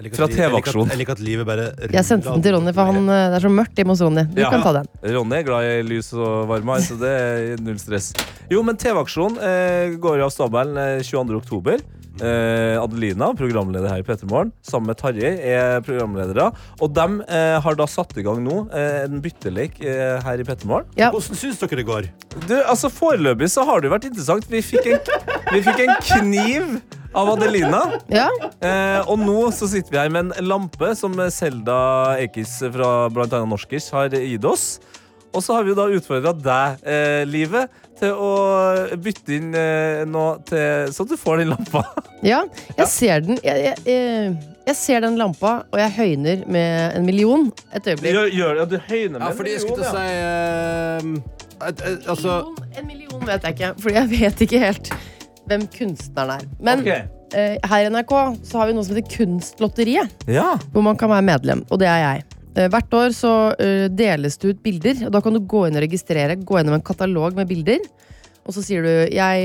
Fra 0.00 0.24
at- 0.24 0.36
jeg 0.36 0.50
liker 0.52 0.70
at-. 0.80 0.88
Jeg 0.94 0.98
liker 0.98 1.12
at 1.12 1.20
livet 1.20 1.46
bare 1.46 1.66
Jeg 1.92 2.04
sendte 2.08 2.32
den 2.32 2.42
til 2.42 2.54
Ronny, 2.56 2.72
for 2.72 2.84
han, 2.88 2.96
eh, 3.08 3.28
det 3.30 3.36
er 3.42 3.46
så 3.48 3.52
mørkt 3.52 3.76
hjemme 3.76 3.92
hos 3.92 4.00
Ronny. 4.00 4.24
Du 4.34 4.40
Ja. 4.40 4.50
kan 4.50 4.62
ta 4.62 4.72
den. 4.72 4.86
Ronny 5.14 5.36
er 5.36 5.42
glad 5.44 5.62
i 5.64 5.82
lys 5.82 6.12
og 6.14 6.48
varme, 6.48 6.80
så 6.80 6.98
det 6.98 7.12
er 7.20 7.56
null 7.62 7.76
stress. 7.78 8.12
Jo, 8.50 8.62
men 8.62 8.76
TV-aksjonen 8.76 9.38
eh, 9.38 9.96
går 10.00 10.22
av 10.24 10.30
stabelen 10.32 10.76
eh, 10.78 11.02
22. 11.02 11.36
oktober. 11.36 11.78
Eh, 12.20 12.76
Adelina, 12.76 13.32
programleder 13.38 13.88
her 13.88 13.98
i 14.02 14.02
Petermorgen, 14.02 14.50
sammen 14.66 14.88
med 14.88 14.96
Tarjei, 14.98 15.38
er 15.40 15.80
programledere. 15.80 16.50
Og 16.82 16.92
de 16.92 17.22
eh, 17.28 17.60
har 17.60 17.74
da 17.78 17.86
satt 17.86 18.12
i 18.18 18.22
gang 18.26 18.42
nå 18.44 18.68
eh, 18.74 19.04
en 19.06 19.20
byttelek 19.22 19.78
eh, 19.80 20.20
her 20.20 20.38
i 20.38 20.44
Petermorgen. 20.44 20.86
Ja. 20.98 21.10
Hvordan 21.14 21.38
syns 21.38 21.60
dere 21.62 21.76
det 21.80 21.86
går? 21.86 22.08
Du, 22.46 22.56
altså 22.64 22.90
Foreløpig 22.92 23.48
så 23.48 23.64
har 23.64 23.80
det 23.80 23.88
jo 23.88 23.94
vært 23.94 24.08
interessant. 24.10 24.44
Vi 24.50 24.60
fikk 24.60 24.90
en, 24.90 25.00
vi 25.54 25.62
fikk 25.62 25.80
en 25.86 25.94
kniv 26.02 26.80
av 27.14 27.28
Adelina. 27.34 27.80
Ja. 28.12 28.28
Eh, 28.62 29.00
og 29.10 29.18
nå 29.18 29.48
så 29.54 29.66
sitter 29.70 29.90
vi 29.96 29.98
her 30.02 30.12
med 30.14 30.30
en 30.38 30.46
lampe 30.48 30.92
som 30.98 31.14
Selda 31.34 31.80
Ekiz 32.22 32.58
fra 32.74 33.08
bl.a. 33.10 33.42
Norskis 33.50 33.90
har 33.94 34.12
gitt 34.14 34.44
oss. 34.46 34.78
Og 35.30 35.44
så 35.46 35.54
har 35.54 35.62
vi 35.62 35.70
jo 35.70 35.76
da 35.78 35.84
utfordra 35.94 36.32
deg, 36.34 36.80
eh, 36.90 37.20
Livet, 37.30 37.70
til 38.00 38.16
å 38.18 38.30
bytte 38.98 39.34
inn 39.36 39.52
eh, 39.54 40.00
noe 40.08 40.40
til, 40.48 40.88
så 40.94 41.04
du 41.06 41.12
får 41.20 41.42
den 41.44 41.52
lampa. 41.52 41.84
ja. 42.32 42.40
Jeg 42.78 42.88
ser 42.90 43.20
den. 43.26 43.38
Jeg, 43.44 43.60
jeg, 43.68 43.84
jeg, 43.86 44.32
jeg 44.70 44.78
ser 44.80 45.04
den 45.06 45.18
lampa, 45.20 45.52
og 45.70 45.78
jeg 45.82 45.94
høyner 45.98 46.42
med 46.50 46.96
en 46.98 47.06
million. 47.06 47.46
Et 47.74 47.86
øyeblikk. 47.92 48.10
Gjør, 48.16 48.32
gjør 48.40 48.56
det, 48.56 48.64
ja, 48.64 48.66
du 48.72 48.76
høyner 48.90 49.18
med 49.20 49.26
Ja, 49.28 49.30
fordi 49.38 49.54
jeg 49.54 49.62
skulle 49.66 49.78
til 49.78 49.86
å 49.86 49.94
si 49.94 50.08
eh, 50.18 51.38
et- 51.68 51.86
et- 51.92 52.10
Altså 52.10 52.34
million, 52.40 52.76
en 52.80 52.86
million 52.90 53.24
vet 53.30 53.46
jeg 53.46 53.58
ikke, 53.58 53.72
for 53.84 53.94
jeg 54.00 54.10
vet 54.16 54.44
ikke 54.48 54.62
helt 54.66 54.92
hvem 55.50 55.66
kunstneren 55.74 56.36
er. 56.38 56.50
Men 56.62 56.84
okay. 56.84 57.06
eh, 57.34 57.56
her 57.70 57.86
i 57.86 57.90
NRK 57.92 58.14
så 58.46 58.60
har 58.60 58.70
vi 58.70 58.76
noe 58.76 58.86
som 58.86 58.96
heter 58.98 59.16
Kunstlotteriet, 59.16 60.28
Ja. 60.30 60.52
hvor 60.72 60.86
man 60.86 60.98
kan 61.00 61.10
være 61.12 61.26
medlem, 61.26 61.64
og 61.70 61.82
det 61.82 61.90
er 61.90 62.04
jeg. 62.04 62.28
Eh, 62.56 62.68
hvert 62.70 62.94
år 62.98 63.14
så 63.14 63.34
eh, 63.62 63.86
deles 63.92 64.38
det 64.38 64.54
ut 64.54 64.62
bilder, 64.62 65.06
og 65.06 65.14
da 65.14 65.22
kan 65.22 65.36
du 65.36 65.42
gå 65.42 65.66
inn 65.68 65.78
og 65.78 65.84
registrere, 65.86 66.38
gå 66.38 66.58
gjennom 66.58 66.78
en 66.78 66.86
katalog 66.86 67.38
med 67.38 67.50
bilder. 67.50 67.82
Og 68.46 68.54
så 68.56 68.62
sier 68.64 68.82
du 68.82 68.88
jeg, 69.14 69.42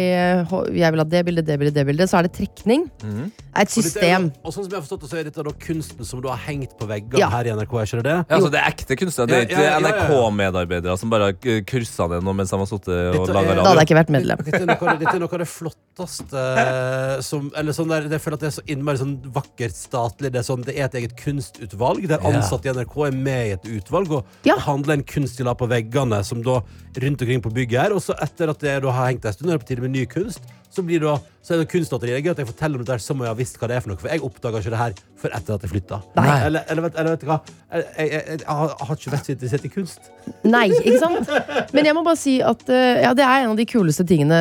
jeg 0.79 0.91
vil 0.93 1.01
ha 1.01 1.05
det 1.05 1.21
bildet, 1.27 1.45
det 1.45 1.57
bildet, 1.59 1.75
det 1.75 1.85
bildet. 1.85 2.09
Så 2.09 2.17
er 2.17 2.23
det 2.27 2.33
trekning. 2.37 2.85
Mm. 3.03 3.25
Er 3.55 3.61
et 3.61 3.69
Og 3.69 3.77
er 3.77 3.83
system. 3.83 4.31
Og 4.43 4.53
sånn 4.55 4.63
som 4.65 4.71
jeg 4.71 4.79
har 4.79 4.85
forstått 4.85 5.01
det, 5.05 5.09
så 5.11 5.17
er 5.19 5.23
dette 5.27 5.43
da 5.45 5.53
kunsten 5.65 6.05
som 6.07 6.21
du 6.23 6.27
har 6.31 6.39
hengt 6.47 6.73
på 6.79 6.87
veggene 6.89 7.19
Ja. 7.19 7.29
her 7.29 7.45
i 7.45 7.53
NRK, 7.55 7.73
er 7.75 7.85
ikke 7.85 7.99
det 8.01 8.05
det? 8.07 8.15
Ja, 8.15 8.35
altså, 8.39 8.51
det 8.51 8.59
er 8.61 8.71
ekte 8.71 8.97
kunstnere. 8.99 9.27
Det 9.27 9.35
er 9.37 9.45
ikke 9.49 9.59
ja, 9.61 9.65
ja, 9.65 9.79
ja, 9.79 9.87
ja. 9.87 10.07
NRK-medarbeidere 10.07 10.97
som 10.99 11.09
bare 11.13 11.29
har 11.29 11.61
kursa 11.69 12.07
det 12.11 12.21
nå 12.25 12.33
mens 12.35 12.49
de 12.49 12.57
har 12.57 12.65
sittet 12.71 13.19
og 13.19 13.27
laga 13.29 13.49
radio. 13.51 13.63
Da 13.63 13.69
hadde 13.69 13.83
jeg 13.83 13.89
ikke 13.89 13.99
vært 14.01 14.13
medlem. 14.15 14.43
Dette 14.45 14.61
er 14.61 14.65
noe, 14.65 14.77
av 14.79 14.87
det- 14.87 14.99
dette 15.05 15.15
er 15.15 15.19
noe 15.25 15.33
av 15.35 15.39
det 15.43 15.49
flotteste 15.51 16.45
eh, 16.63 17.21
som 17.21 17.51
Eller 17.55 17.71
sånn 17.73 17.87
der, 17.89 18.09
Jeg 18.09 18.21
føler 18.21 18.33
at 18.35 18.39
det 18.39 18.47
er 18.51 18.57
så 18.61 18.65
innmari 18.67 18.97
sånn 18.97 19.15
vakkert 19.31 19.75
statlig. 19.75 20.31
Det 20.31 20.39
er, 20.41 20.47
sånn, 20.47 20.63
det 20.65 20.75
er 20.77 20.85
et 20.85 20.93
eget 21.01 21.15
kunstutvalg 21.17 22.07
der 22.07 22.19
ansatte 22.19 22.65
i 22.67 22.73
NRK 22.73 22.95
er 23.07 23.11
med 23.11 23.47
i 23.47 23.51
et 23.55 23.63
utvalg 23.79 24.11
og 24.11 24.25
Ja. 24.43 24.55
handler 24.57 24.93
en 24.93 25.03
kunst 25.03 25.37
de 25.37 25.43
la 25.43 25.53
på 25.53 25.67
veggene, 25.67 26.23
som 26.25 26.41
da 26.41 26.61
rundt 26.95 27.21
omkring 27.21 27.41
på 27.41 27.51
bygget 27.53 27.81
her. 27.81 27.93
Og 27.93 28.01
så 28.01 28.15
etter 28.21 28.49
at 28.49 28.59
det 28.59 28.81
da 28.85 28.93
har 28.93 29.09
hengt 29.09 29.25
en 29.25 29.33
stund, 29.33 29.49
er 29.49 29.57
det 29.57 29.65
på 29.65 29.67
tide 29.71 29.81
med 29.81 29.93
ny 29.95 30.05
kunst. 30.09 30.43
Så, 30.75 30.83
blir 30.83 30.99
det 30.99 31.15
så 31.45 31.53
er 31.55 31.61
det 31.61 31.67
kunstnatteriet. 31.71 32.17
Det 32.17 32.21
er 32.21 32.25
gøy 32.25 32.33
at 32.33 32.39
jeg 32.41 32.47
forteller 32.49 32.79
om 32.81 32.85
det 32.85 32.89
der 32.91 33.01
som 33.03 33.19
om 33.19 33.23
jeg 33.23 33.31
har 33.31 33.37
visst 33.37 33.59
hva 33.61 33.67
det 33.69 33.75
er 33.77 33.83
for 33.85 33.91
noe. 33.93 33.99
For 34.01 34.09
jeg 34.11 34.23
oppdaga 34.25 34.59
ikke 34.63 34.73
det 34.73 34.79
her 34.81 34.95
før 35.21 35.35
etter 35.37 35.55
at 35.55 35.63
jeg 35.65 35.71
flytta. 35.71 35.99
Eller, 36.19 36.63
eller, 36.73 36.81
vet- 36.87 36.97
eller 36.99 37.13
vet 37.15 37.21
du 37.21 37.27
hva? 37.29 37.37
Jeg, 37.75 37.85
jeg, 37.97 38.09
jeg, 38.15 38.39
jeg 38.41 38.57
har 38.89 38.95
ikke 38.97 39.13
vært 39.13 39.27
så 39.29 39.33
interessert 39.35 39.67
i 39.67 39.71
kunst. 39.75 40.09
Nei, 40.45 40.63
ikke 40.73 40.95
sant? 41.01 41.29
Men 41.75 41.85
jeg 41.87 41.95
må 41.97 42.01
bare 42.05 42.17
si 42.19 42.33
at 42.43 42.63
eh, 42.73 43.03
ja, 43.05 43.11
det 43.17 43.23
er 43.27 43.43
en 43.45 43.53
av 43.53 43.59
de 43.59 43.65
kuleste 43.69 44.05
tingene 44.09 44.39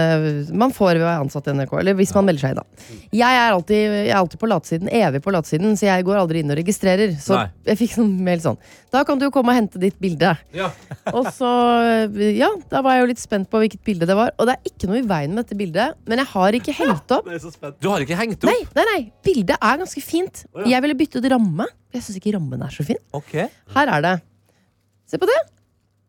man 0.57 0.72
får 0.74 0.95
ved 0.97 1.05
å 1.05 1.09
være 1.11 1.26
ansatt 1.26 1.51
i 1.53 1.55
NRK. 1.59 1.74
Eller 1.82 1.99
hvis 2.01 2.14
man 2.16 2.26
melder 2.30 2.47
seg 2.47 2.57
i 2.57 2.59
da. 2.59 2.64
Jeg 3.20 3.39
er 3.43 3.53
alltid, 3.59 3.82
jeg 3.85 4.11
er 4.14 4.18
alltid 4.22 4.41
på 4.43 4.51
latsiden, 4.51 4.91
evig 5.05 5.22
på 5.28 5.35
latsiden, 5.37 5.76
så 5.78 5.91
jeg 5.91 6.07
går 6.09 6.22
aldri 6.24 6.41
inn 6.43 6.55
og 6.57 6.59
registrerer. 6.62 7.14
Så 7.20 7.37
Nei. 7.37 7.47
jeg 7.68 7.80
fikk 7.85 7.95
sånn 7.99 8.14
mail 8.26 8.41
sånn 8.45 8.59
Da 8.95 9.05
kan 9.07 9.20
du 9.20 9.26
jo 9.28 9.32
komme 9.35 9.53
og 9.53 9.59
hente 9.61 9.80
ditt 9.82 9.97
bilde. 10.03 10.32
Ja. 10.57 10.70
Og 11.12 11.28
så, 11.37 11.53
eh, 12.09 12.32
ja, 12.41 12.49
da 12.72 12.80
var 12.87 12.97
jeg 12.97 13.05
jo 13.05 13.12
litt 13.12 13.22
spent 13.22 13.51
på 13.53 13.61
hvilket 13.61 13.85
bilde 13.85 14.09
det 14.09 14.16
var. 14.18 14.32
Og 14.41 14.49
det 14.49 14.57
er 14.57 14.72
ikke 14.72 14.89
noe 14.91 15.03
i 15.03 15.07
veien 15.12 15.35
med 15.37 15.45
dette 15.45 15.59
bildet, 15.61 16.01
men 16.09 16.22
jeg 16.24 16.24
har 16.33 16.57
ikke 16.59 16.75
hengt 16.77 17.14
opp. 17.16 17.29
Jeg. 17.35 17.75
Du 17.81 17.89
har 17.93 18.05
ikke 18.05 18.16
hengt 18.18 18.45
opp? 18.45 18.51
Nei, 18.51 18.61
nei, 18.77 18.85
nei, 18.91 19.01
bildet 19.27 19.57
er 19.61 19.81
ganske 19.83 20.03
fint. 20.05 20.45
Oh, 20.55 20.62
ja. 20.62 20.75
Jeg 20.77 20.83
ville 20.87 20.97
bytte 20.99 21.20
ut 21.22 21.29
ramme. 21.33 21.66
Jeg 21.95 22.03
syns 22.07 22.18
ikke 22.20 22.35
rammen 22.37 22.62
er 22.66 22.72
så 22.75 22.85
fin. 22.87 22.99
Ok. 23.14 23.35
Her 23.77 23.93
er 23.99 24.07
det. 24.09 24.14
Se 25.11 25.20
på 25.20 25.29
det. 25.31 25.41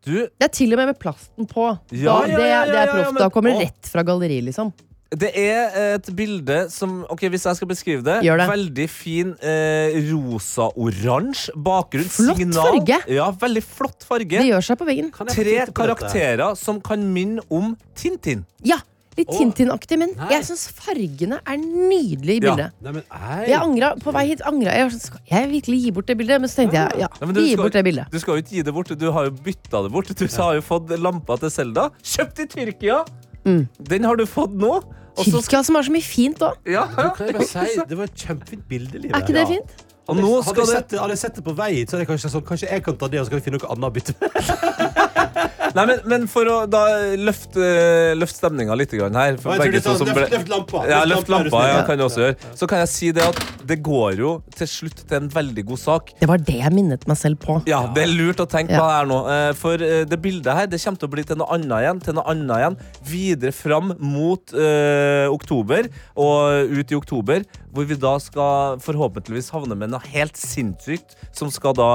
Du, 0.06 0.12
Det 0.22 0.46
er 0.46 0.52
til 0.54 0.70
og 0.72 0.78
med 0.78 0.92
med 0.92 0.98
plasten 1.02 1.46
på. 1.50 1.68
Ja, 1.90 2.20
da, 2.22 2.28
ja, 2.30 2.36
det, 2.38 2.50
ja, 2.50 2.60
det 2.68 2.76
er 2.78 2.84
ja, 2.86 2.92
proft. 2.92 3.12
men- 3.14 3.22
Da 3.24 3.30
kommer 3.34 3.50
det 3.56 3.64
rett 3.66 3.88
fra 3.90 4.04
galleriet, 4.06 4.44
liksom. 4.46 4.70
det 5.16 5.30
er 5.38 5.94
et 5.96 6.08
bilde 6.18 6.56
som 6.70 7.04
Ok, 7.10 7.20
Hvis 7.30 7.44
jeg 7.46 7.56
skal 7.56 7.68
beskrive 7.68 8.02
det. 8.06 8.16
Gjør 8.26 8.38
det. 8.42 8.46
Veldig 8.50 8.86
fin 8.90 9.34
eh, 9.40 9.94
rosa-oransje 10.12 11.52
bakgrunn. 11.56 12.08
Flott 12.10 12.36
signal. 12.40 12.70
farge. 12.70 12.98
Ja, 13.14 13.28
veldig 13.40 13.62
flott 13.66 14.06
farge. 14.06 14.38
Det 14.38 14.46
gjør 14.48 14.66
seg 14.66 14.78
på 14.80 14.86
veggen. 14.88 15.10
Jeg 15.12 15.36
Tre 15.36 15.56
karakterer 15.74 16.36
dette? 16.42 16.58
som 16.62 16.80
kan 16.80 17.02
minne 17.14 17.42
om 17.50 17.76
Tintin. 17.98 18.44
Ja, 18.66 18.78
litt. 19.16 19.28
Tintin-aktig, 19.28 19.98
men 19.98 20.10
Nei. 20.16 20.28
jeg 20.34 20.44
syns 20.48 20.66
fargene 20.76 21.38
er 21.46 21.56
nydelige 21.56 22.36
i 22.36 22.40
Ja. 22.44 22.54
bildet. 22.54 22.72
Nei, 22.82 22.92
men 22.92 23.02
ei. 23.10 23.44
Jeg 23.50 23.60
angra, 23.60 23.94
På 24.02 24.12
vei 24.12 24.26
hit 24.28 24.40
angra 24.46 24.72
jeg. 24.72 24.82
var 24.82 24.90
sånn, 24.90 25.00
Skal 25.06 25.20
jeg 25.30 25.50
virkelig 25.50 25.78
gi 25.84 25.90
bort 25.90 26.06
det 26.06 26.16
bildet? 26.18 26.40
Men 26.40 26.48
så 26.48 26.56
tenkte 26.62 26.74
jeg 26.74 27.00
ja, 27.00 27.08
Nei, 27.20 27.32
du 27.32 27.40
gi 27.40 27.52
skal- 27.52 27.64
bort 27.64 27.72
det 27.72 27.84
bildet. 27.84 28.10
Du 28.10 28.18
skal 28.18 28.34
jo 28.36 28.42
ikke 28.42 28.50
gi 28.56 28.62
det 28.62 28.74
bort, 28.74 28.88
du 28.98 29.10
har 29.12 29.24
jo 29.24 29.30
bytta 29.30 29.82
det 29.82 29.92
bort. 29.92 30.06
Du 30.16 30.26
har 30.42 30.54
jo 30.54 30.60
fått 30.60 30.88
lampa 31.00 31.38
til 31.38 31.50
Selda. 31.50 31.90
Kjøpt 32.02 32.38
i 32.40 32.46
Tyrkia! 32.46 33.04
Mm. 33.44 33.68
Den 33.82 34.02
har 34.04 34.16
du 34.16 34.24
fått 34.26 34.52
nå. 34.54 34.82
Tyrkia 35.16 35.64
som 35.64 35.76
har 35.76 35.82
så 35.82 35.90
mye 35.90 36.02
fint 36.02 36.38
òg. 36.40 36.56
ja, 36.66 36.84
si, 37.40 37.80
det 37.88 37.96
var 37.96 38.04
et 38.04 38.14
kjempefint 38.14 38.68
bilde, 38.68 38.98
Livet. 39.00 39.14
Er 39.16 39.20
ikke 39.22 39.32
det 39.32 39.48
Ja. 39.48 39.54
fint? 39.54 39.85
Og 40.08 40.16
nå 40.20 40.32
hadde, 40.46 40.60
jeg 40.62 40.68
sett, 40.70 40.88
det- 40.92 41.00
hadde 41.02 41.14
jeg 41.16 41.18
sett 41.24 41.34
det 41.40 41.44
på 41.44 41.54
vei 41.58 41.70
hit, 41.80 41.90
så 41.90 41.96
er 41.96 42.04
det 42.04 42.08
kanskje 42.10 42.30
sånn 42.30 42.44
Kanskje 42.46 42.70
jeg 42.70 42.82
kan 42.86 42.96
ta 42.96 43.08
det, 43.10 43.18
og 43.20 43.26
så 43.26 43.30
kan 43.34 43.40
vi 43.40 43.46
finne 43.50 43.58
noe 43.58 43.72
annet 43.74 43.90
å 43.90 43.94
bytte 43.96 44.14
med. 44.20 44.30
Nei, 45.76 45.82
men, 45.90 45.98
men 46.08 46.22
for 46.30 46.48
å 46.48 46.54
da 46.70 46.82
løfte, 47.20 47.60
løfte 48.16 48.38
stemninga 48.38 48.72
litt 48.78 48.92
grann 48.96 49.16
her 49.18 49.34
for 49.42 49.52
jeg 49.52 49.60
begge 49.66 49.74
det 49.76 49.82
to 49.84 49.92
som 49.98 50.08
ble- 50.08 50.22
løft, 50.22 50.32
løft 50.32 50.48
lampa. 50.52 50.80
Ja, 50.88 51.00
Løft 51.04 51.26
løft 51.26 51.32
lampa, 51.34 51.50
lampa 51.50 51.64
ja, 51.68 51.82
kan 51.84 52.00
jeg 52.00 52.06
også 52.06 52.22
gjøre. 52.22 52.36
Så 52.56 52.68
kan 52.70 52.80
jeg 52.80 52.88
si 52.94 53.10
det 53.16 53.26
at 53.26 53.42
det 53.68 53.76
går 53.84 54.16
jo 54.22 54.30
til 54.56 54.70
slutt 54.72 55.02
til 55.10 55.18
en 55.18 55.28
veldig 55.34 55.64
god 55.68 55.82
sak. 55.82 56.14
Det 56.22 56.28
var 56.30 56.40
det 56.48 56.56
jeg 56.62 56.72
minnet 56.72 57.04
meg 57.10 57.18
selv 57.20 57.42
på. 57.42 57.58
Ja, 57.68 57.82
Det 57.92 58.06
er 58.06 58.14
lurt 58.14 58.40
å 58.40 58.48
tenke 58.48 58.72
Ja. 58.72 58.80
på 58.80 58.86
det 58.88 58.96
her 58.96 59.10
nå. 59.10 59.18
Eh, 59.34 59.50
For 59.58 59.74
eh, 59.90 60.04
det 60.08 60.20
bildet 60.24 60.48
her 60.56 60.70
det 60.70 60.80
kommer 60.80 61.02
til 61.02 61.10
å 61.10 61.14
bli 61.16 61.26
til 61.28 61.36
noe 61.42 61.50
annet 61.58 61.76
igjen. 61.84 62.00
Til 62.06 62.16
noe 62.20 62.24
annet 62.32 62.56
igjen 62.62 62.78
Videre 63.10 63.52
fram 63.52 63.92
mot 64.00 64.54
eh, 64.56 65.26
oktober 65.28 65.90
og 66.16 66.72
ut 66.72 66.92
i 66.94 66.96
oktober. 67.02 67.44
Hvor 67.76 67.84
vi 67.84 67.98
da 68.00 68.14
skal 68.22 68.78
forhåpentligvis 68.80 69.50
havne 69.52 69.76
med 69.76 69.92
noe 69.96 70.12
helt 70.12 70.36
sinnssykt 70.40 71.16
som 71.36 71.50
skal 71.52 71.74
da 71.76 71.88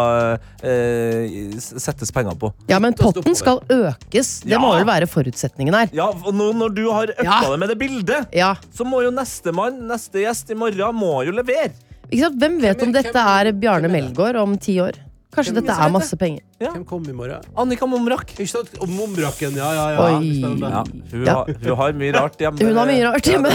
eh, 0.65 1.53
settes 1.61 2.11
penger 2.13 2.35
på. 2.41 2.51
Ja, 2.69 2.79
men 2.83 2.93
potten 2.97 3.35
skal 3.37 3.61
økes. 3.69 4.41
Det 4.45 4.59
må 4.61 4.73
Ja. 4.73 4.81
vel 4.81 4.87
være 4.89 5.07
forutsetningen 5.09 5.73
her. 5.77 5.89
Ja, 5.93 6.09
og 6.11 6.33
nå 6.33 6.51
når 6.57 6.75
du 6.75 6.83
har 6.91 7.07
øppa 7.13 7.23
Ja. 7.23 7.39
det 7.51 7.59
med 7.59 7.69
det 7.69 7.77
bildet, 7.79 8.27
Ja, 8.33 8.55
så 8.73 8.85
må 8.85 9.01
jo 9.03 9.11
nestemann, 9.11 9.81
neste 9.87 10.21
gjest 10.25 10.51
i 10.51 10.55
morgen, 10.55 10.95
må 10.95 11.25
jo 11.25 11.31
levere. 11.31 11.71
ikke 12.11 12.25
sant? 12.27 12.39
Hvem 12.39 12.59
vet 12.61 12.77
Hvem 12.77 12.87
om 12.87 12.93
dette 12.93 13.13
hvem- 13.13 13.47
er 13.47 13.51
Bjarne? 13.53 13.89
Melgaard 13.91 14.35
om 14.35 14.57
ti 14.57 14.77
år? 14.79 14.93
Kanskje 15.32 15.53
dette 15.55 15.71
er 15.71 15.91
masse 15.93 16.17
penger. 16.19 16.41
Hvem 16.59 16.84
kom 16.86 17.05
i 17.07 17.13
morgen? 17.15 17.45
Annika 17.57 17.88
Momrak. 17.88 18.34
Ikke 18.36 18.49
sant? 18.51 18.73
Og 18.84 18.89
Momraken, 18.91 19.55
ja, 19.55 19.69
ja, 19.77 19.86
ja. 19.95 20.07
Oi. 20.19 20.32
Spennende. 20.41 20.69
Ja, 20.69 20.82
hun, 20.84 21.23
Ja. 21.25 21.36
Har, 21.38 21.53
hun 21.63 21.77
har 21.79 21.93
mye 22.01 22.13
rart 22.17 22.36
hjemme. 22.43 22.59
Hun 22.67 22.75
har 22.82 22.89
mye 22.91 23.05
rart 23.07 23.29
hjemme. 23.32 23.53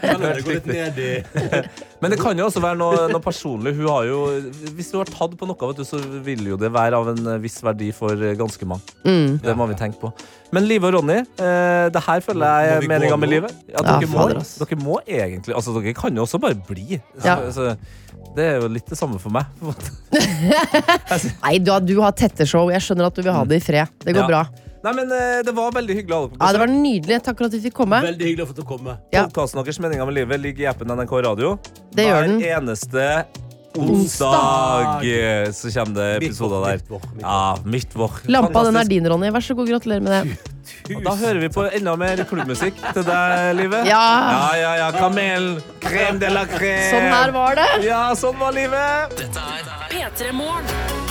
Kan 0.00 0.20
det 0.24 0.44
gå 0.46 0.54
litt 0.54 0.68
ned 0.70 1.00
i 1.02 1.10
Men 2.00 2.14
det 2.14 2.16
kan 2.22 2.38
jo 2.38 2.46
også 2.48 2.62
være 2.64 2.78
noe, 2.80 3.00
noe 3.12 3.20
personlig. 3.20 3.74
Hun 3.76 3.88
har 3.90 4.06
jo, 4.08 4.20
hvis 4.78 4.88
du 4.94 4.96
har 5.02 5.10
tatt 5.10 5.34
på 5.36 5.48
noe, 5.50 5.58
vet 5.68 5.82
du, 5.82 5.84
så 5.84 5.98
vil 6.24 6.46
jo 6.54 6.56
det 6.56 6.70
være 6.72 6.96
av 6.96 7.10
en 7.12 7.28
viss 7.42 7.58
verdi 7.66 7.90
for 7.92 8.14
ganske 8.38 8.64
mange. 8.70 8.94
Mm. 9.04 9.34
Det 9.44 9.56
må 9.58 9.66
vi 9.68 9.76
tenke 9.76 10.00
på. 10.00 10.12
Men 10.54 10.64
Live 10.66 10.88
og 10.88 10.94
Ronny, 10.96 11.18
eh, 11.20 11.90
det 11.92 12.00
her 12.06 12.22
føler 12.24 12.46
jeg 12.46 12.70
Må 12.70 12.78
er 12.78 12.80
vi 12.86 12.88
meninga 12.94 13.18
med 13.20 13.28
nå? 13.28 13.34
livet. 13.34 13.58
Ja, 13.68 13.76
Ja, 13.82 13.98
dere, 13.98 14.08
må, 14.10 14.16
fader, 14.22 14.40
ass. 14.40 14.54
dere 14.62 14.78
må 14.80 14.96
egentlig 15.06 15.54
Altså, 15.54 15.74
dere 15.76 15.92
kan 15.98 16.16
jo 16.16 16.24
også 16.24 16.40
bare 16.42 16.56
bli. 16.70 17.00
Så, 17.20 17.26
Ja. 17.28 17.36
så, 17.52 17.68
det 18.36 18.44
er 18.46 18.60
jo 18.62 18.68
litt 18.70 18.86
det 18.86 18.96
samme 18.98 19.18
for 19.18 19.32
meg. 19.34 19.46
på 19.58 19.66
en 19.66 19.72
måte. 19.72 19.90
Nei, 21.44 21.58
du 21.58 21.70
har, 21.72 21.80
du 21.84 21.94
har 22.00 22.12
tette 22.16 22.46
show. 22.48 22.70
Jeg 22.72 22.82
skjønner 22.84 23.08
at 23.10 23.16
du 23.18 23.22
vil 23.26 23.34
ha 23.34 23.44
det 23.48 23.58
i 23.60 23.64
fred. 23.64 23.90
Det 24.04 24.14
går 24.14 24.22
Ja. 24.22 24.28
bra. 24.30 24.42
Nei, 24.80 24.92
men 24.96 25.10
eh, 25.12 25.42
Det 25.44 25.52
var 25.52 25.74
veldig 25.76 25.92
hyggelig 25.98 26.14
å 26.16 26.20
ha 26.20 26.26
dere 26.28 26.38
på 26.38 26.40
Ja, 26.46 26.52
Det 26.56 26.60
var 26.62 26.70
nydelig. 26.72 27.18
Takk 27.26 27.36
for 27.42 27.50
at 27.50 27.52
vi 27.52 27.60
fikk 27.66 27.74
komme. 27.82 27.98
Veldig 28.06 28.26
hyggelig 28.30 28.46
å 28.46 28.48
få 28.48 28.56
til 28.56 28.64
å 28.64 28.68
komme. 28.70 28.94
Ja. 29.12 29.26
Podkasten 29.26 29.60
deres 29.60 29.80
Meninga 29.82 30.06
med 30.08 30.16
livet 30.16 30.40
ligger 30.40 30.64
i 30.64 30.70
appen 30.70 30.88
NRK 30.94 31.12
Radio. 31.26 31.56
Det 31.92 32.06
gjør 32.08 32.22
den. 32.28 32.38
Hver 32.40 32.56
eneste 32.62 33.08
onsdag 33.78 35.04
så 35.54 35.70
kommer 35.74 35.94
det 35.94 36.08
episoder 36.16 36.64
der. 36.66 37.02
Ja, 37.20 37.56
midtvår. 37.64 38.22
Lampa 38.26 38.64
den 38.66 38.76
er 38.80 38.88
din, 38.90 39.06
Ronny. 39.08 39.30
Vær 39.34 39.44
så 39.44 39.54
god, 39.54 39.68
gratulerer 39.70 40.00
med 40.04 40.16
det. 40.16 40.56
Og 40.96 41.04
Da 41.04 41.14
hører 41.18 41.40
vi 41.42 41.48
på 41.52 41.66
enda 41.76 41.94
mer 41.98 42.24
klubbmusikk 42.30 42.78
til 42.94 43.06
deg, 43.06 43.54
livet. 43.58 43.86
Ja. 43.90 44.02
ja, 44.34 44.48
ja, 44.60 44.72
ja. 44.84 44.90
Kamelen. 44.96 45.60
Crème 45.82 46.18
de 46.22 46.32
la 46.32 46.46
crème. 46.50 46.90
Sånn 46.90 47.08
her 47.10 47.34
var 47.36 47.58
det. 47.60 47.70
Ja, 47.86 48.02
sånn 48.18 48.38
var 48.40 48.54
livet. 48.56 49.16
Dette 49.20 49.46
er 49.54 49.72
P3 49.90 50.34
Morgen. 50.36 51.09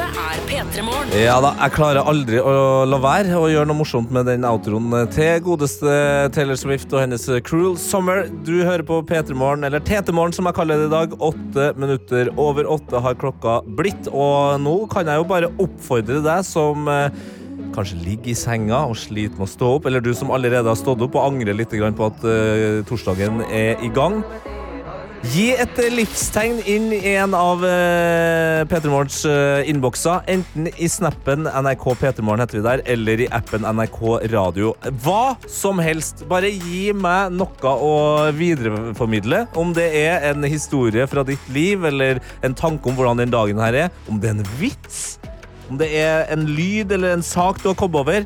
Dette 0.00 0.22
er 0.24 0.38
P3 0.48 0.82
Morgen. 0.84 1.10
Ja 1.18 1.34
da, 1.44 1.50
jeg 1.60 1.74
klarer 1.74 2.06
aldri 2.08 2.38
å 2.40 2.52
la 2.88 2.98
være 3.02 3.36
å 3.36 3.48
gjøre 3.50 3.68
noe 3.68 3.80
morsomt 3.82 4.12
med 4.14 4.24
den 4.30 4.46
outroen 4.48 4.94
til 5.12 5.42
godeste 5.44 5.96
Taylor 6.32 6.56
Swift 6.56 6.94
og 6.94 7.02
hennes 7.02 7.26
Cruel 7.44 7.74
Summer. 7.80 8.22
Du 8.46 8.62
hører 8.62 8.84
på 8.86 9.02
P3 9.04 9.36
Morgen, 9.36 9.66
eller 9.68 9.82
TT 9.84 10.14
Morgen 10.16 10.32
som 10.32 10.48
jeg 10.48 10.56
kaller 10.56 10.80
det 10.80 10.88
i 10.88 10.94
dag. 10.94 11.16
Åtte 11.20 11.66
minutter 11.76 12.30
over 12.40 12.70
åtte 12.78 13.02
har 13.04 13.18
klokka 13.20 13.58
blitt, 13.76 14.08
og 14.08 14.56
nå 14.64 14.78
kan 14.92 15.10
jeg 15.10 15.20
jo 15.20 15.28
bare 15.34 15.52
oppfordre 15.60 16.22
deg 16.24 16.48
som 16.48 16.88
eh, 16.88 17.20
Kanskje 17.70 18.00
ligger 18.02 18.32
i 18.32 18.34
senga 18.34 18.80
og 18.88 18.96
sliter 18.98 19.36
med 19.38 19.44
å 19.44 19.50
stå 19.52 19.68
opp, 19.76 19.84
eller 19.86 20.02
du 20.02 20.10
som 20.16 20.32
allerede 20.34 20.66
har 20.66 20.78
stått 20.80 21.04
opp 21.04 21.14
og 21.20 21.28
angrer 21.28 21.54
litt 21.54 21.70
på 21.70 22.08
at 22.08 22.24
eh, 22.26 22.80
torsdagen 22.88 23.44
er 23.46 23.84
i 23.84 23.92
gang. 23.94 24.24
Gi 25.20 25.50
et 25.52 25.76
livstegn 25.92 26.62
inn 26.64 26.86
i 26.96 27.00
en 27.12 27.34
av 27.36 27.60
uh, 27.60 28.62
P3 28.64 28.88
Morgens 28.88 29.18
uh, 29.28 29.60
innbokser. 29.68 30.22
Enten 30.32 30.70
i 30.80 30.88
snappen 30.88 31.44
NRK 31.44 31.84
P3 32.00 32.24
Morgen 32.24 32.40
heter 32.40 32.56
vi 32.56 32.62
der, 32.64 32.82
eller 32.94 33.20
i 33.20 33.26
appen 33.36 33.66
NRK 33.68 34.00
Radio. 34.32 34.70
Hva 35.04 35.36
som 35.44 35.82
helst. 35.84 36.24
Bare 36.30 36.48
gi 36.48 36.94
meg 36.96 37.34
noe 37.36 37.74
å 37.84 37.92
videreformidle. 38.32 39.42
Om 39.60 39.74
det 39.76 39.90
er 40.00 40.24
en 40.30 40.48
historie 40.48 41.04
fra 41.10 41.26
ditt 41.28 41.52
liv, 41.52 41.84
eller 41.90 42.22
en 42.40 42.56
tanke 42.56 42.88
om 42.88 42.96
hvordan 42.96 43.20
den 43.20 43.36
dagen 43.36 43.60
her 43.60 43.76
er. 43.76 43.92
Om 44.08 44.22
det 44.24 44.32
er 44.32 44.38
en 44.38 44.50
vits. 44.56 45.02
Om 45.68 45.82
det 45.84 45.90
er 46.00 46.32
en 46.32 46.48
lyd 46.48 46.96
eller 46.96 47.18
en 47.18 47.26
sak 47.26 47.60
du 47.60 47.68
har 47.74 47.76
kommet 47.76 48.00
over. 48.00 48.24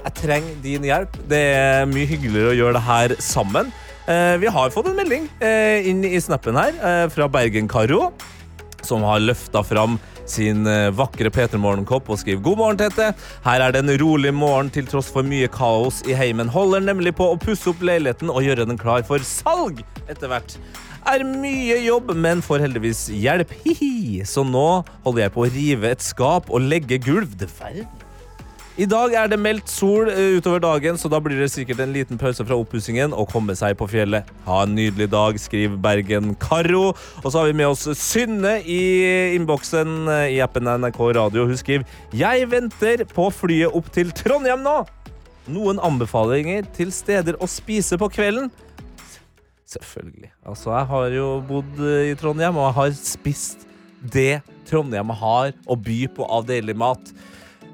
Jeg 0.00 0.16
trenger 0.24 0.58
din 0.64 0.88
hjelp. 0.88 1.20
Det 1.28 1.44
er 1.52 1.86
mye 1.92 2.08
hyggeligere 2.08 2.56
å 2.56 2.58
gjøre 2.62 2.78
det 2.80 2.84
her 2.88 3.18
sammen. 3.20 3.68
Eh, 4.10 4.36
vi 4.36 4.46
har 4.46 4.70
fått 4.74 4.88
en 4.90 4.96
melding 4.98 5.28
eh, 5.38 5.86
inn 5.86 6.02
i 6.04 6.18
snappen 6.20 6.56
her 6.58 6.74
eh, 6.74 7.04
fra 7.14 7.28
Bergen-Karo, 7.30 8.08
som 8.82 9.04
har 9.06 9.20
løfta 9.22 9.62
fram 9.62 10.00
sin 10.30 10.62
vakre 10.94 11.26
P3 11.34 11.58
Morgenkopp 11.58 12.06
og 12.10 12.20
skriver 12.20 12.42
God 12.44 12.58
morgen, 12.60 12.78
Tete. 12.78 13.08
Her 13.42 13.64
er 13.64 13.74
det 13.74 13.80
en 13.82 13.92
rolig 13.98 14.30
morgen 14.34 14.70
til 14.70 14.86
tross 14.86 15.08
for 15.10 15.26
mye 15.26 15.48
kaos 15.50 16.04
i 16.06 16.14
heimen. 16.14 16.50
Holder 16.54 16.84
nemlig 16.86 17.16
på 17.18 17.32
å 17.32 17.38
pusse 17.38 17.72
opp 17.72 17.82
leiligheten 17.82 18.30
og 18.30 18.46
gjøre 18.46 18.68
den 18.70 18.78
klar 18.78 19.02
for 19.06 19.26
salg 19.26 19.82
etter 20.06 20.30
hvert. 20.30 20.54
Er 21.10 21.26
mye 21.26 21.80
jobb, 21.82 22.14
men 22.14 22.44
får 22.46 22.62
heldigvis 22.62 23.08
hjelp. 23.10 23.50
Hihi. 23.64 24.22
Så 24.22 24.46
nå 24.46 24.68
holder 25.02 25.26
jeg 25.26 25.34
på 25.34 25.46
å 25.46 25.50
rive 25.50 25.90
et 25.90 26.06
skap 26.06 26.50
og 26.50 26.62
legge 26.62 27.02
gulv. 27.02 27.34
Det 27.40 27.50
verden. 27.58 27.99
I 28.80 28.86
dag 28.88 29.12
er 29.12 29.26
det 29.28 29.36
meldt 29.36 29.68
sol 29.68 30.08
eh, 30.08 30.38
utover 30.38 30.62
dagen, 30.62 30.96
så 30.96 31.10
da 31.12 31.18
blir 31.20 31.36
det 31.36 31.50
sikkert 31.52 31.82
en 31.84 31.90
liten 31.92 32.16
pause 32.16 32.44
fra 32.48 32.56
oppussingen 32.56 33.12
og 33.12 33.28
komme 33.28 33.52
seg 33.58 33.74
på 33.76 33.84
fjellet. 33.90 34.28
Ha 34.46 34.62
en 34.64 34.72
nydelig 34.72 35.10
dag, 35.12 35.36
skriver 35.42 35.74
Bergen 35.84 36.30
Karo. 36.40 36.94
Og 37.20 37.26
så 37.26 37.34
har 37.34 37.50
vi 37.50 37.58
med 37.58 37.68
oss 37.68 37.84
Synne 38.00 38.54
i 38.64 38.78
innboksen 39.34 40.08
eh, 40.08 40.22
i 40.32 40.38
appen 40.40 40.70
NRK 40.70 40.96
Radio. 41.18 41.44
Hun 41.50 41.60
skriver 41.60 41.84
Jeg 42.16 42.46
venter 42.48 43.02
på 43.10 43.26
flyet 43.36 43.76
opp 43.76 43.90
til 43.92 44.14
Trondheim 44.16 44.64
nå. 44.64 44.78
Noen 45.52 45.82
anbefalinger 45.84 46.70
til 46.72 46.94
steder 46.94 47.36
å 47.36 47.48
spise 47.50 47.98
på 48.00 48.08
kvelden? 48.14 48.48
Selvfølgelig. 49.68 50.30
Altså, 50.40 50.72
jeg 50.72 50.88
har 50.94 51.18
jo 51.18 51.26
bodd 51.50 51.84
eh, 51.84 52.14
i 52.14 52.16
Trondheim, 52.16 52.56
og 52.56 52.70
jeg 52.70 52.78
har 52.78 52.96
spist 52.96 53.68
det 54.00 54.40
Trondheim 54.70 55.12
har 55.20 55.52
å 55.68 55.76
by 55.76 55.98
på 56.16 56.30
av 56.32 56.48
deilig 56.48 56.78
mat. 56.80 57.12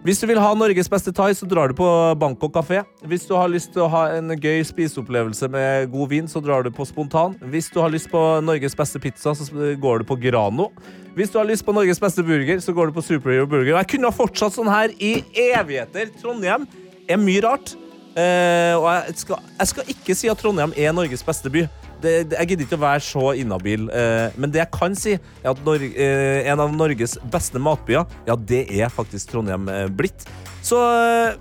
Hvis 0.07 0.21
du 0.23 0.29
vil 0.31 0.39
ha 0.39 0.53
Norges 0.55 0.87
beste 0.87 1.11
thai, 1.11 1.33
så 1.35 1.49
drar 1.51 1.73
du 1.73 1.75
på 1.75 1.87
Bangkok 2.21 2.53
kafé. 2.55 2.85
Hvis 3.11 3.25
du 3.27 3.33
har 3.35 3.49
lyst 3.51 3.73
til 3.75 3.83
å 3.83 3.89
ha 3.91 4.05
en 4.15 4.37
gøy 4.39 4.61
spiseopplevelse 4.63 5.49
med 5.51 5.89
god 5.91 6.13
vin, 6.13 6.29
så 6.31 6.39
drar 6.39 6.63
du 6.63 6.69
på 6.71 6.87
Spontan. 6.87 7.35
Hvis 7.51 7.73
du 7.75 7.81
har 7.83 7.91
lyst 7.91 8.07
på 8.13 8.21
Norges 8.47 8.79
beste 8.79 9.01
pizza, 9.03 9.35
så 9.35 9.75
går 9.83 10.05
du 10.05 10.07
på 10.07 10.19
Grano. 10.23 10.69
Hvis 11.17 11.35
du 11.35 11.41
har 11.41 11.49
lyst 11.49 11.67
på 11.67 11.75
Norges 11.75 11.99
beste 11.99 12.23
burger, 12.23 12.63
så 12.63 12.77
går 12.77 12.93
du 12.93 12.95
på 13.01 13.03
Superhero 13.03 13.49
Burger. 13.51 13.73
Jeg 13.81 13.91
kunne 13.97 14.07
ha 14.07 14.15
fortsatt 14.15 14.55
sånn 14.55 14.71
her 14.71 14.95
i 14.95 15.17
evigheter. 15.49 16.15
Trondheim 16.23 16.69
er 17.11 17.19
mye 17.19 17.43
rart. 17.43 17.75
Uh, 18.15 18.79
og 18.79 18.87
jeg 18.93 19.19
skal, 19.25 19.43
jeg 19.59 19.73
skal 19.73 19.91
ikke 19.97 20.19
si 20.23 20.31
at 20.31 20.39
Trondheim 20.39 20.77
er 20.79 20.95
Norges 20.95 21.27
beste 21.27 21.51
by. 21.51 21.67
Det, 22.03 22.13
jeg 22.35 22.51
gidder 22.51 22.67
ikke 22.67 22.79
å 22.79 22.85
være 22.85 23.05
så 23.05 23.33
inhabil. 23.41 23.89
Eh, 23.89 24.37
men 24.37 24.53
det 24.53 24.63
jeg 24.63 24.73
kan 24.75 24.97
si, 24.99 25.17
er 25.17 25.51
at 25.53 25.61
Nor 25.67 25.83
eh, 25.83 26.47
en 26.51 26.63
av 26.63 26.75
Norges 26.75 27.17
beste 27.33 27.61
matbyer, 27.63 28.07
ja, 28.29 28.37
det 28.37 28.67
er 28.77 28.93
faktisk 28.93 29.33
Trondheim 29.33 29.69
eh, 29.73 29.87
blitt. 29.89 30.27
Så 30.67 30.81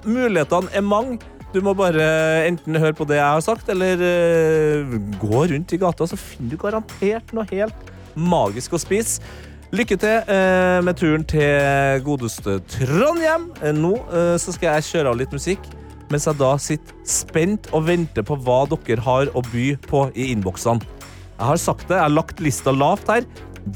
mulighetene 0.06 0.72
er 0.76 0.86
mange. 0.86 1.20
Du 1.56 1.62
må 1.64 1.72
bare 1.78 2.04
enten 2.50 2.76
høre 2.76 2.96
på 2.98 3.08
det 3.08 3.16
jeg 3.16 3.26
har 3.38 3.44
sagt, 3.44 3.70
eller 3.72 4.02
gå 5.22 5.46
rundt 5.52 5.72
i 5.72 5.80
gata, 5.80 6.08
så 6.10 6.18
finner 6.20 6.52
du 6.52 6.60
garantert 6.60 7.32
noe 7.36 7.48
helt 7.54 7.94
magisk 8.20 8.76
å 8.76 8.82
spise. 8.82 9.24
Lykke 9.76 9.98
til 10.00 10.36
med 10.86 11.00
turen 11.00 11.24
til 11.28 12.04
godeste 12.06 12.60
Trondheim. 12.70 13.48
Nå 13.80 13.96
så 14.40 14.54
skal 14.54 14.76
jeg 14.76 14.88
kjøre 14.92 15.16
av 15.16 15.20
litt 15.24 15.34
musikk 15.36 15.64
mens 16.12 16.28
jeg 16.30 16.40
da 16.40 16.52
sitter 16.62 17.00
spent 17.10 17.70
og 17.74 17.88
venter 17.90 18.26
på 18.26 18.38
hva 18.46 18.64
dere 18.70 19.04
har 19.06 19.32
å 19.34 19.44
by 19.52 19.68
på 19.90 20.06
i 20.14 20.32
innboksene. 20.34 20.84
Jeg 21.36 21.50
har 21.50 21.60
sagt 21.60 21.88
det, 21.90 21.98
jeg 21.98 22.06
har 22.06 22.14
lagt 22.14 22.44
lista 22.44 22.72
lavt 22.72 23.10
her. 23.12 23.26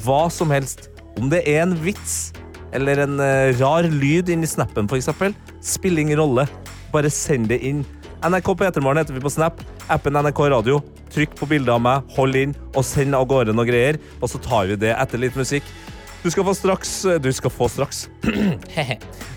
Hva 0.05 0.27
som 0.31 0.51
helst. 0.53 0.87
Om 1.19 1.31
det 1.31 1.41
er 1.49 1.63
en 1.65 1.75
vits 1.83 2.31
eller 2.75 3.01
en 3.03 3.19
eh, 3.23 3.57
rar 3.59 3.87
lyd 3.89 4.29
inni 4.29 4.47
snappen, 4.47 4.87
f.eks., 4.87 5.09
spiller 5.65 6.05
ingen 6.05 6.21
rolle. 6.21 6.45
Bare 6.93 7.11
send 7.11 7.49
det 7.51 7.59
inn. 7.65 7.83
NRK 8.19 8.53
P3morgen 8.59 9.01
heter 9.01 9.15
vi 9.15 9.23
på 9.23 9.31
Snap. 9.33 9.61
Appen 9.91 10.17
NRK 10.19 10.41
Radio. 10.53 10.79
Trykk 11.09 11.33
på 11.39 11.47
bildet 11.49 11.73
av 11.73 11.81
meg, 11.81 12.05
hold 12.15 12.37
inn 12.37 12.53
og 12.75 12.83
send 12.85 13.17
av 13.17 13.25
gårde 13.29 13.55
noe 13.55 13.67
greier. 13.67 13.99
Og 14.19 14.29
så 14.31 14.41
tar 14.43 14.69
vi 14.69 14.77
det 14.79 14.93
etter 14.95 15.21
litt 15.21 15.37
musikk. 15.39 15.65
Du 16.23 16.29
skal 16.31 16.43
få 16.43 16.53
straks 16.53 17.05
Du 17.23 17.31
skal 17.33 17.49
få 17.49 17.67
straks 17.67 18.09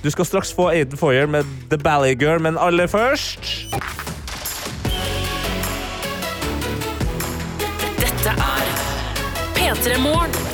Du 0.02 0.10
skal 0.10 0.24
straks 0.26 0.52
få 0.52 0.68
Aiden 0.68 0.98
Foyer 0.98 1.26
med 1.26 1.44
The 1.70 1.78
Ballet 1.78 2.18
Girl, 2.18 2.42
men 2.42 2.58
aller 2.58 2.86
først 2.86 3.52
Dette 8.02 8.34
er 8.34 8.72
P3 9.56 9.98
Morgen. 10.02 10.51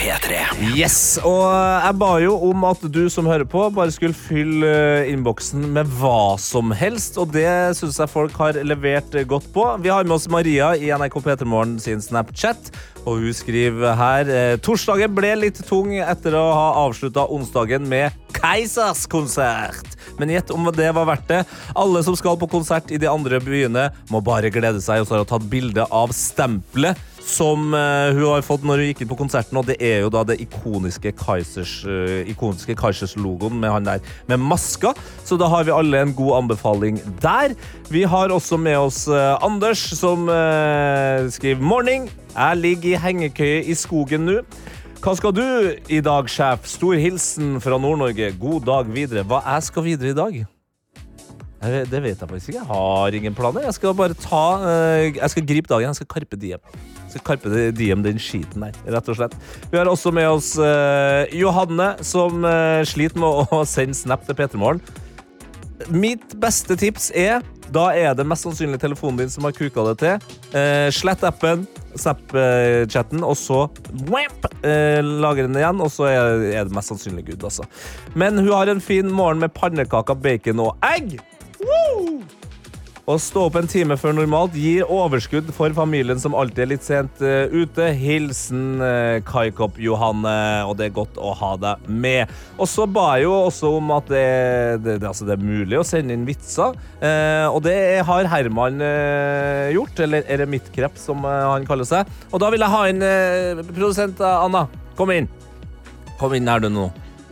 P3. 0.00 0.20
P3. 0.30 0.36
Yes, 0.78 1.18
og 1.28 1.44
jeg 1.44 1.96
ba 2.00 2.10
jo 2.22 2.32
om 2.48 2.64
at 2.68 2.80
du 2.92 3.02
som 3.12 3.26
hører 3.28 3.44
på, 3.48 3.66
bare 3.74 3.92
skulle 3.92 4.16
fylle 4.16 4.64
eh, 4.68 5.10
innboksen 5.12 5.66
med 5.74 5.90
hva 6.00 6.38
som 6.40 6.72
helst, 6.72 7.18
og 7.20 7.34
det 7.34 7.76
syns 7.76 7.98
jeg 8.00 8.08
folk 8.12 8.38
har 8.40 8.56
levert 8.64 9.12
eh, 9.12 9.26
godt 9.28 9.50
på. 9.52 9.66
Vi 9.84 9.92
har 9.92 10.08
med 10.08 10.16
oss 10.16 10.28
Maria 10.32 10.72
i 10.72 10.88
NRK 10.88 11.18
P3 11.26 11.48
Morgen 11.48 11.76
sin 11.82 12.00
Snapchat, 12.00 12.72
og 13.04 13.20
hun 13.20 13.36
skriver 13.36 13.96
her 13.98 14.32
eh, 14.32 14.56
Torsdagen 14.64 15.12
ble 15.16 15.34
litt 15.42 15.60
tung 15.68 15.92
etter 16.00 16.38
å 16.38 16.46
ha 16.48 16.66
avslutta 16.86 17.28
onsdagen 17.28 17.84
med 17.90 18.16
Keisers 18.40 19.04
konsert. 19.10 19.98
Men 20.16 20.32
gjett 20.32 20.52
om 20.54 20.68
det 20.72 20.90
var 20.96 21.08
verdt 21.12 21.28
det. 21.28 21.44
Alle 21.76 22.00
som 22.06 22.16
skal 22.16 22.40
på 22.40 22.48
konsert 22.50 22.88
i 22.92 23.00
de 23.00 23.08
andre 23.10 23.40
byene, 23.44 23.90
må 24.08 24.24
bare 24.24 24.52
glede 24.52 24.80
seg, 24.80 25.02
og 25.02 25.08
så 25.08 25.18
har 25.18 25.24
hun 25.26 25.32
tatt 25.36 25.48
bilde 25.52 25.84
av 25.92 26.16
stempelet 26.16 27.09
som 27.20 27.74
uh, 27.74 28.10
hun 28.16 28.26
har 28.30 28.44
fått 28.44 28.64
når 28.66 28.82
hun 28.82 28.88
gikk 28.90 29.02
inn 29.04 29.10
på 29.10 29.18
konserten, 29.18 29.58
og 29.60 29.66
det 29.68 29.76
er 29.84 30.00
jo 30.04 30.10
da 30.12 30.22
det 30.26 30.38
ikoniske 30.42 31.12
Kaizers-logoen 31.20 32.74
uh, 32.74 32.80
Kaisers 32.80 33.16
med 33.16 33.70
han 33.70 33.88
der 33.88 34.04
med 34.30 34.42
maska. 34.42 34.94
Så 35.24 35.38
da 35.40 35.48
har 35.52 35.66
vi 35.68 35.74
alle 35.74 36.00
en 36.00 36.14
god 36.16 36.42
anbefaling 36.42 37.00
der. 37.22 37.54
Vi 37.90 38.02
har 38.08 38.32
også 38.32 38.58
med 38.60 38.78
oss 38.78 39.06
uh, 39.08 39.36
Anders, 39.44 39.82
som 39.98 40.28
eh, 40.28 41.28
skriver 41.30 41.60
'Morning'. 41.60 42.10
Jeg 42.36 42.56
ligger 42.56 42.90
i 42.94 43.00
hengekøye 43.00 43.64
i 43.64 43.74
skogen 43.74 44.26
nå. 44.26 44.40
Hva 45.00 45.14
skal 45.16 45.32
du 45.32 45.44
i 45.88 46.00
dag, 46.04 46.28
sjef? 46.28 46.66
Stor 46.68 46.94
hilsen 47.00 47.60
fra 47.64 47.78
Nord-Norge. 47.80 48.34
God 48.38 48.66
dag 48.68 48.90
videre. 48.92 49.24
Hva 49.24 49.40
jeg 49.46 49.62
skal 49.62 49.86
videre 49.86 50.12
i 50.12 50.16
dag? 50.18 50.40
Det 51.60 52.02
vet 52.02 52.20
jeg 52.20 52.28
faktisk 52.28 52.48
ikke. 52.48 52.60
Jeg 52.60 52.68
har 52.68 53.16
ingen 53.16 53.34
planer. 53.34 53.64
Jeg 53.68 53.74
skal 53.74 53.94
bare 53.96 54.16
ta 54.16 54.44
eh, 54.64 55.16
Jeg 55.16 55.30
skal 55.30 55.46
gripe 55.46 55.68
dagen. 55.68 55.88
Jeg 55.88 56.00
skal 56.00 56.06
karpe 56.06 56.36
diem. 56.36 56.60
Skal 57.10 57.24
karpe 57.26 57.70
diem 57.76 58.04
den 58.06 58.20
skiten 58.22 58.66
der, 58.66 58.76
rett 58.96 59.10
og 59.10 59.18
slett. 59.18 59.36
Vi 59.72 59.78
har 59.78 59.90
også 59.90 60.12
med 60.14 60.28
oss 60.30 60.52
uh, 60.58 61.26
Johanne, 61.34 61.92
som 62.06 62.44
uh, 62.46 62.80
sliter 62.86 63.20
med 63.20 63.44
å 63.50 63.62
sende 63.74 63.98
snap 63.98 64.26
til 64.28 64.38
P3 64.38 64.60
Morgen. 64.60 64.82
Mitt 65.90 66.36
beste 66.38 66.76
tips 66.78 67.08
er 67.16 67.40
da 67.70 67.90
er 67.94 68.16
det 68.18 68.26
mest 68.26 68.46
sannsynlig 68.46 68.80
telefonen 68.82 69.22
din 69.22 69.30
som 69.30 69.46
har 69.46 69.54
kuka 69.54 69.84
det 69.90 69.94
til. 70.02 70.32
Eh, 70.58 70.88
slett 70.94 71.22
appen, 71.26 71.66
Snap-chatten, 71.94 73.22
og 73.26 73.36
så 73.38 73.64
eh, 74.66 75.00
lager 75.02 75.46
den 75.46 75.58
igjen, 75.58 75.82
og 75.82 75.90
så 75.94 76.08
er 76.10 76.66
det 76.66 76.74
mest 76.74 76.92
sannsynlig 76.92 77.28
good. 77.30 77.46
Altså. 77.46 77.66
Men 78.14 78.38
hun 78.38 78.52
har 78.54 78.70
en 78.70 78.82
fin 78.82 79.10
morgen 79.10 79.42
med 79.42 79.54
pannekaker, 79.54 80.18
bacon 80.18 80.66
og 80.66 80.90
egg. 80.90 81.18
Woo! 81.62 82.20
Å 83.08 83.16
stå 83.18 83.46
opp 83.48 83.56
en 83.56 83.68
time 83.70 83.96
før 83.98 84.12
normalt 84.14 84.54
gir 84.54 84.84
overskudd 84.84 85.48
for 85.56 85.72
familien 85.74 86.20
som 86.20 86.34
alltid 86.36 86.62
er 86.62 86.68
litt 86.74 86.84
sent 86.84 87.22
eh, 87.24 87.48
ute. 87.50 87.88
Hilsen 87.96 88.82
uh, 88.82 89.16
Kaikop 89.26 89.80
Johanne, 89.80 90.34
og 90.68 90.76
det 90.78 90.90
er 90.90 90.94
godt 90.98 91.16
å 91.18 91.32
ha 91.40 91.54
deg 91.58 91.88
med. 91.88 92.30
Og 92.60 92.68
så 92.70 92.86
ba 92.86 93.16
jeg 93.16 93.26
jo 93.26 93.34
også 93.48 93.72
om 93.80 93.90
at 93.96 94.12
det, 94.12 94.26
det, 94.84 94.98
altså 95.00 95.26
det 95.26 95.34
er 95.38 95.48
mulig 95.48 95.80
å 95.80 95.86
sende 95.86 96.14
inn 96.14 96.28
vitser. 96.28 96.76
eh, 97.00 97.48
og 97.48 97.64
det 97.66 98.04
har 98.06 98.30
Herman 98.30 98.84
eh, 98.84 99.72
gjort, 99.74 100.04
eller 100.06 100.28
Eremittkrep 100.30 101.00
som 101.00 101.24
eh, 101.24 101.44
han 101.50 101.66
kaller 101.66 101.88
seg. 101.88 102.08
Og 102.30 102.44
da 102.44 102.52
vil 102.52 102.62
jeg 102.62 102.76
ha 102.76 102.86
inn 102.92 103.06
eh, 103.06 103.64
produsent 103.72 104.20
eh, 104.20 104.44
Anna. 104.46 104.66
Kom 105.00 105.10
inn. 105.16 105.26
Kom 106.20 106.36
inn 106.36 106.52
her 106.52 106.62
du 106.62 106.68
nå. 106.70 106.90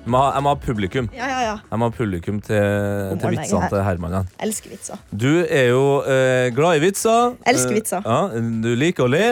Må 0.09 0.21
ha, 0.23 0.29
jeg 0.39 0.45
må 0.47 0.53
ha 0.55 0.59
publikum. 0.63 1.09
Ja, 1.13 1.27
ja, 1.29 1.39
ja. 1.45 1.55
Jeg 1.69 1.79
må 1.83 1.89
ha 1.91 1.93
publikum 1.93 2.39
til, 2.41 2.57
til 2.57 3.19
jeg 3.19 3.29
er 3.29 3.35
vitsene 3.37 3.69
til 3.73 3.83
Herman. 3.85 4.15
Elsker 4.47 4.73
vitser. 4.73 5.03
Du 5.13 5.29
er 5.45 5.67
jo 5.69 5.83
eh, 6.09 6.49
glad 6.57 6.79
i 6.79 6.83
vitser. 6.87 7.35
Elsker 7.53 7.75
Eh, 7.75 7.81
vitser. 7.83 8.07
ja, 8.09 8.41
du 8.65 8.71
liker 8.81 9.05
å 9.05 9.11
le. 9.13 9.25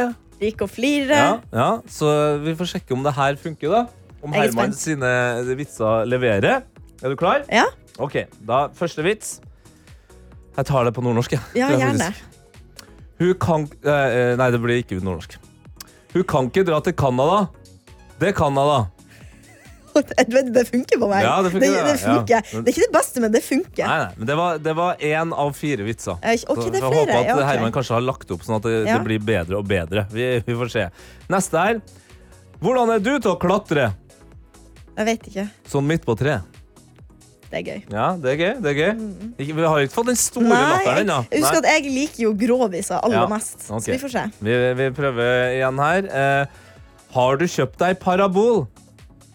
Liker 0.43 0.69
å 0.69 0.69
flire. 0.69 1.17
Ja, 1.17 1.31
ja, 1.57 1.69
så 1.89 2.11
vi 2.45 2.53
får 2.59 2.75
sjekke 2.75 2.93
om 2.93 3.03
det 3.07 3.15
her 3.17 3.39
funker, 3.41 3.73
da. 3.73 3.85
Om 4.21 4.35
er 4.37 4.43
Herman 4.47 4.75
spent. 4.77 5.01
sine 5.01 5.57
vitser 5.57 6.05
leverer. 6.11 6.65
Er 7.03 7.13
du 7.13 7.17
klar? 7.17 7.45
Ja. 7.53 7.65
Ok, 8.03 8.19
da 8.45 8.67
første 8.77 9.05
vits. 9.07 9.39
Jeg 10.57 10.69
tar 10.69 10.85
det 10.89 10.93
på 10.97 11.05
nordnorsk. 11.05 11.39
Ja, 11.57 11.71
gjerne. 11.73 12.11
Hun 13.21 13.33
kan 13.41 13.65
eh, 13.85 14.35
Nei, 14.37 14.51
det 14.53 14.61
blir 14.61 14.83
ikke 14.83 14.99
nordnorsk. 15.01 15.39
Hun 16.13 16.25
kan 16.29 16.49
ikke 16.53 16.65
dra 16.69 16.83
til 16.85 16.93
Canada. 16.97 17.47
Det 18.21 18.31
er 18.33 18.37
Canada. 18.37 18.87
Det 20.57 20.65
funker 20.69 21.01
på 21.01 21.09
meg. 21.11 21.25
Ja, 21.27 21.35
det 21.43 21.53
funker, 21.55 21.75
det, 21.75 21.85
det, 21.87 21.99
funker. 22.03 22.35
Ja. 22.37 22.41
det 22.63 22.63
er 22.63 22.75
ikke 22.75 22.85
det 22.87 22.93
beste, 22.97 23.23
men 23.25 23.33
det 23.35 23.43
funker. 23.45 23.85
Nei, 23.87 23.99
nei, 24.05 24.11
men 24.21 24.31
det 24.31 24.37
var, 24.41 24.59
det 24.63 24.75
var 24.79 25.05
én 25.11 25.35
av 25.35 25.53
fire 25.57 25.87
vitser. 25.87 26.19
Okay, 26.21 26.43
ok, 26.47 26.63
Så 26.63 26.73
det 26.75 26.81
jeg 26.83 26.89
håper 26.91 27.15
at 27.21 27.31
ja, 27.31 27.37
ok. 27.37 27.45
Herman 27.51 27.75
kanskje 27.77 27.97
har 27.99 28.05
lagt 28.07 28.35
opp 28.37 28.45
sånn 28.47 28.59
at 28.59 28.69
det, 28.69 28.75
Ja. 28.89 28.99
blir 29.05 29.23
bedre 29.23 29.61
og 29.61 29.69
bedre. 29.71 30.07
Vi, 30.13 30.27
vi 30.47 30.59
får 30.63 30.73
se. 30.73 30.89
Neste 31.33 31.63
her. 31.63 31.81
Hvordan 32.63 32.93
er 32.95 33.01
du 33.05 33.13
til 33.19 33.33
å 33.35 33.39
klatre 33.41 33.91
Jeg 34.97 35.05
vet 35.11 35.27
ikke. 35.31 35.49
sånn 35.69 35.87
midt 35.89 36.07
på 36.09 36.15
tre? 36.17 36.39
Det 37.47 37.61
er 37.61 37.67
gøy. 37.69 37.83
Ja, 37.95 38.07
det 38.19 38.31
er 38.33 38.39
gøy. 38.41 38.55
det 38.63 38.71
er 38.73 38.79
gøy. 38.81 39.03
Ikke, 39.39 39.55
vi 39.55 39.67
har 39.71 39.83
ikke 39.85 39.95
fått 39.95 40.09
den 40.11 40.19
store 40.19 40.49
latteren 40.51 41.05
ennå. 41.05 41.19
husk 41.31 41.59
at 41.61 41.69
jeg 41.71 41.93
liker 41.95 42.23
jo 42.25 42.33
gråviser 42.35 42.99
aller 42.99 43.21
Ja, 43.21 43.27
mest. 43.31 43.69
Okay. 43.69 43.85
Så 43.85 43.93
vi 43.93 43.99
får 44.03 44.13
se. 44.17 44.25
Vi, 44.49 44.57
vi 44.81 44.89
prøver 44.97 45.53
igjen 45.55 45.79
her. 45.79 46.09
Eh, 46.11 46.65
har 47.15 47.39
du 47.39 47.45
kjøpt 47.47 47.79
deg 47.85 48.01
parabol? 48.03 48.65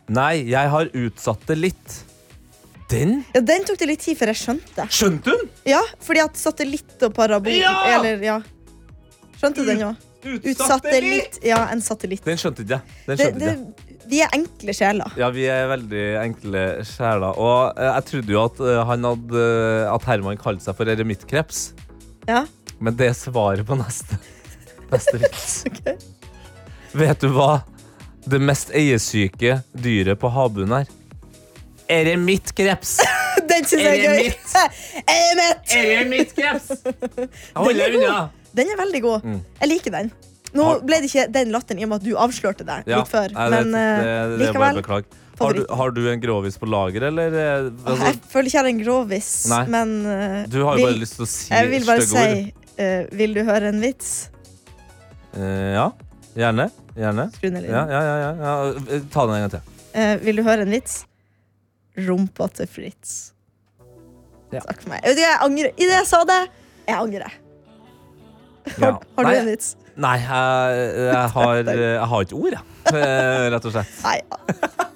Nei, 0.09 0.43
jeg 0.49 0.69
har 0.73 0.89
utsatt 0.93 1.43
det 1.47 1.57
litt. 1.59 1.97
Den? 2.91 3.21
Ja, 3.33 3.39
den 3.47 3.63
tok 3.63 3.77
det 3.79 3.87
litt 3.87 4.01
tid 4.03 4.17
før 4.19 4.33
jeg 4.33 4.39
skjønte. 4.41 4.85
Skjønte 4.91 5.31
hun? 5.31 5.45
Ja, 5.69 5.79
fordi 6.03 6.23
at 6.25 6.35
satellitt 6.35 6.97
og 7.07 7.13
parabol 7.15 7.53
Ja! 7.55 7.71
Eller, 7.95 8.19
ja. 8.25 8.39
Skjønte 9.39 9.63
den 9.65 9.85
òg? 9.87 10.07
Utsatellitt. 10.21 11.39
Ja, 11.47 11.63
en 11.71 11.79
satellitt. 11.81 12.25
Den 12.27 12.37
skjønte 12.37 12.65
ikke 12.65 12.77
jeg. 12.81 12.97
Den 13.07 13.15
Det, 13.17 13.23
skjønte 13.25 13.39
det, 13.39 13.53
ikke 13.55 13.95
jeg. 13.95 14.03
vi 14.11 14.19
er 14.25 14.35
enkle 14.37 14.75
sjeler. 14.77 15.15
Ja, 15.17 15.29
vi 15.33 15.45
er 15.49 15.69
veldig 15.71 16.03
enkle 16.25 16.65
sjeler. 16.85 17.39
Og 17.41 17.79
eh, 17.79 17.87
jeg 17.95 18.07
trodde 18.11 18.35
jo 18.35 18.43
at, 18.43 18.59
eh, 18.67 18.81
han 18.91 19.07
hadde, 19.07 19.45
at 19.95 20.09
Herman 20.11 20.37
kalte 20.43 20.67
seg 20.67 20.77
for 20.77 20.91
eremittkreps. 20.91 21.63
Ja. 22.29 22.43
Men 22.81 22.97
det 22.99 23.07
er 23.13 23.17
svaret 23.17 23.65
på 23.65 23.77
neste, 23.79 24.19
neste 24.91 25.17
vits. 25.23 25.61
Vet 26.91 27.23
du 27.23 27.31
hva 27.33 27.61
det 28.29 28.41
mest 28.41 28.69
eiesyke 28.77 29.61
dyret 29.73 30.19
på 30.21 30.29
havbunnen 30.29 30.81
er? 30.81 30.89
det 32.07 32.17
mitt 32.21 32.53
kreps? 32.55 32.99
Den 33.51 33.65
syns 33.67 33.83
jeg 33.83 34.05
er 34.05 34.19
gøy. 34.21 34.33
Er 35.11 35.39
det 35.99 36.03
mitt 36.11 36.35
kreps? 36.37 36.69
Den 36.85 37.81
er 37.81 37.97
unna. 37.97 38.11
god. 38.11 38.37
Den 38.55 38.69
er 38.71 38.77
veldig 38.79 39.01
god. 39.03 39.25
Mm. 39.25 39.39
Jeg 39.61 39.71
liker 39.71 39.95
den. 39.95 40.11
Nå 40.55 40.67
ble 40.83 40.99
det 40.99 41.07
ikke 41.07 41.25
den 41.31 41.51
latteren 41.55 41.79
i 41.79 41.85
og 41.85 41.91
med 41.93 42.01
at 42.01 42.07
du 42.07 42.15
avslørte 42.19 42.65
deg 42.67 42.87
Ja, 42.91 42.99
litt 43.01 43.11
før. 43.11 43.31
nei, 43.35 43.45
det, 43.51 43.59
men 43.63 43.75
eh, 43.79 43.91
det, 44.03 44.39
det, 44.41 44.47
er 44.49 44.57
bare 44.59 44.77
likevel. 44.79 45.05
Har 45.41 45.55
du, 45.57 45.61
har 45.79 45.93
du 45.95 46.01
en 46.11 46.21
grovis 46.21 46.57
på 46.61 46.67
lager, 46.69 47.07
eller? 47.07 47.33
eh, 47.33 47.69
Altså, 47.87 48.09
Jeg 48.11 48.19
føler 48.33 48.49
ikke 48.49 48.57
jeg 48.57 48.63
har 48.63 48.69
en 48.71 48.81
grovis, 48.83 49.29
Nei. 49.49 49.61
men 49.73 49.93
uh, 50.05 50.35
du 50.51 50.59
har 50.67 50.75
jo 50.75 50.83
vil- 50.83 50.89
bare 50.91 50.99
lyst 51.01 51.15
til 51.17 51.25
å 51.25 51.29
si 51.31 51.53
Jeg 51.53 51.71
vil 51.71 51.87
bare 51.87 52.05
si 52.05 52.25
eh, 52.83 53.07
Vil 53.23 53.33
du 53.37 53.41
høre 53.47 53.71
en 53.71 53.79
vits? 53.81 54.11
Uh, 55.31 55.71
ja, 55.73 55.87
gjerne. 56.35 56.67
Gjerne. 56.97 57.27
Skru 57.35 57.49
ned 57.51 57.63
lyden. 57.65 57.75
Ja, 57.75 57.83
ja, 57.87 58.01
ja, 58.03 58.15
ja, 58.21 58.31
ja. 58.41 58.95
Eh, 58.97 59.05
Ta 59.13 59.25
den 59.27 59.35
en 59.37 59.45
gang 59.45 59.53
til. 59.55 59.77
Eh, 59.93 60.15
vil 60.25 60.39
du 60.41 60.43
høre 60.47 60.65
en 60.65 60.73
vits? 60.73 61.01
Rumpa 61.99 62.47
til 62.55 62.69
Fritz. 62.71 63.31
Takk 64.51 64.81
for 64.83 64.91
meg. 64.91 65.05
Jeg, 65.07 65.37
angrer. 65.43 65.71
I 65.77 65.87
det 65.87 65.95
jeg 65.95 66.07
sa 66.09 66.23
det, 66.27 66.41
jeg 66.87 66.97
angrer. 66.97 67.37
Ja. 68.77 68.91
Har 69.15 69.23
du 69.23 69.29
Nei, 69.29 69.37
en 69.39 69.49
vits? 69.49 69.73
Nei, 70.01 70.17
jeg, 70.19 70.85
jeg, 71.07 71.25
har, 71.35 71.55
jeg 71.81 72.07
har 72.13 72.27
ikke 72.27 72.39
ord, 72.39 72.55
jeg. 72.57 72.95
Eh, 72.95 73.49
Rett 73.55 73.67
og 73.71 73.75
slett. 73.77 73.99
Nei. 74.03 74.87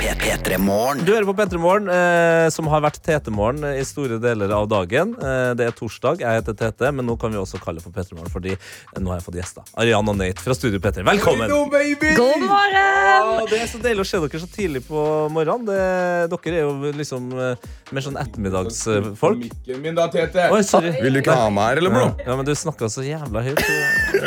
P3morgen. 0.00 1.02
Du 1.04 1.10
hører 1.12 1.26
på 1.28 1.34
P3 1.36 1.58
Morgen, 1.60 1.88
eh, 1.92 2.46
som 2.48 2.64
har 2.72 2.80
vært 2.80 3.02
Tete-morgen 3.04 3.60
i 3.68 3.82
store 3.84 4.16
deler 4.22 4.48
av 4.56 4.64
dagen. 4.70 5.10
Eh, 5.20 5.50
det 5.58 5.66
er 5.68 5.74
torsdag, 5.76 6.22
jeg 6.24 6.38
heter 6.38 6.54
Tete, 6.56 6.88
men 6.96 7.04
nå 7.04 7.18
kan 7.20 7.28
vi 7.34 7.36
også 7.36 7.60
kalle 7.60 7.82
for 7.84 7.92
P3 7.92 8.16
Morgen, 8.16 8.32
fordi 8.32 8.56
nå 8.96 9.12
har 9.12 9.18
jeg 9.18 9.26
fått 9.26 9.36
gjester. 9.36 9.60
Og 9.76 9.84
Nate 10.16 10.40
fra 10.40 10.56
Studio 10.56 10.80
P3. 10.80 11.04
Velkommen! 11.04 11.52
God 11.52 11.68
morgen! 11.68 12.80
Ja, 12.80 13.44
det 13.50 13.58
er 13.60 13.66
så 13.68 13.76
deilig 13.82 14.00
å 14.06 14.08
se 14.08 14.16
dere 14.24 14.40
så 14.40 14.48
tidlig 14.54 14.80
på 14.88 15.28
morgenen. 15.34 15.66
Det, 15.68 16.32
dere 16.32 16.54
er 16.56 16.64
jo 16.64 16.72
liksom 16.96 17.28
eh, 17.36 17.60
mer 17.92 18.00
sånn 18.06 18.16
ettermiddagsfolk. 18.22 19.42
Min 19.84 19.92
da, 19.98 20.08
Tete. 20.14 20.48
Oi, 20.48 20.62
sorry. 20.64 20.96
Vil 21.04 21.12
du 21.18 21.20
ikke 21.20 21.36
ha 21.36 21.52
meg 21.52 21.64
her, 21.74 21.80
eller, 21.82 21.92
bro? 21.92 22.08
Ja, 22.24 22.32
men 22.40 22.48
du 22.48 22.56
snakka 22.56 22.88
så 22.88 23.04
jævla 23.04 23.44
høyt 23.50 23.60
i 23.60 23.62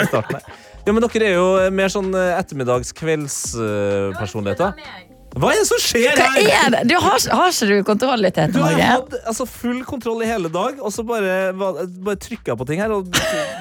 starten 0.06 0.38
her. 0.38 0.46
Ja, 0.84 0.92
men 0.92 1.00
dere 1.08 1.26
er 1.32 1.36
jo 1.40 1.48
mer 1.74 1.90
sånn 1.90 2.14
ettermiddags-kveldspersonligheter. 2.14 5.13
Hva 5.34 5.50
er 5.50 5.58
det 5.64 5.66
som 5.66 5.80
skjer 5.82 6.14
Hva 6.20 6.28
her? 6.36 6.50
er 6.66 6.74
det? 6.76 6.82
Du 6.92 6.96
har, 7.02 7.18
har 7.34 7.50
ikke 7.50 7.68
du 7.72 7.84
kontroll 7.88 8.22
litt, 8.22 8.36
Tete 8.38 8.54
Du 8.54 8.60
har 8.62 8.78
hatt 8.86 9.16
altså, 9.26 9.48
full 9.50 9.80
kontroll 9.88 10.22
i 10.22 10.28
hele 10.30 10.52
dag, 10.54 10.78
og 10.80 10.94
så 10.94 11.02
bare, 11.08 11.52
hva- 11.58 11.88
bare 12.06 12.20
trykka 12.22 12.54
på 12.60 12.68
ting 12.70 12.82
her, 12.84 12.94
og 12.94 13.10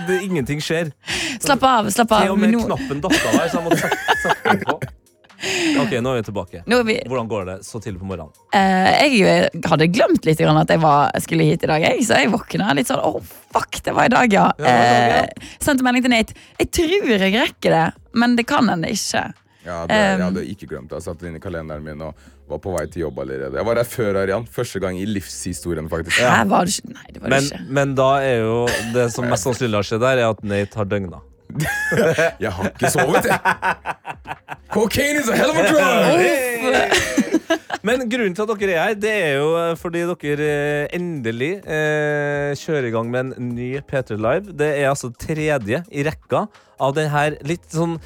det, 0.09 0.19
ingenting 0.27 0.61
skjer. 0.61 0.93
Slapp 1.41 1.63
av, 1.65 1.89
slapp 1.95 2.13
av. 2.13 2.27
Til 2.27 2.35
og 2.35 2.43
med 2.43 2.53
Nå- 2.53 2.67
knappen 2.69 3.01
datt 3.01 3.17
av 3.31 3.39
her, 3.41 3.49
så 3.49 3.57
jeg 3.61 3.65
måtte 3.71 3.81
sette, 3.87 4.19
sette 4.27 4.51
den 4.53 4.67
på. 4.69 4.77
Ok, 5.83 5.91
nå 5.99 6.11
er 6.13 6.21
vi 6.21 6.23
tilbake. 6.29 6.61
Nå 6.71 6.77
er 6.79 6.85
vi- 6.87 7.01
Hvordan 7.09 7.27
går 7.33 7.47
det 7.49 7.57
så 7.67 7.81
tidlig 7.83 7.99
på 7.99 8.07
morgenen? 8.07 8.31
Eh, 8.55 9.09
jeg 9.09 9.51
hadde 9.67 9.89
glemt 9.91 10.25
litt 10.29 10.39
grann 10.39 10.61
at 10.61 10.69
jeg 10.71 10.79
var, 10.85 11.11
skulle 11.25 11.43
hit 11.49 11.65
i 11.65 11.71
dag, 11.73 11.83
jeg, 11.83 12.05
så 12.07 12.21
jeg 12.21 12.31
våkna 12.31 12.75
litt 12.79 12.87
sånn 12.93 13.01
Å, 13.03 13.17
fuck, 13.51 13.81
det 13.83 13.95
var 13.97 14.05
i 14.07 14.13
dag, 14.13 14.33
ja. 14.33 14.45
Ja, 14.59 14.63
det 14.63 14.69
var 14.69 14.85
i 14.85 15.01
dag, 15.01 15.11
ja. 15.11 15.23
Eh, 15.25 15.57
sendte 15.59 15.83
melding 15.89 16.05
til 16.05 16.11
Nate. 16.15 16.35
Jeg 16.61 16.71
tror 16.71 17.09
jeg 17.17 17.33
rekker 17.35 17.75
det, 17.75 17.93
men 18.15 18.37
det 18.39 18.47
kan 18.47 18.69
hende 18.71 18.93
ikke. 18.93 19.25
Ja, 19.65 19.83
det, 19.87 19.95
jeg 19.95 20.19
Um, 20.19 20.23
hadde 20.27 20.43
ikke 20.51 20.67
glemt 20.73 20.91
det. 20.91 20.99
Jeg 20.99 21.05
satte 21.07 21.23
det 21.23 21.31
inn 21.31 21.37
i 21.39 21.43
kalenderen 21.43 21.85
min 21.87 22.01
og 22.03 22.15
var 22.51 22.59
på 22.65 22.73
vei 22.75 22.87
til 22.91 23.05
jobb 23.05 23.21
allerede. 23.23 23.55
Jeg 23.61 23.67
var 23.69 23.79
her 23.79 23.89
før 23.89 24.19
Arian. 24.25 24.47
Første 24.51 24.81
gang 24.83 24.99
i 24.99 25.05
livshistorien, 25.07 25.87
faktisk. 25.93 26.19
Her 26.19 26.45
var 26.51 26.67
det 26.67 26.79
ikke 26.81 26.95
Nei, 26.97 27.07
det 27.15 27.23
var 27.23 27.29
det 27.29 27.37
Men, 27.37 27.51
ikke. 27.51 27.61
men 27.79 27.95
da 28.01 28.09
er 28.27 28.41
jo 28.43 28.57
det 28.97 29.07
som 29.15 29.29
mest 29.31 29.47
sannsynlig 29.47 29.79
har 29.79 29.87
skjedd 29.93 30.09
her, 30.09 30.23
er 30.25 30.33
at 30.35 30.43
Nate 30.43 30.83
har 30.83 30.89
døgna. 30.91 31.23
Jeg 32.43 32.51
har 32.57 32.71
ikke 32.73 32.89
sovet, 32.91 33.27
jeg. 33.29 33.39
Cocaine 34.73 35.21
is 35.21 35.29
a 35.29 35.37
hell 35.37 35.51
of 35.53 35.59
a 35.61 35.67
drug! 35.69 37.23
Men 37.85 38.05
grunnen 38.09 38.33
til 38.39 38.47
at 38.47 38.61
dere 38.63 38.73
er 38.79 38.85
her, 38.87 38.95
det 39.03 39.11
er 39.13 39.33
jo 39.41 39.49
eh, 39.59 39.73
fordi 39.77 40.05
dere 40.23 40.47
eh, 40.49 40.85
endelig 40.97 41.51
eh, 41.67 42.53
kjører 42.57 42.87
i 42.89 42.93
gang 42.95 43.11
med 43.13 43.33
en 43.35 43.49
ny 43.57 43.73
P3 43.91 44.17
Live. 44.23 44.55
Det 44.57 44.69
er 44.79 44.89
altså 44.93 45.11
tredje 45.19 45.83
i 45.91 46.05
rekka 46.07 46.45
av 46.83 46.95
den 46.97 47.11
her 47.13 47.37
litt 47.47 47.67
sånn 47.75 47.99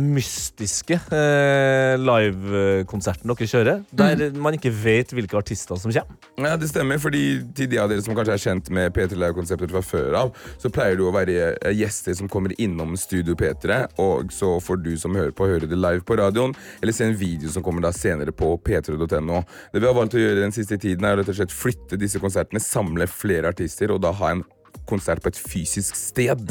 mystiske 0.00 0.96
eh, 1.12 1.94
livekonserten 2.00 3.28
dere 3.28 3.48
kjører. 3.50 3.82
Der 3.92 4.32
man 4.40 4.56
ikke 4.56 4.72
vet 4.72 5.12
hvilke 5.12 5.36
artister 5.36 5.76
som 5.76 5.92
kommer. 5.92 6.16
Ja, 6.40 6.56
det 6.56 6.70
stemmer, 6.70 6.98
fordi 7.02 7.42
til 7.56 7.68
de 7.70 7.80
av 7.80 7.90
dere 7.90 8.04
som 8.04 8.16
kanskje 8.16 8.36
er 8.36 8.42
kjent 8.42 8.70
med 8.72 8.94
P3 8.96 9.18
Live-konseptet 9.20 9.72
fra 9.74 9.82
før 9.84 10.18
av, 10.22 10.32
så 10.62 10.72
pleier 10.72 10.96
det 10.96 11.04
å 11.04 11.12
være 11.14 11.36
eh, 11.52 11.76
gjester 11.76 12.16
som 12.16 12.30
kommer 12.32 12.56
innom 12.62 12.96
Studio 13.00 13.36
P3, 13.36 13.82
og 14.02 14.32
så 14.34 14.56
får 14.64 14.80
du 14.84 14.92
som 15.00 15.16
hører 15.16 15.34
på, 15.36 15.48
høre 15.50 15.68
det 15.68 15.78
live 15.78 16.04
på 16.08 16.18
radioen, 16.18 16.56
eller 16.80 16.96
se 16.96 17.10
en 17.10 17.18
video 17.20 17.52
som 17.52 17.64
kommer 17.66 17.84
da 17.84 17.92
senere 17.94 18.32
på 18.32 18.54
p3.no. 18.64 19.44
Det 19.72 19.82
vi 19.82 19.88
har 19.88 19.96
valgt 19.96 20.16
å 20.16 20.22
gjøre 20.24 20.44
den 20.46 20.56
siste 20.56 20.80
tiden, 20.80 21.04
er 21.04 21.18
å 21.18 21.22
rett 21.22 21.32
og 21.32 21.40
slett 21.40 21.54
flytte 21.54 22.00
disse 22.00 22.22
konsertene, 22.22 22.62
samle 22.64 23.08
flere 23.10 23.52
artister, 23.52 23.92
og 23.92 24.00
da 24.04 24.14
ha 24.16 24.32
en 24.32 24.46
konsert 24.88 25.22
på 25.24 25.32
et 25.32 25.40
fysisk 25.40 25.96
sted. 25.98 26.44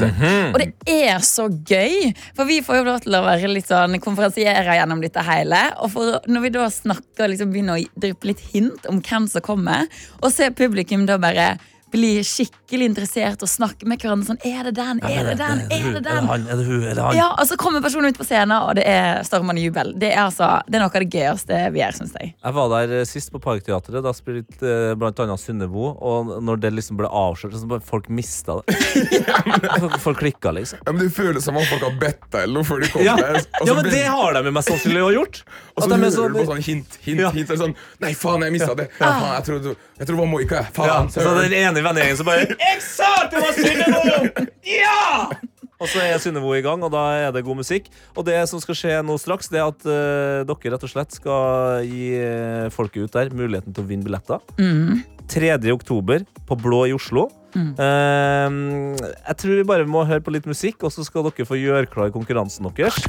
Og 0.52 0.60
det 0.62 0.72
er 0.92 1.22
så 1.26 1.48
gøy, 1.50 2.12
for 2.38 2.50
vi 2.50 2.62
får 2.66 2.82
jo 2.82 2.88
lov 2.90 3.04
til 3.06 3.18
å 3.18 3.24
være 3.26 3.52
litt 3.52 3.70
sånn 3.70 4.00
konferansiere 4.04 4.80
gjennom 4.80 5.04
dette 5.04 5.24
hele. 5.26 5.62
Og 5.84 5.94
for, 5.94 6.18
når 6.30 6.48
vi 6.48 6.54
da 6.58 6.66
snakker, 6.74 7.30
liksom 7.32 7.54
begynner 7.54 7.80
å 7.80 8.02
dryppe 8.08 8.32
litt 8.32 8.44
hint 8.54 8.90
om 8.92 9.02
hvem 9.06 9.30
som 9.32 9.46
kommer, 9.46 9.88
og 10.22 10.34
ser 10.34 10.56
publikum 10.58 11.08
da 11.10 11.20
bare 11.22 11.56
bli 11.96 12.12
skikkelig 12.28 12.90
interessert 12.92 13.42
og 13.46 13.50
snakke 13.50 13.88
med 13.90 14.00
hverandre 14.04 14.28
sånn 14.28 14.40
Er 14.46 14.68
det 14.68 14.76
den? 14.78 15.00
Er 15.08 15.30
det 15.32 15.38
den? 15.40 15.64
Er 15.72 15.88
det 15.96 16.04
den? 16.06 16.28
han? 16.30 16.46
Er 16.52 16.60
det 16.60 16.66
hun? 16.68 16.84
Er 16.84 16.96
det 17.00 17.04
han? 17.08 17.16
Ja, 17.18 17.30
og 17.40 17.48
så 17.50 17.58
kommer 17.58 17.82
personen 17.86 18.12
ut 18.12 18.20
på 18.20 18.28
scenen, 18.28 18.54
og 18.60 18.76
det 18.78 18.84
er 18.92 19.24
stormende 19.28 19.64
jubel. 19.64 19.94
Det 19.98 20.12
er, 20.14 20.26
altså, 20.28 20.50
det 20.68 20.78
er 20.80 20.84
noe 20.86 20.92
av 20.92 21.06
det 21.06 21.10
gøyeste 21.16 21.62
vi 21.76 21.82
gjør, 21.82 21.98
syns 22.02 22.16
jeg. 22.20 22.34
Jeg 22.44 22.58
var 22.60 22.70
der 22.76 22.96
eh, 23.00 23.06
sist 23.10 23.32
på 23.34 23.40
Parkteatret. 23.44 24.04
Da 24.06 24.14
spilte 24.18 24.68
eh, 24.92 24.96
blant 25.00 25.20
annet 25.24 25.40
Synnøve. 25.42 25.94
Og 26.06 26.36
når 26.44 26.62
det 26.66 26.74
liksom 26.76 27.00
ble 27.00 27.08
avslørt, 27.10 27.56
så 27.58 27.70
bare 27.70 27.84
folk 27.86 28.10
mista 28.10 28.60
det. 28.68 28.76
folk, 29.82 30.00
folk 30.04 30.20
klikka, 30.20 30.52
liksom. 30.56 30.80
Ja, 30.86 30.92
men 30.92 31.06
Det 31.08 31.14
føles 31.16 31.44
som 31.46 31.58
om 31.58 31.66
folk 31.70 31.84
har 31.88 31.96
bedt 32.02 32.26
deg 32.34 32.44
eller 32.48 32.60
noe 32.60 32.68
før 32.68 32.84
de 32.84 32.92
kommer. 32.92 33.06
Ja, 33.08 33.16
der, 33.20 33.40
og 33.40 33.62
så 33.62 33.70
ja 33.72 33.78
men 33.80 33.88
blir- 33.88 33.96
det 33.96 34.06
har 34.18 34.34
de 34.38 34.44
med 34.50 34.58
meg 34.60 34.68
sannsynlig 34.68 35.02
jo 35.06 35.10
gjort. 35.20 35.42
Og 35.76 35.84
så 35.84 35.86
At 35.86 35.90
de 35.90 35.96
hører 35.96 36.06
er 36.08 36.16
sånn- 36.16 36.34
du 36.36 36.40
på 36.42 36.46
sånn 36.52 36.64
hint, 36.66 36.98
hint, 37.06 37.20
Ja. 37.26 37.32
hint. 37.36 37.52
Og 37.56 37.58
sånn, 37.62 37.76
Nei, 38.04 38.14
faen, 38.18 38.42
jeg 38.48 38.52
mista 38.56 38.76
det. 38.76 38.90
Ja, 39.00 39.12
faen, 39.20 39.34
jeg 39.40 39.46
trodde 39.50 39.76
jeg 39.96 40.08
trodde 40.08 40.16
det 40.16 40.20
var 40.20 40.28
Moika. 40.32 40.56
jeg. 40.60 40.74
Faen, 40.76 40.88
Ja, 40.90 40.98
så 41.08 41.22
søren. 41.24 41.42
den 41.50 41.54
ene 41.62 41.84
i 41.86 41.90
vennegjengen 41.90 42.18
som 42.20 42.30
bare 42.30 42.48
Jeg 42.50 42.80
sa 42.84 43.12
at 43.24 43.34
det 43.34 43.44
var 43.44 43.60
Synnøve! 43.60 44.48
Ja! 44.66 45.30
Og 45.76 45.90
så 45.92 46.02
er 46.02 46.22
Synnøve 46.24 46.56
i 46.58 46.64
gang, 46.66 46.82
og 46.88 46.92
da 46.94 47.04
er 47.20 47.34
det 47.36 47.44
god 47.46 47.60
musikk. 47.60 47.90
Og 48.16 48.26
det 48.26 48.38
som 48.50 48.62
skal 48.64 48.78
skje 48.80 49.00
nå 49.06 49.18
straks, 49.22 49.52
det 49.52 49.60
er 49.60 49.68
at 49.68 49.84
uh, 49.86 50.46
dere 50.48 50.72
rett 50.74 50.86
og 50.88 50.92
slett 50.92 51.18
skal 51.18 51.84
gi 51.86 52.14
eh, 52.16 52.70
folket 52.74 53.06
ut 53.06 53.18
der 53.18 53.34
muligheten 53.36 53.76
til 53.76 53.84
å 53.84 53.90
vinne 53.90 54.08
billetter. 54.08 54.40
Mm. 54.58 55.04
3. 55.30 55.58
oktober 55.74 56.24
på 56.48 56.58
Blå 56.62 56.86
i 56.88 56.96
Oslo. 56.96 57.28
Mm. 57.56 57.74
Uh, 57.76 58.96
jeg 59.04 59.38
tror 59.42 59.60
vi 59.60 59.68
bare 59.68 59.90
må 59.90 60.06
høre 60.08 60.24
på 60.24 60.34
litt 60.34 60.48
musikk, 60.48 60.80
og 60.88 60.96
så 60.96 61.06
skal 61.06 61.28
dere 61.28 61.50
få 61.50 61.60
gjøre 61.60 61.92
klar 61.92 62.14
konkurransen 62.16 62.72
deres. 62.72 63.04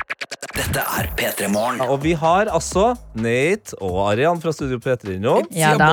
Dette 0.67 0.83
er 0.99 1.07
P3 1.15 1.47
Morgen. 1.53 1.79
Ja, 1.79 1.87
og 1.95 2.01
vi 2.03 2.11
har 2.19 2.49
altså 2.51 2.89
Nate 3.15 3.77
og 3.79 4.01
Arian 4.09 4.41
fra 4.43 4.51
Studio 4.51 4.81
P3 4.83 5.15
nå. 5.23 5.37
Ja 5.55 5.77
da. 5.79 5.91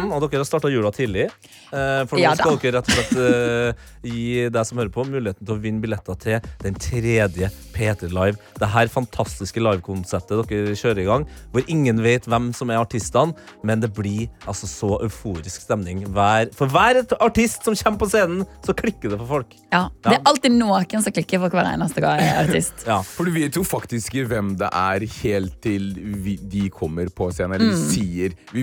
Mm, 0.00 0.14
og 0.16 0.24
dere 0.24 0.40
har 0.40 0.48
starta 0.48 0.70
jula 0.72 0.88
tidlig. 0.96 1.26
Eh, 1.28 2.00
for 2.08 2.16
nå 2.16 2.22
Ja 2.24 2.32
skal 2.38 2.56
dere 2.62 2.78
rett 2.78 2.88
og 2.88 2.96
slett 2.96 3.12
uh, 3.20 3.90
gi 4.08 4.46
deg 4.48 4.64
som 4.64 4.80
hører 4.80 4.94
på, 4.94 5.04
muligheten 5.12 5.44
til 5.44 5.58
å 5.58 5.60
vinne 5.60 5.84
billetter 5.84 6.16
til 6.24 6.48
den 6.64 6.80
tredje 6.80 7.50
P3 7.78 8.10
Live. 8.12 8.36
Det 8.58 8.68
her 8.74 8.90
fantastiske 8.92 9.62
livekonseptet 9.62 10.42
dere 10.50 10.74
kjører 10.78 11.02
i 11.04 11.06
gang, 11.08 11.26
hvor 11.54 11.64
ingen 11.70 12.02
vet 12.04 12.26
hvem 12.28 12.50
som 12.56 12.70
er 12.74 12.80
artistene, 12.82 13.34
men 13.66 13.80
det 13.82 13.92
blir 13.96 14.26
altså 14.48 14.66
så 14.68 14.90
euforisk 15.06 15.62
stemning. 15.64 16.04
Hver, 16.14 16.50
for 16.58 16.70
hver 16.74 17.00
artist 17.22 17.64
som 17.66 17.76
kommer 17.78 18.02
på 18.02 18.10
scenen, 18.10 18.44
så 18.66 18.74
klikker 18.76 19.12
det 19.14 19.20
for 19.22 19.30
folk. 19.38 19.54
Ja, 19.72 19.86
Det 20.04 20.16
er 20.18 20.26
alltid 20.28 20.52
noen 20.58 21.02
som 21.02 21.12
klikker 21.14 21.40
for 21.42 21.54
hver 21.54 21.68
eneste 21.72 22.02
gang 22.04 22.20
jeg 22.22 22.34
er 22.34 22.42
artist. 22.48 22.84
Ja. 22.88 23.00
For 23.04 23.28
du 23.28 23.32
vet 23.34 23.54
jo 23.56 23.62
faktisk 23.66 24.14
hvem 24.28 24.54
det 24.58 24.68
er 24.72 25.04
helt 25.22 25.58
til 25.64 25.90
vi, 26.24 26.36
de 26.40 26.68
kommer 26.72 27.10
på 27.14 27.30
scenen. 27.34 27.58
Eller 27.58 27.68
Mm. 27.68 27.82
sier 27.90 28.32
Vi 28.52 28.62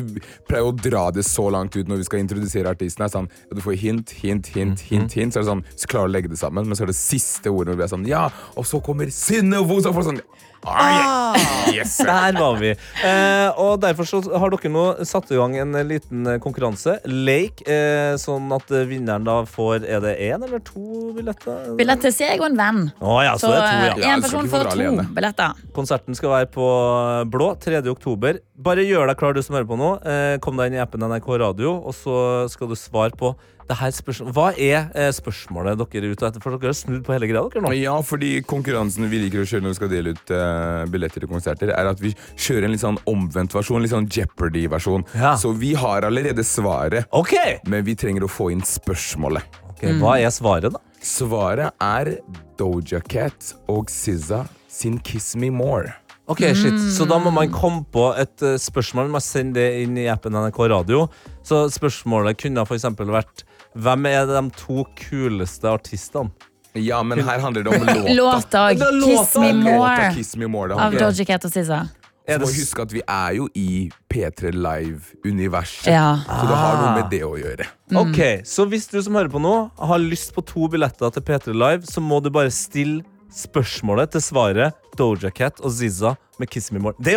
pleier 0.49 0.65
å 0.65 0.71
dra 0.75 1.11
det 1.13 1.23
så 1.27 1.45
langt 1.53 1.75
ut 1.77 1.87
når 1.87 1.99
vi 2.01 2.07
skal 2.07 2.19
introdusere 2.23 2.71
artisten. 2.73 3.03
Er 3.05 3.11
sånn, 3.13 3.27
ja, 3.29 3.55
du 3.55 3.61
får 3.61 3.77
hint, 3.79 4.09
hint, 4.23 4.47
hint, 4.55 4.81
hint, 4.89 5.13
hint. 5.13 5.33
Så 5.35 5.39
er 5.39 5.43
det 5.45 5.51
sånn, 5.51 5.63
så 5.77 5.87
klarer 5.91 6.09
du 6.09 6.11
å 6.11 6.15
legge 6.17 6.31
det 6.33 6.39
sammen, 6.41 6.65
men 6.65 6.75
så 6.75 6.83
er 6.87 6.91
det 6.91 6.97
siste 6.97 7.51
ordet 7.53 7.73
når 7.73 7.77
vi 7.79 7.85
er 7.85 7.91
sånn 7.93 8.07
Ja, 8.09 8.23
og 8.57 8.65
så 8.65 8.81
kommer 8.83 9.04
over 9.05 9.13
Synnøve, 9.13 9.81
så 9.83 9.93
får 9.93 10.09
sånn 10.09 10.23
ah, 10.65 11.35
yes. 11.69 11.97
Der 12.01 12.33
var 12.39 12.57
vi. 12.57 12.71
Eh, 13.05 13.59
og 13.61 13.81
derfor 13.83 14.07
så 14.09 14.21
har 14.25 14.49
dere 14.49 14.71
nå 14.73 14.85
satt 15.05 15.29
i 15.29 15.37
gang 15.37 15.53
en 15.61 15.77
liten 15.85 16.25
eh, 16.25 16.39
konkurranse. 16.41 16.97
Lake, 17.05 17.65
eh, 17.69 18.15
sånn 18.21 18.49
at 18.55 18.71
vinneren 18.89 19.27
da 19.27 19.37
får 19.49 19.85
Er 19.85 20.01
det 20.01 20.15
én 20.25 20.41
eller 20.41 20.63
to 20.65 21.11
billetter? 21.13 21.75
Billett 21.77 22.01
til 22.01 22.15
seg 22.15 22.41
og 22.41 22.49
en 22.49 22.57
venn. 22.57 22.83
Oh, 22.99 23.19
ja, 23.21 23.35
så 23.37 23.53
det 23.53 23.61
er 23.61 23.93
to, 23.93 24.01
ja. 24.01 24.15
en 24.15 24.25
person 24.25 24.49
får 24.49 24.71
to 24.73 25.07
billetter. 25.13 25.65
Konserten 25.75 26.17
skal 26.17 26.33
være 26.33 26.51
på 26.55 26.69
Blå 27.29 27.53
3. 27.61 27.83
oktober. 27.91 28.41
Bare 28.65 28.85
gjør 28.87 29.11
deg 29.11 29.19
klar, 29.19 29.35
du 29.35 29.43
som 29.45 29.57
hører 29.59 29.69
på 29.69 29.77
nå. 29.79 29.97
Eh, 30.01 30.37
kom 30.41 30.57
deg 30.57 30.71
inn 30.71 30.79
i 30.79 30.83
appen 30.83 31.05
NRK 31.05 31.29
Radio, 31.45 31.77
og 31.85 31.93
så 31.97 32.17
skal 32.49 32.71
du 32.71 32.79
svare 32.79 33.13
på. 33.19 33.35
Hva 33.65 34.51
er 34.53 34.91
eh, 34.93 35.09
spørsmålet 35.15 35.79
dere 35.79 36.01
er 36.03 36.13
ute 36.13 36.27
etter? 36.27 36.41
For 36.43 36.53
dere 36.53 36.69
har 36.69 36.77
snudd 36.77 37.01
på 37.05 37.15
hele 37.15 37.29
greia 37.31 37.41
dere 37.49 37.63
nå. 37.65 37.71
Ja, 37.73 37.95
fordi 38.05 38.37
konkurransen 38.45 39.09
vi 39.09 39.23
liker 39.23 39.41
å 39.41 39.47
kjøre 39.49 39.65
når 39.65 39.73
vi 39.73 39.79
skal 39.79 39.91
dele 39.93 40.13
ut 40.13 40.33
eh, 40.35 40.85
billetter 40.93 41.25
til 41.25 41.31
konserter, 41.31 41.73
er 41.73 41.89
at 41.89 42.03
vi 42.03 42.13
kjører 42.35 42.67
en 42.67 42.75
litt 42.75 42.83
sånn 42.83 43.01
omvendt 43.09 43.55
versjon, 43.57 43.81
litt 43.81 43.93
sånn 43.93 44.09
Jeopardy-versjon. 44.11 45.07
Så 45.41 45.53
vi 45.57 45.73
har 45.79 46.05
allerede 46.05 46.45
svaret, 46.45 47.09
men 47.65 47.85
vi 47.87 47.97
trenger 47.97 48.27
å 48.27 48.31
få 48.31 48.51
inn 48.53 48.61
spørsmålet. 48.65 49.61
Ok, 49.75 49.87
hva 49.99 50.19
er 50.21 50.31
svaret, 50.31 50.75
da? 50.75 50.81
Svaret 51.05 51.73
er 51.83 52.15
Doja 52.57 53.01
Cat 53.03 53.55
og 53.71 53.91
SZA 53.91 54.45
sin 54.71 54.99
Kiss 55.03 55.33
Me 55.39 55.49
More. 55.53 55.93
Ok, 56.25 56.41
shit. 56.57 56.77
Så 56.95 57.05
da 57.05 57.19
må 57.21 57.29
man 57.29 57.51
komme 57.53 57.83
på 57.93 58.07
et 58.17 58.41
eh, 58.41 58.55
spørsmål. 58.57 59.05
Man 59.05 59.19
må 59.19 59.21
sende 59.21 59.59
det 59.59 59.83
inn 59.83 59.97
i 60.01 60.07
appen 60.09 60.33
NRK 60.33 60.57
Radio. 60.71 61.03
Så 61.45 61.67
spørsmålet 61.69 62.39
kunne 62.41 62.63
eksempel 62.65 63.11
vært 63.13 63.43
Hvem 63.75 64.05
er 64.07 64.25
de 64.29 64.41
to 64.55 64.85
kuleste 64.95 65.67
artistene? 65.67 66.31
Ja, 66.75 67.01
men 67.03 67.19
her 67.23 67.39
handler 67.39 67.63
det 67.63 67.71
om 67.75 67.85
låta. 68.17 68.71
Låta 68.73 68.73
'Kiss 68.75 69.35
Me. 69.39 69.51
More' 69.53 70.13
Kiss 70.15 70.35
Me 70.35 70.47
More, 70.47 70.67
det 70.73 70.81
av 70.81 70.91
Doji. 70.99 71.25
Cat 71.25 71.45
og 71.45 71.51
SZA. 71.51 71.85
Så 72.27 72.39
må 72.41 72.47
vi 72.49 72.57
huske 72.59 72.81
at 72.81 72.91
vi 72.93 73.01
er 73.07 73.33
jo 73.37 73.47
i 73.53 73.91
P3 74.09 74.49
Live-universet. 74.51 75.91
Ja. 75.93 76.19
Så 76.25 76.47
det 76.49 76.55
har 76.57 76.77
noe 76.81 76.87
Ah. 76.89 76.95
med 77.01 77.09
det 77.11 77.21
å 77.23 77.35
gjøre. 77.37 77.67
Ok, 77.95 78.41
Så 78.43 78.65
hvis 78.67 78.87
du 78.89 79.01
som 79.03 79.13
hører 79.13 79.29
på 79.29 79.39
nå 79.39 79.69
har 79.77 79.99
lyst 79.99 80.33
på 80.33 80.41
to 80.45 80.67
billetter 80.67 81.11
til 81.13 81.21
P3 81.21 81.53
Live, 81.53 81.85
så 81.85 82.01
må 82.01 82.21
du 82.23 82.29
bare 82.31 82.49
stille 82.49 83.03
spørsmålet 83.35 84.15
til 84.15 84.23
svaret 84.23 84.75
Doja 84.95 85.31
Cat 85.35 85.59
og 85.61 85.73
Ziza 85.75 86.15
med 86.39 86.49
Kiss 86.51 86.71
Me 86.71 86.79
More. 86.83 86.95
Det, 86.99 87.15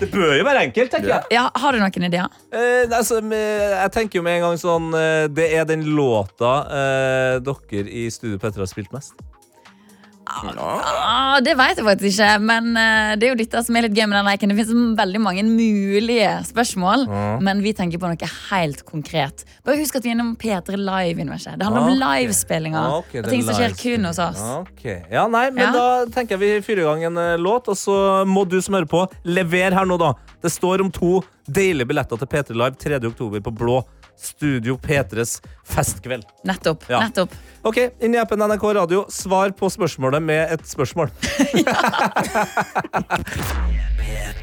det 0.00 0.08
bør 0.12 0.34
jo 0.38 0.44
være 0.46 0.64
enkelt, 0.68 0.90
tenker 0.94 1.12
jeg. 1.12 1.28
Ja, 1.34 1.48
Har 1.54 1.74
du 1.74 1.82
noen 1.82 2.08
ideer? 2.08 2.32
Eh, 2.54 2.86
altså, 2.90 3.20
jeg 3.22 3.92
tenker 3.94 4.20
jo 4.20 4.26
med 4.26 4.38
en 4.38 4.46
gang 4.48 4.60
sånn 4.60 4.90
eh, 4.98 5.26
Det 5.30 5.46
er 5.54 5.66
den 5.68 5.84
låta 5.96 6.52
eh, 6.66 7.38
dere 7.46 7.86
i 7.86 8.06
Studio 8.10 8.40
P3 8.42 8.62
har 8.62 8.70
spilt 8.70 8.94
mest. 8.94 9.14
Ah, 10.26 11.38
det 11.44 11.54
vet 11.58 11.78
jeg 11.78 11.86
faktisk 11.86 12.18
ikke, 12.18 12.30
men 12.42 12.72
eh, 12.78 13.12
det 13.18 13.28
er 13.28 13.32
jo 13.32 13.38
dette 13.38 13.60
som 13.66 13.76
er 13.78 13.86
litt 13.86 13.94
gøy 13.96 14.06
med 14.10 14.16
den 14.18 14.26
leken. 14.26 14.52
Det 14.52 14.56
finnes 14.58 14.96
veldig 14.98 15.20
mange 15.22 15.44
mulige 15.46 16.30
spørsmål, 16.48 17.04
ah. 17.08 17.36
men 17.46 17.62
vi 17.64 17.72
tenker 17.78 18.00
på 18.02 18.10
noe 18.10 18.30
helt 18.50 18.82
konkret. 18.88 19.44
Bare 19.66 19.78
husk 19.80 19.98
at 20.00 20.06
vi 20.06 20.10
er 20.12 20.16
innom 20.16 20.34
P3 20.40 20.78
Live-universet. 20.80 21.56
Det 21.60 21.66
handler 21.68 21.82
Ah, 21.86 21.90
om 21.92 22.00
livespillinga. 22.02 22.80
Ah, 22.82 22.98
okay, 23.02 23.22
og 23.22 23.30
ting 23.30 23.44
som 23.46 23.54
skjer 23.58 23.76
kun 23.78 24.08
hos 24.10 24.18
oss. 24.22 24.42
Ah, 24.42 24.60
ok. 24.64 24.84
Ja, 25.12 25.26
nei, 25.30 25.46
men 25.50 25.64
Ja. 25.66 25.72
da 25.72 25.86
tenker 26.10 26.36
jeg 26.36 26.40
vi 26.40 26.52
fyrer 26.66 26.82
i 26.84 26.88
gang 26.90 27.04
en 27.12 27.16
eh, 27.22 27.36
låt, 27.38 27.68
og 27.68 27.76
så 27.78 28.24
må 28.26 28.46
du 28.48 28.60
som 28.60 28.74
hører 28.74 28.90
på, 28.90 29.06
levere 29.24 29.74
her 29.74 29.84
nå, 29.86 29.98
da. 29.98 30.14
Det 30.42 30.50
står 30.52 30.80
om 30.84 30.90
to 30.90 31.22
deilige 31.46 31.86
billetter 31.86 32.18
til 32.18 32.26
P3 32.26 32.54
Live 32.58 32.74
3. 32.76 32.98
oktober 33.06 33.40
på 33.40 33.52
Blå. 33.54 33.84
Studio 34.16 34.76
P3s 34.80 35.40
festkveld. 35.66 36.24
Nettopp. 36.46 36.84
Ja. 36.90 37.00
nettopp. 37.04 37.34
Ok, 37.66 37.80
inn 38.00 38.14
i 38.14 38.20
appen 38.20 38.42
NRK 38.42 38.64
Radio. 38.78 39.04
Svar 39.12 39.50
på 39.58 39.68
spørsmålet 39.72 40.22
med 40.22 40.52
et 40.54 40.66
spørsmål. 40.68 41.10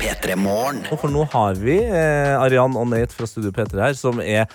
P3 0.03 0.36
Morgen. 0.36 0.82
Og 0.91 0.99
for 0.99 1.11
nå 1.13 1.24
har 1.32 1.55
vi 1.61 1.78
eh, 1.80 2.34
Arian 2.36 2.76
og 2.80 2.89
Nate 2.91 3.15
fra 3.15 3.28
Studio 3.30 3.53
P3 3.55 3.80
her, 3.80 3.95
som 3.97 4.19
er 4.24 4.45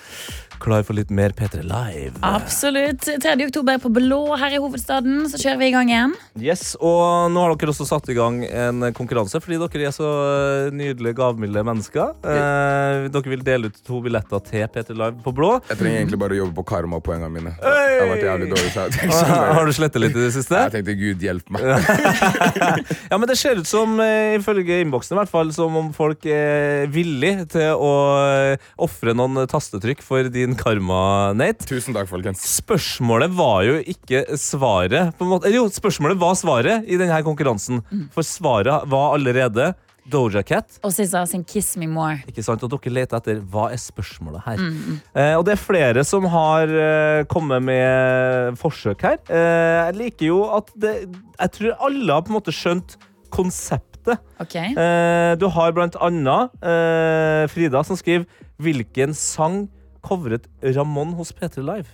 klar 0.63 0.85
for 0.87 0.97
litt 0.99 1.11
mer 1.15 1.35
P3 1.37 1.63
Live. 1.67 2.15
Absolutt. 2.27 3.07
3. 3.23 3.35
oktober 3.47 3.79
på 3.83 3.91
Blå 3.95 4.21
her 4.41 4.55
i 4.57 4.61
hovedstaden, 4.63 5.25
så 5.31 5.41
kjører 5.41 5.61
vi 5.63 5.71
i 5.71 5.75
gang 5.75 5.93
igjen. 5.93 6.15
Yes, 6.41 6.75
og 6.81 7.31
nå 7.35 7.45
har 7.45 7.55
dere 7.59 7.73
også 7.75 7.87
satt 7.89 8.09
i 8.13 8.17
gang 8.19 8.41
en 8.47 8.89
konkurranse, 8.97 9.41
fordi 9.45 9.61
dere 9.63 9.89
er 9.91 9.95
så 9.95 10.09
eh, 10.09 10.71
nydelige, 10.75 11.17
gavmilde 11.19 11.65
mennesker. 11.67 12.15
Eh, 12.23 13.09
dere 13.15 13.33
vil 13.35 13.45
dele 13.47 13.73
ut 13.73 13.81
to 13.87 14.03
billetter 14.05 14.43
til 14.49 14.67
P3 14.75 14.97
Live 14.99 15.23
på 15.25 15.35
Blå. 15.37 15.55
Jeg 15.71 15.81
trenger 15.81 16.03
egentlig 16.03 16.21
bare 16.23 16.37
å 16.37 16.41
jobbe 16.43 16.57
på 16.61 16.67
karma-poengene 16.73 17.33
mine. 17.35 17.55
Jeg 17.59 18.03
har 18.03 18.13
vært 18.13 18.27
jævlig 18.29 18.51
dårlig 18.53 18.73
så 18.75 18.87
jeg 18.89 19.23
Har 19.59 19.67
du 19.67 19.75
slettet 19.75 20.03
litt 20.03 20.17
i 20.17 20.25
det 20.27 20.33
siste? 20.37 20.63
Jeg 20.69 20.75
tenkte 20.77 20.97
Gud 20.99 21.25
hjelp 21.29 21.55
meg. 21.55 21.67
Ja, 23.09 23.17
men 23.17 23.29
det 23.29 23.39
ser 23.41 23.59
ut 23.61 23.69
som, 23.69 23.95
eh, 24.03 24.37
ifølge 24.37 24.81
innboksen 24.83 25.15
i 25.15 25.19
hvert 25.21 25.31
fall, 25.31 25.51
som 25.55 25.75
om 25.79 25.91
folk 25.97 26.25
er 26.29 26.89
villige 26.93 27.47
til 27.55 27.73
å 27.81 27.93
eh, 28.21 28.69
ofre 28.85 29.15
noen 29.17 29.47
tastetrykk 29.49 30.03
for 30.05 30.29
din 30.33 30.48
karma, 30.57 31.33
Nate. 31.37 31.67
Tusen 31.69 31.97
takk, 31.97 32.09
folkens. 32.11 32.45
Spørsmålet 32.59 33.35
var 33.37 33.67
jo 33.67 33.77
ikke 33.83 34.25
svaret. 34.39 35.13
På 35.19 35.27
en 35.27 35.35
måte. 35.35 35.49
Eller 35.49 35.63
Jo, 35.63 35.69
spørsmålet 35.69 36.21
var 36.21 36.39
svaret 36.39 36.89
i 36.89 36.97
denne 37.01 37.21
konkurransen. 37.27 37.83
For 38.15 38.23
svaret 38.27 38.89
var 38.89 39.15
allerede 39.19 39.73
Doja 40.09 40.43
Cat. 40.43 40.79
Og 40.85 40.93
Sissa 40.93 41.25
sin 41.27 41.45
'Kiss 41.45 41.77
Me 41.77 41.87
More'. 41.87 42.23
Ikke 42.29 42.43
sant? 42.45 42.63
Og 42.63 42.71
dere 42.71 42.93
leter 42.93 43.19
etter 43.19 43.41
hva 43.41 43.69
er 43.73 43.81
spørsmålet 43.81 44.45
her. 44.47 44.57
Mm. 44.57 45.01
Eh, 45.15 45.35
og 45.37 45.45
det 45.45 45.53
er 45.53 45.61
flere 45.61 46.05
som 46.05 46.25
har 46.25 46.69
eh, 46.69 47.25
kommet 47.29 47.63
med 47.63 48.57
forsøk 48.57 49.05
her. 49.05 49.19
Eh, 49.29 49.93
jeg 49.93 49.99
liker 50.01 50.27
jo 50.27 50.43
at 50.57 50.73
det 50.75 50.95
Jeg 51.39 51.51
tror 51.53 51.77
alle 51.89 52.13
har 52.13 52.23
på 52.23 52.33
en 52.33 52.41
måte 52.41 52.55
skjønt 52.55 52.97
konseptet. 53.31 54.19
Okay. 54.41 54.73
Eh, 54.73 55.37
du 55.37 55.49
har 55.53 55.73
blant 55.77 55.97
annet 56.01 56.51
eh, 56.65 57.45
Frida 57.53 57.85
som 57.85 57.97
skriver 57.97 58.25
Hvilken 58.59 59.13
sang 59.15 59.69
covret 60.09 60.49
Ramón 60.65 61.15
hos 61.21 61.33
P3 61.37 61.65
Live? 61.69 61.89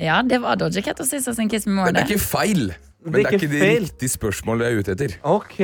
Ja, 0.00 0.22
det 0.24 0.40
var 0.42 0.56
Doja 0.60 0.80
Cat 0.84 1.00
og 1.04 1.06
Sissa 1.08 1.34
in 1.42 1.48
'Kiss 1.52 1.66
Me 1.66 1.74
More'. 1.76 1.92
Men 1.92 1.94
det 1.94 2.06
er 2.06 2.16
ikke 2.16 2.30
feil. 2.32 2.72
Men 3.04 3.12
det 3.16 3.20
er 3.26 3.32
ikke 3.34 3.48
det 3.50 3.60
feil. 3.60 3.82
riktige 3.88 4.10
spørsmålet 4.12 4.62
jeg 4.68 4.72
er 4.72 4.78
ute 4.78 4.92
etter. 4.94 5.14
Ok, 5.26 5.56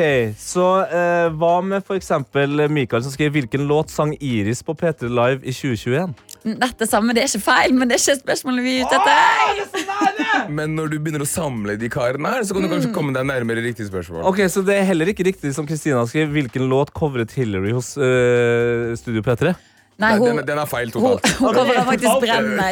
så 0.42 0.64
eh, 0.90 1.28
hva 1.38 1.52
med 1.62 1.86
eksempel 1.94 2.64
Mikael 2.68 3.04
som 3.06 3.12
skrev 3.14 3.30
Hvilken 3.36 3.62
låt 3.70 3.92
sang 3.94 4.10
Iris 4.20 4.64
på 4.66 4.74
P3 4.74 5.06
Live 5.06 5.44
i 5.46 5.52
2021? 5.54 6.16
Dette 6.58 6.86
samme, 6.90 7.14
det 7.14 7.22
er 7.22 7.30
ikke 7.30 7.44
feil, 7.46 7.74
men 7.78 7.88
det 7.88 7.94
er 7.94 8.02
ikke 8.02 8.22
spørsmålet 8.24 8.64
vi 8.66 8.72
er 8.80 8.88
ute 8.88 8.98
etter. 8.98 10.48
Men 10.58 10.74
når 10.76 10.90
du 10.90 10.98
begynner 10.98 11.22
å 11.22 11.28
samle 11.28 11.76
de 11.78 11.88
karene 11.92 12.30
her, 12.32 12.42
så 12.46 12.54
kan 12.54 12.62
du 12.62 12.68
Mm. 12.68 12.74
kanskje 12.74 12.92
komme 12.94 13.12
deg 13.14 13.26
nærmere 13.26 13.62
riktig 13.64 13.86
spørsmål. 13.88 14.24
Ok, 14.24 14.38
Så 14.48 14.64
det 14.64 14.74
er 14.78 14.84
heller 14.84 15.06
ikke 15.06 15.24
riktig 15.26 15.54
som 15.54 15.66
Kristina 15.66 16.02
skrev 16.06 16.30
Hvilken 16.32 16.68
låt 16.68 16.92
covret 16.92 17.32
Hillary 17.32 17.72
hos 17.72 17.96
uh, 17.98 18.94
Studio 18.96 19.22
P3? 19.22 19.54
Nei, 19.98 20.12
Nei, 20.12 20.18
hun, 20.22 20.28
den, 20.38 20.44
den 20.46 20.58
er 20.62 20.68
feil 20.70 20.92
hun, 20.94 21.16
totalt. 21.18 21.40
hun 21.40 21.56
kommer 21.56 21.78
faktisk 21.88 22.20
brenne. 22.22 22.66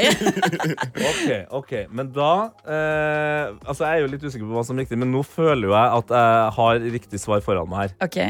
Ok, 1.10 1.30
ok, 1.58 1.72
men 1.90 2.12
da 2.14 2.28
eh, 2.62 3.48
Altså 3.66 3.82
Jeg 3.82 3.88
er 3.96 4.04
jo 4.04 4.10
litt 4.12 4.22
usikker 4.22 4.46
på 4.46 4.54
hva 4.54 4.62
som 4.68 4.78
er 4.78 4.84
riktig, 4.86 4.98
men 5.02 5.10
nå 5.10 5.24
føler 5.26 5.66
jo 5.66 5.74
jeg 5.74 5.96
at 5.98 6.12
jeg 6.14 6.52
har 6.60 6.86
riktig 6.94 7.20
svar 7.22 7.42
foran 7.42 7.66
meg 7.72 7.82
her. 7.88 7.96
Ok. 8.06 8.20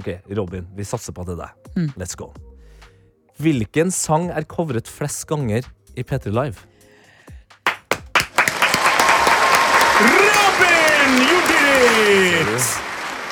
Ok, 0.00 0.10
Robin, 0.38 0.66
vi 0.74 0.86
satser 0.86 1.14
på 1.14 1.22
at 1.22 1.30
det 1.30 1.36
er 1.38 1.44
deg. 1.44 1.70
Mm. 1.78 1.92
Let's 2.02 2.18
go. 2.18 2.32
Hvilken 3.40 3.94
sang 3.94 4.28
er 4.34 4.44
covret 4.50 4.90
flest 4.90 5.28
ganger 5.30 5.70
i 5.94 6.02
P3 6.06 6.34
Live? 6.34 6.66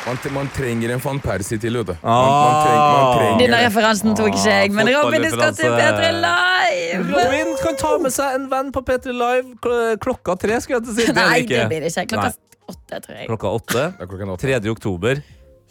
Man, 0.09 0.16
man 0.32 0.48
trenger 0.56 0.92
en 0.94 1.00
van 1.04 1.18
Persie 1.20 1.59
til, 1.61 1.74
vet 1.76 1.90
du. 1.90 1.92
Man, 2.00 2.00
Ah. 2.09 2.28
man, 2.40 2.54
treng, 2.64 2.78
trenger 3.18 3.40
Denne 3.42 3.59
referansen 3.66 4.14
tok 4.16 4.30
ikke 4.32 4.44
jeg, 4.48 4.70
men 4.72 4.88
Robin, 4.94 5.22
du 5.26 5.30
skal 5.34 5.52
til 5.59 5.74
P3 5.76 6.12
Live! 6.22 7.02
Robin 7.12 7.50
kan 7.61 7.76
ta 7.82 7.90
med 8.00 8.14
seg 8.14 8.38
en 8.38 8.46
venn 8.52 8.70
på 8.72 8.82
P3 8.88 9.12
Live 9.12 9.59
kl 9.61 9.74
klokka 10.00 10.38
tre. 10.40 10.61
skulle 10.64 10.80
jeg 10.80 10.86
til 10.88 10.94
å 10.94 10.96
si. 10.96 11.12
Nei, 11.18 11.42
det 11.50 11.66
blir 11.68 11.84
det 11.84 11.92
ikke. 11.92 12.06
Klokka 12.14 12.32
åtte, 12.72 13.02
tror 13.04 13.18
jeg. 13.18 13.28
Klokka 13.28 13.52
åtte. 13.61 13.84
Det 13.98 14.06
er 14.06 14.11
klokken 14.14 14.32
åtte. 14.34 14.48
3. 14.48 14.72
oktober. 14.72 15.22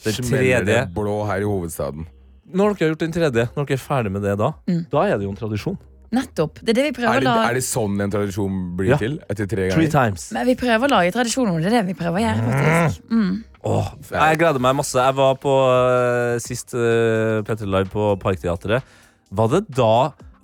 Den 0.05 0.13
tredje. 0.13 0.65
det 0.69 0.79
blå 0.93 1.17
her 1.25 1.41
i 1.41 1.49
hovedstaden. 1.49 2.05
Når 2.53 2.75
dere 2.77 2.85
har 2.85 2.93
gjort 2.93 3.01
den 3.07 3.11
tredje, 3.17 3.47
når 3.57 3.65
dere 3.65 3.73
er 3.79 3.81
ferdig 3.81 4.11
med 4.13 4.21
det 4.21 4.37
da, 4.37 4.53
Mm. 4.69 4.85
da 4.93 5.01
er 5.09 5.17
det 5.17 5.25
jo 5.25 5.31
en 5.33 5.41
tradisjon. 5.41 5.77
Nettopp. 6.13 6.61
Det 6.63 6.69
er 6.71 6.77
det 6.77 6.83
vi 6.85 6.91
prøver 7.01 7.17
Er 7.17 7.19
å 7.19 7.23
lage. 7.25 7.49
er 7.49 7.53
det 7.57 7.63
sånn 7.67 7.97
en 8.01 8.11
tradisjon 8.13 8.77
blir 8.77 8.89
Ja. 8.93 8.97
til? 8.97 9.17
Etter 9.29 9.45
tre 9.49 9.69
Three 9.73 9.89
times. 9.89 10.31
Men 10.31 10.45
vi 10.45 10.55
prøver 10.55 10.87
å 10.87 10.89
lage 10.89 11.11
tradisjoner. 11.11 11.59
Det 11.59 11.67
er 11.73 11.81
det 11.83 11.85
vi 11.87 11.93
prøver 11.99 12.21
å 12.21 12.23
gjøre, 12.23 12.41
faktisk. 12.47 13.01
Mm. 13.11 13.43
Åh, 13.67 13.91
jeg 14.13 14.39
gleder 14.39 14.63
meg 14.63 14.77
masse. 14.79 14.95
Jeg 14.97 15.15
var 15.17 15.37
på 15.43 15.53
uh, 15.53 16.37
sist 16.43 16.73
uh, 16.77 17.43
P3 17.47 17.67
Live 17.67 17.91
på 17.93 18.09
Parkteatret. 18.21 18.95
Var 19.35 19.47
det 19.51 19.63
da 19.75 19.93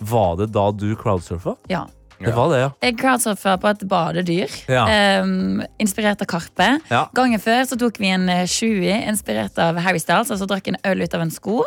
Var 0.04 0.34
det 0.42 0.50
da 0.52 0.66
du 0.76 0.90
crowdsurfa? 1.00 1.56
Ja. 1.72 1.86
Det 2.24 2.32
var 2.32 2.52
det, 2.52 2.58
ja. 2.62 2.68
Jeg 2.84 2.96
crowdsurfa 3.00 3.56
på 3.60 3.68
et 3.72 3.82
badedyr, 3.90 4.52
Ja. 4.70 4.84
um, 5.24 5.58
inspirert 5.82 6.22
av 6.22 6.28
Karpe. 6.30 6.68
Ja. 6.88 7.02
Gangen 7.16 7.40
før 7.42 7.64
så 7.68 7.76
tok 7.80 7.98
vi 8.00 8.12
en 8.14 8.28
eh, 8.32 8.44
Chewie 8.48 9.00
inspirert 9.10 9.58
av 9.60 9.76
Harry 9.82 10.00
Styles, 10.00 10.30
altså 10.32 10.46
drakk 10.48 10.70
en 10.70 10.78
øl 10.88 11.02
ut 11.04 11.16
av 11.18 11.24
en 11.26 11.32
sko. 11.34 11.64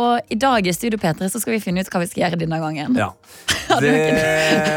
Og 0.00 0.32
i 0.32 0.38
dag 0.40 0.66
i 0.66 0.72
Studio 0.74 0.98
P3 1.00 1.28
så 1.32 1.40
skal 1.40 1.54
vi 1.54 1.60
finne 1.62 1.84
ut 1.84 1.92
hva 1.92 2.02
vi 2.02 2.08
skal 2.10 2.24
gjøre 2.24 2.40
denne 2.40 2.58
gangen. 2.60 2.96
Ja. 2.98 3.12
Det, 3.82 3.92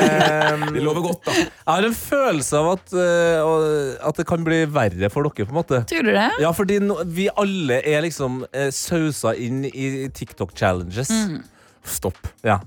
Det 0.74 0.84
lover 0.84 1.06
godt, 1.10 1.22
da. 1.28 1.36
Jeg 1.36 1.70
har 1.70 1.88
en 1.88 1.96
følelse 1.98 2.60
av 2.60 2.72
at, 2.74 2.96
eh, 2.98 4.08
at 4.10 4.20
det 4.20 4.26
kan 4.30 4.44
bli 4.46 4.64
verre 4.74 5.12
for 5.14 5.28
dere. 5.28 5.46
på 5.46 5.54
en 5.54 5.60
måte 5.60 5.84
Tror 5.90 6.08
du 6.08 6.12
det? 6.16 6.28
Ja, 6.42 6.52
fordi 6.56 6.80
no, 6.84 7.00
vi 7.06 7.30
alle 7.38 7.82
er 7.86 8.04
liksom 8.06 8.44
eh, 8.54 8.70
sausa 8.76 9.36
inn 9.38 9.64
i 9.70 10.10
TikTok-challenges. 10.16 11.14
Mm. 11.14 11.40
Stopp. 11.86 12.20
Ja. 12.46 12.60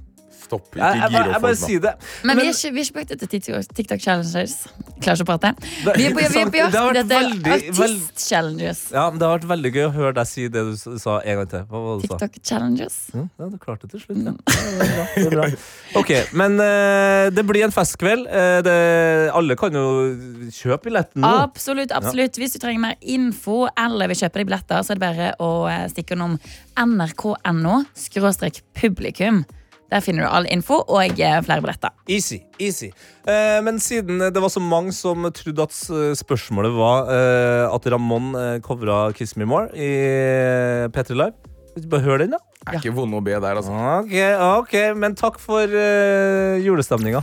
Stopp. 0.52 0.68
Jeg, 0.76 1.00
jeg, 1.00 1.10
bare- 1.16 1.32
jeg 1.32 1.42
bare 1.46 1.56
sier 1.56 1.80
det. 1.88 1.94
Men, 2.28 2.36
vi 2.36 2.46
er 2.50 2.52
ikke, 2.52 2.72
vi 2.76 2.80
er 2.82 2.84
ikke 2.84 2.96
på 2.98 3.04
jakt 3.06 3.12
etter 3.16 3.32
TikTok- 3.32 4.02
Challengers. 4.02 4.02
challenges. 4.04 4.54
Klarer 5.02 5.16
ikke 5.16 5.24
å 5.24 5.30
prate. 5.32 5.52
Vi 5.96 6.04
er 6.04 6.12
på, 6.12 6.20
vi 6.20 6.40
er 6.42 6.50
på 6.52 6.60
jakt 6.60 6.98
etter 7.02 7.30
artist-challenges. 7.56 8.80
Ja, 8.92 9.06
men 9.10 9.18
Det 9.18 9.26
har 9.28 9.38
vært 9.38 9.46
veldig 9.50 9.72
gøy 9.74 9.84
å 9.86 9.92
høre 9.96 10.12
deg 10.18 10.28
si 10.28 10.44
det 10.52 10.62
du 10.68 10.74
sa 11.00 11.16
en 11.24 11.40
gang 11.40 11.48
til. 11.52 11.64
Hva 11.70 11.80
var 11.86 11.96
det 11.96 12.02
du 12.02 12.12
sa? 12.12 12.18
TikTok-challenges. 12.22 12.98
Ja, 13.16 13.24
ja, 13.40 13.48
du 13.52 13.56
klarte 13.62 13.88
det 13.88 13.94
til 13.96 14.04
slutt. 14.04 14.20
Ja. 14.22 14.34
Ja, 14.52 14.60
det 14.76 14.84
er 14.84 14.92
bra, 14.92 15.06
det 15.16 15.24
er 15.24 15.36
bra. 15.36 15.48
Ok, 16.02 16.12
Men 16.42 16.58
uh, 16.60 17.30
det 17.34 17.46
blir 17.48 17.64
en 17.66 17.74
festkveld. 17.74 18.28
Uh, 18.28 18.58
det, 18.66 18.76
alle 19.36 19.56
kan 19.60 19.72
jo 19.80 19.86
kjøpe 20.52 20.90
billetten 20.90 21.24
nå. 21.24 21.32
Absolutt. 21.46 21.92
absolutt 21.96 22.36
Hvis 22.40 22.56
du 22.56 22.60
trenger 22.62 22.82
mer 22.88 22.96
info 23.00 23.64
eller 23.78 24.12
vil 24.12 24.20
kjøpe 24.22 24.42
deg 24.42 24.50
billetter, 24.52 24.84
så 24.84 24.92
er 24.94 25.00
det 25.00 25.04
bare 25.06 25.32
å 25.42 25.50
eh, 25.70 25.84
stikke 25.92 26.16
innom 26.16 26.36
nrk.no 26.78 27.82
skråstrek 27.98 28.62
publikum. 28.78 29.42
Der 29.92 30.00
finner 30.00 30.24
du 30.24 30.30
all 30.32 30.46
info 30.48 30.78
og 30.88 31.20
eh, 31.20 31.38
flere 31.44 31.60
billetter. 31.60 31.92
Easy. 32.08 32.40
easy 32.58 32.88
eh, 33.28 33.58
Men 33.64 33.76
siden 33.82 34.22
det 34.32 34.40
var 34.40 34.48
så 34.52 34.62
mange 34.64 34.94
som 34.96 35.26
trodde 35.36 35.66
at 35.68 35.76
spørsmålet 36.18 36.72
var 36.72 37.10
eh, 37.12 37.66
at 37.68 37.88
Ramón 37.92 38.32
eh, 38.38 38.58
covra 38.64 39.12
'Kiss 39.12 39.36
Me 39.36 39.44
More' 39.44 39.68
i 39.76 39.90
eh, 39.92 40.88
P3 40.88 41.18
Live 41.18 41.88
Bare 41.88 42.04
hør 42.04 42.18
den, 42.20 42.34
da. 42.34 42.40
Er 42.68 42.76
ikke 42.78 42.92
vond 42.94 43.14
å 43.16 43.20
be 43.24 43.32
der, 43.32 43.56
altså. 43.56 43.72
Ok, 43.72 44.12
ok, 44.60 44.74
Men 44.96 45.16
takk 45.16 45.38
for 45.40 45.64
eh, 45.64 46.60
julestemninga. 46.60 47.22